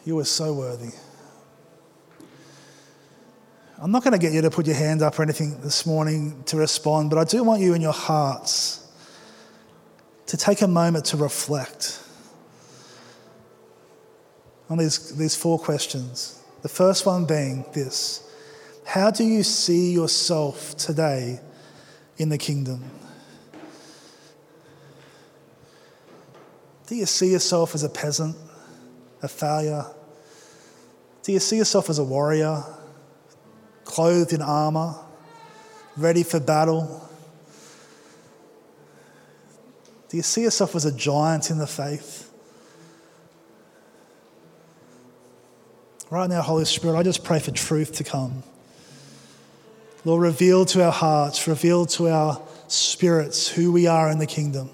You 0.04 0.16
are 0.20 0.24
so 0.24 0.54
worthy. 0.54 0.94
I'm 3.80 3.90
not 3.90 4.04
going 4.04 4.12
to 4.12 4.18
get 4.18 4.32
you 4.32 4.42
to 4.42 4.50
put 4.50 4.64
your 4.64 4.76
hand 4.76 5.02
up 5.02 5.18
or 5.18 5.24
anything 5.24 5.60
this 5.60 5.86
morning 5.86 6.44
to 6.44 6.56
respond, 6.56 7.10
but 7.10 7.18
I 7.18 7.24
do 7.24 7.42
want 7.42 7.62
you 7.62 7.74
in 7.74 7.80
your 7.80 7.92
hearts 7.92 8.86
to 10.26 10.36
take 10.36 10.62
a 10.62 10.68
moment 10.68 11.06
to 11.06 11.16
reflect 11.16 11.98
on 14.68 14.78
these, 14.78 15.16
these 15.16 15.36
four 15.36 15.58
questions. 15.58 16.42
The 16.62 16.68
first 16.68 17.06
one 17.06 17.26
being 17.26 17.64
this 17.72 18.28
How 18.86 19.10
do 19.10 19.24
you 19.24 19.42
see 19.42 19.92
yourself 19.92 20.76
today 20.76 21.40
in 22.16 22.28
the 22.28 22.38
kingdom? 22.38 22.82
Do 26.86 26.96
you 26.96 27.06
see 27.06 27.32
yourself 27.32 27.74
as 27.74 27.82
a 27.82 27.88
peasant, 27.88 28.36
a 29.22 29.28
failure? 29.28 29.86
Do 31.22 31.32
you 31.32 31.40
see 31.40 31.56
yourself 31.56 31.88
as 31.88 31.98
a 31.98 32.04
warrior, 32.04 32.62
clothed 33.84 34.34
in 34.34 34.42
armor, 34.42 34.94
ready 35.96 36.22
for 36.22 36.38
battle? 36.40 37.08
Do 40.10 40.18
you 40.18 40.22
see 40.22 40.42
yourself 40.42 40.76
as 40.76 40.84
a 40.84 40.92
giant 40.92 41.50
in 41.50 41.56
the 41.56 41.66
faith? 41.66 42.23
Right 46.10 46.28
now, 46.28 46.42
Holy 46.42 46.64
Spirit, 46.64 46.98
I 46.98 47.02
just 47.02 47.24
pray 47.24 47.38
for 47.38 47.50
truth 47.50 47.92
to 47.92 48.04
come. 48.04 48.42
Lord, 50.04 50.22
reveal 50.22 50.66
to 50.66 50.84
our 50.84 50.92
hearts, 50.92 51.48
reveal 51.48 51.86
to 51.86 52.08
our 52.08 52.42
spirits 52.68 53.48
who 53.48 53.72
we 53.72 53.86
are 53.86 54.10
in 54.10 54.18
the 54.18 54.26
kingdom. 54.26 54.68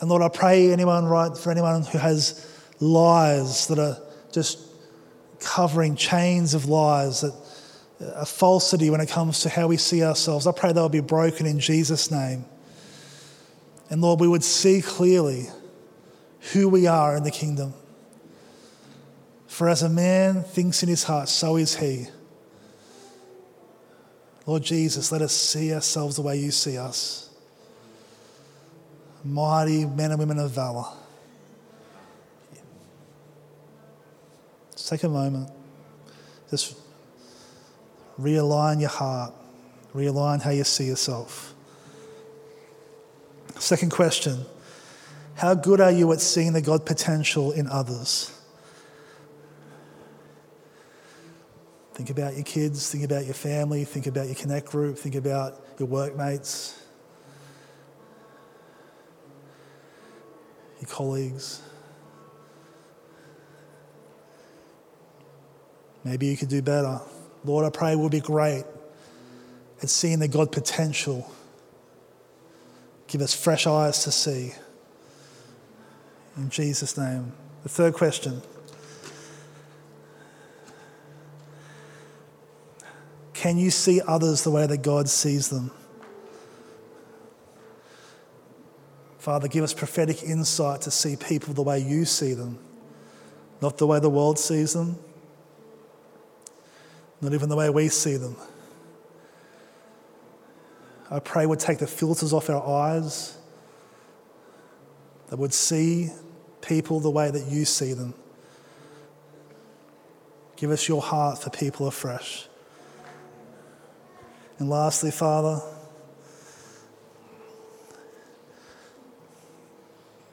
And 0.00 0.10
Lord, 0.10 0.22
I 0.22 0.28
pray 0.28 0.70
anyone 0.70 1.06
right 1.06 1.36
for 1.36 1.50
anyone 1.50 1.82
who 1.82 1.98
has 1.98 2.46
lies 2.78 3.68
that 3.68 3.78
are 3.78 3.96
just 4.32 4.58
covering 5.40 5.96
chains 5.96 6.52
of 6.52 6.66
lies 6.66 7.22
that 7.22 7.32
uh, 8.00 8.12
a 8.16 8.26
falsity 8.26 8.90
when 8.90 9.00
it 9.00 9.08
comes 9.08 9.40
to 9.40 9.48
how 9.48 9.68
we 9.68 9.76
see 9.76 10.02
ourselves. 10.02 10.46
I 10.46 10.52
pray 10.52 10.72
they'll 10.72 10.88
be 10.88 11.00
broken 11.00 11.46
in 11.46 11.58
Jesus' 11.58 12.10
name. 12.10 12.44
And 13.88 14.02
Lord, 14.02 14.20
we 14.20 14.28
would 14.28 14.44
see 14.44 14.82
clearly 14.82 15.46
who 16.52 16.68
we 16.68 16.86
are 16.86 17.16
in 17.16 17.22
the 17.22 17.30
kingdom. 17.30 17.72
For 19.54 19.68
as 19.68 19.84
a 19.84 19.88
man 19.88 20.42
thinks 20.42 20.82
in 20.82 20.88
his 20.88 21.04
heart, 21.04 21.28
so 21.28 21.54
is 21.54 21.76
he. 21.76 22.08
Lord 24.46 24.64
Jesus, 24.64 25.12
let 25.12 25.22
us 25.22 25.32
see 25.32 25.72
ourselves 25.72 26.16
the 26.16 26.22
way 26.22 26.40
you 26.40 26.50
see 26.50 26.76
us. 26.76 27.30
Mighty 29.22 29.84
men 29.84 30.10
and 30.10 30.18
women 30.18 30.40
of 30.40 30.50
valor. 30.50 30.86
Just 34.72 34.88
take 34.88 35.04
a 35.04 35.08
moment. 35.08 35.48
Just 36.50 36.76
realign 38.18 38.80
your 38.80 38.90
heart, 38.90 39.32
realign 39.94 40.42
how 40.42 40.50
you 40.50 40.64
see 40.64 40.86
yourself. 40.86 41.54
Second 43.60 43.92
question 43.92 44.46
How 45.36 45.54
good 45.54 45.80
are 45.80 45.92
you 45.92 46.12
at 46.12 46.20
seeing 46.20 46.54
the 46.54 46.60
God 46.60 46.84
potential 46.84 47.52
in 47.52 47.68
others? 47.68 48.32
Think 51.94 52.10
about 52.10 52.34
your 52.34 52.42
kids, 52.42 52.90
think 52.90 53.04
about 53.04 53.24
your 53.24 53.34
family, 53.34 53.84
think 53.84 54.08
about 54.08 54.26
your 54.26 54.34
connect 54.34 54.66
group, 54.66 54.98
think 54.98 55.14
about 55.14 55.64
your 55.78 55.86
workmates, 55.86 56.82
your 60.80 60.90
colleagues. 60.90 61.62
Maybe 66.02 66.26
you 66.26 66.36
could 66.36 66.48
do 66.48 66.60
better. 66.62 67.00
Lord, 67.44 67.64
I 67.64 67.70
pray 67.70 67.94
we'll 67.94 68.08
be 68.08 68.20
great 68.20 68.64
at 69.80 69.88
seeing 69.88 70.18
the 70.18 70.28
God 70.28 70.50
potential. 70.50 71.30
Give 73.06 73.20
us 73.20 73.32
fresh 73.32 73.68
eyes 73.68 74.02
to 74.02 74.10
see. 74.10 74.52
In 76.36 76.50
Jesus' 76.50 76.98
name. 76.98 77.32
The 77.62 77.68
third 77.68 77.94
question 77.94 78.42
Can 83.44 83.58
you 83.58 83.70
see 83.70 84.00
others 84.00 84.42
the 84.42 84.50
way 84.50 84.66
that 84.66 84.78
God 84.78 85.06
sees 85.06 85.50
them? 85.50 85.70
Father, 89.18 89.48
give 89.48 89.62
us 89.62 89.74
prophetic 89.74 90.22
insight 90.22 90.80
to 90.80 90.90
see 90.90 91.14
people 91.14 91.52
the 91.52 91.60
way 91.60 91.78
you 91.78 92.06
see 92.06 92.32
them, 92.32 92.58
not 93.60 93.76
the 93.76 93.86
way 93.86 94.00
the 94.00 94.08
world 94.08 94.38
sees 94.38 94.72
them, 94.72 94.98
not 97.20 97.34
even 97.34 97.50
the 97.50 97.56
way 97.56 97.68
we 97.68 97.90
see 97.90 98.16
them. 98.16 98.34
I 101.10 101.18
pray 101.18 101.44
we'd 101.44 101.60
take 101.60 101.80
the 101.80 101.86
filters 101.86 102.32
off 102.32 102.48
our 102.48 102.66
eyes, 102.66 103.36
that 105.28 105.36
would 105.36 105.52
see 105.52 106.08
people 106.62 106.98
the 106.98 107.10
way 107.10 107.30
that 107.30 107.44
you 107.48 107.66
see 107.66 107.92
them. 107.92 108.14
Give 110.56 110.70
us 110.70 110.88
your 110.88 111.02
heart 111.02 111.42
for 111.42 111.50
people 111.50 111.86
afresh. 111.86 112.48
And 114.58 114.70
lastly, 114.70 115.10
Father, 115.10 115.60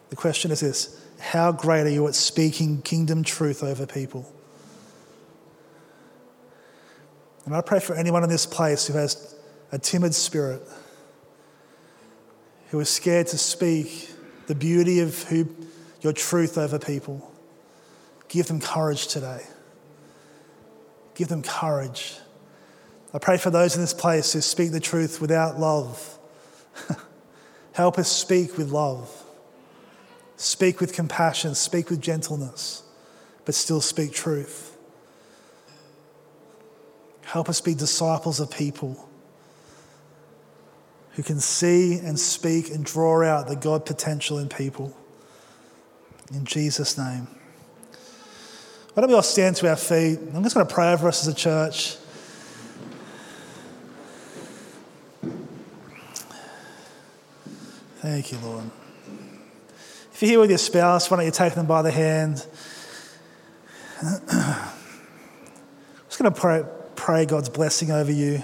the 0.09 0.15
question 0.15 0.51
is 0.51 0.59
this 0.59 1.03
How 1.19 1.51
great 1.51 1.85
are 1.85 1.89
you 1.89 2.07
at 2.07 2.15
speaking 2.15 2.81
kingdom 2.81 3.23
truth 3.23 3.63
over 3.63 3.85
people? 3.85 4.31
And 7.45 7.55
I 7.55 7.61
pray 7.61 7.79
for 7.79 7.95
anyone 7.95 8.23
in 8.23 8.29
this 8.29 8.45
place 8.45 8.87
who 8.87 8.93
has 8.93 9.35
a 9.71 9.79
timid 9.79 10.13
spirit, 10.13 10.61
who 12.69 12.79
is 12.79 12.89
scared 12.89 13.27
to 13.27 13.37
speak 13.37 14.09
the 14.47 14.55
beauty 14.55 14.99
of 14.99 15.23
who, 15.23 15.47
your 16.01 16.13
truth 16.13 16.57
over 16.57 16.77
people. 16.77 17.31
Give 18.27 18.45
them 18.47 18.61
courage 18.61 19.07
today. 19.07 19.43
Give 21.15 21.27
them 21.27 21.41
courage. 21.41 22.17
I 23.13 23.19
pray 23.19 23.37
for 23.37 23.49
those 23.49 23.75
in 23.75 23.81
this 23.81 23.93
place 23.93 24.33
who 24.33 24.41
speak 24.41 24.71
the 24.71 24.79
truth 24.79 25.19
without 25.19 25.59
love. 25.59 26.17
Help 27.73 27.97
us 27.97 28.11
speak 28.11 28.57
with 28.57 28.71
love. 28.71 29.09
Speak 30.37 30.79
with 30.79 30.93
compassion, 30.93 31.53
speak 31.53 31.89
with 31.89 32.01
gentleness, 32.01 32.83
but 33.45 33.53
still 33.53 33.81
speak 33.81 34.13
truth. 34.13 34.75
Help 37.25 37.47
us 37.47 37.61
be 37.61 37.75
disciples 37.75 38.39
of 38.39 38.49
people 38.49 39.07
who 41.11 41.23
can 41.23 41.39
see 41.39 41.99
and 41.99 42.19
speak 42.19 42.71
and 42.71 42.83
draw 42.83 43.23
out 43.23 43.47
the 43.47 43.55
God 43.55 43.85
potential 43.85 44.39
in 44.39 44.49
people. 44.49 44.95
In 46.33 46.45
Jesus' 46.45 46.97
name. 46.97 47.27
Why 48.93 49.01
don't 49.01 49.09
we 49.09 49.15
all 49.15 49.21
stand 49.21 49.57
to 49.57 49.69
our 49.69 49.75
feet? 49.75 50.19
I'm 50.33 50.43
just 50.43 50.55
going 50.55 50.67
to 50.67 50.73
pray 50.73 50.91
over 50.91 51.07
us 51.07 51.25
as 51.25 51.33
a 51.33 51.37
church. 51.37 51.97
Thank 58.01 58.31
you, 58.31 58.39
Lord. 58.39 58.63
If 60.11 60.23
you're 60.23 60.31
here 60.31 60.39
with 60.39 60.49
your 60.49 60.57
spouse, 60.57 61.11
why 61.11 61.17
don't 61.17 61.25
you 61.27 61.31
take 61.31 61.53
them 61.53 61.67
by 61.67 61.83
the 61.83 61.91
hand? 61.91 62.43
I'm 64.01 64.17
just 66.07 66.17
going 66.17 66.33
to 66.33 66.39
pray, 66.39 66.63
pray 66.95 67.25
God's 67.27 67.49
blessing 67.49 67.91
over 67.91 68.11
you. 68.11 68.41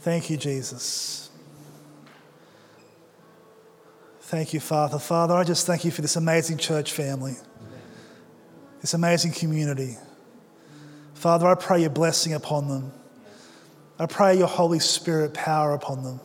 Thank 0.00 0.28
you, 0.28 0.36
Jesus. 0.36 1.30
Thank 4.20 4.52
you, 4.52 4.60
Father. 4.60 4.98
Father, 4.98 5.32
I 5.32 5.44
just 5.44 5.66
thank 5.66 5.86
you 5.86 5.90
for 5.90 6.02
this 6.02 6.16
amazing 6.16 6.58
church 6.58 6.92
family, 6.92 7.36
this 8.82 8.92
amazing 8.92 9.32
community. 9.32 9.96
Father, 11.14 11.46
I 11.46 11.54
pray 11.54 11.80
your 11.80 11.90
blessing 11.90 12.34
upon 12.34 12.68
them. 12.68 12.92
I 13.98 14.06
pray 14.06 14.36
your 14.36 14.46
Holy 14.46 14.78
Spirit 14.78 15.34
power 15.34 15.72
upon 15.72 16.02
them. 16.02 16.20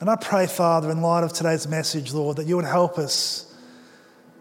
And 0.00 0.08
I 0.08 0.16
pray, 0.16 0.46
Father, 0.46 0.90
in 0.90 1.00
light 1.00 1.24
of 1.24 1.32
today's 1.32 1.66
message, 1.66 2.12
Lord, 2.12 2.36
that 2.36 2.46
you 2.46 2.56
would 2.56 2.64
help 2.64 2.98
us 2.98 3.52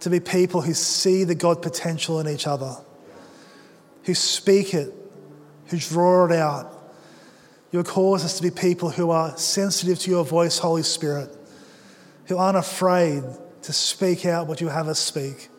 to 0.02 0.10
be 0.10 0.20
people 0.20 0.62
who 0.62 0.74
see 0.74 1.24
the 1.24 1.36
God 1.36 1.62
potential 1.62 2.20
in 2.20 2.28
each 2.28 2.46
other, 2.46 2.76
who 4.04 4.14
speak 4.14 4.74
it, 4.74 4.94
who 5.68 5.78
draw 5.78 6.26
it 6.26 6.32
out, 6.34 6.78
you 7.72 7.80
would 7.80 7.88
cause 7.88 8.24
us 8.24 8.38
to 8.38 8.44
be 8.44 8.52
people 8.52 8.90
who 8.90 9.12
are 9.12 9.36
sensitive 9.38 10.00
to 10.00 10.10
your 10.10 10.24
voice, 10.24 10.58
Holy 10.58 10.84
Spirit, 10.84 11.30
who 12.26 12.38
aren't 12.38 12.58
afraid 12.58 13.24
to 13.64 13.74
speak 13.74 14.26
out 14.26 14.48
what 14.48 14.62
you 14.62 14.70
have 14.70 14.88
us 14.88 15.00
speak. 15.00 15.50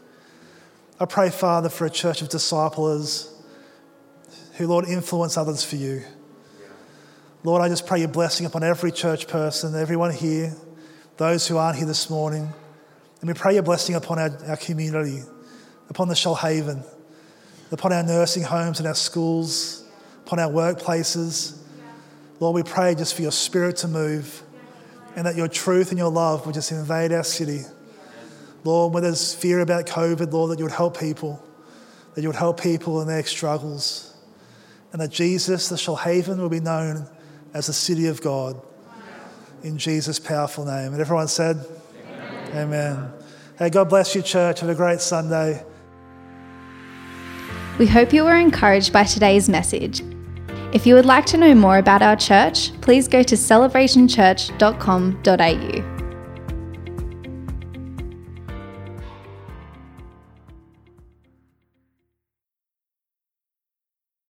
I 0.98 1.04
pray, 1.04 1.30
Father, 1.30 1.68
for 1.68 1.84
a 1.84 1.90
church 1.90 2.22
of 2.22 2.28
disciplers 2.28 3.32
who, 4.54 4.66
Lord, 4.66 4.86
influence 4.86 5.36
others 5.36 5.62
for 5.62 5.76
you. 5.76 6.02
Lord, 7.44 7.62
I 7.62 7.68
just 7.68 7.86
pray 7.86 8.00
your 8.00 8.08
blessing 8.08 8.46
upon 8.46 8.64
every 8.64 8.90
church 8.90 9.28
person, 9.28 9.76
everyone 9.76 10.12
here, 10.12 10.56
those 11.18 11.46
who 11.46 11.56
aren't 11.56 11.78
here 11.78 11.86
this 11.86 12.10
morning. 12.10 12.52
And 13.20 13.28
we 13.28 13.34
pray 13.34 13.54
your 13.54 13.62
blessing 13.62 13.94
upon 13.94 14.18
our, 14.18 14.36
our 14.48 14.56
community, 14.56 15.22
upon 15.88 16.08
the 16.08 16.14
Shoalhaven, 16.14 16.84
upon 17.70 17.92
our 17.92 18.02
nursing 18.02 18.42
homes 18.42 18.80
and 18.80 18.88
our 18.88 18.94
schools, 18.94 19.84
upon 20.26 20.40
our 20.40 20.50
workplaces. 20.50 21.56
Lord, 22.40 22.56
we 22.56 22.64
pray 22.64 22.96
just 22.96 23.14
for 23.14 23.22
your 23.22 23.32
spirit 23.32 23.76
to 23.78 23.88
move 23.88 24.42
and 25.14 25.24
that 25.24 25.36
your 25.36 25.48
truth 25.48 25.90
and 25.90 25.98
your 25.98 26.10
love 26.10 26.44
would 26.44 26.56
just 26.56 26.72
invade 26.72 27.12
our 27.12 27.24
city. 27.24 27.60
Lord, 28.64 28.92
when 28.92 29.04
there's 29.04 29.32
fear 29.32 29.60
about 29.60 29.86
COVID, 29.86 30.32
Lord, 30.32 30.50
that 30.50 30.58
you 30.58 30.64
would 30.64 30.72
help 30.72 30.98
people, 30.98 31.40
that 32.14 32.22
you 32.22 32.28
would 32.28 32.36
help 32.36 32.60
people 32.60 33.00
in 33.00 33.06
their 33.06 33.22
struggles, 33.22 34.16
and 34.92 35.00
that 35.00 35.10
Jesus, 35.10 35.68
the 35.68 35.76
Shoalhaven, 35.76 36.38
will 36.38 36.48
be 36.48 36.58
known 36.58 37.08
as 37.54 37.66
the 37.66 37.72
city 37.72 38.06
of 38.06 38.22
God. 38.22 38.60
In 39.62 39.78
Jesus' 39.78 40.18
powerful 40.18 40.64
name. 40.64 40.92
And 40.92 41.00
everyone 41.00 41.28
said, 41.28 41.64
Amen. 42.06 42.56
Amen. 42.56 43.12
Hey, 43.58 43.70
God 43.70 43.88
bless 43.88 44.14
you, 44.14 44.22
church. 44.22 44.60
Have 44.60 44.70
a 44.70 44.74
great 44.74 45.00
Sunday. 45.00 45.64
We 47.78 47.86
hope 47.86 48.12
you 48.12 48.24
were 48.24 48.36
encouraged 48.36 48.92
by 48.92 49.04
today's 49.04 49.48
message. 49.48 50.02
If 50.72 50.86
you 50.86 50.94
would 50.94 51.06
like 51.06 51.26
to 51.26 51.36
know 51.36 51.54
more 51.54 51.78
about 51.78 52.02
our 52.02 52.16
church, 52.16 52.72
please 52.80 53.08
go 53.08 53.22
to 53.22 53.34
celebrationchurch.com.au. 53.34 55.97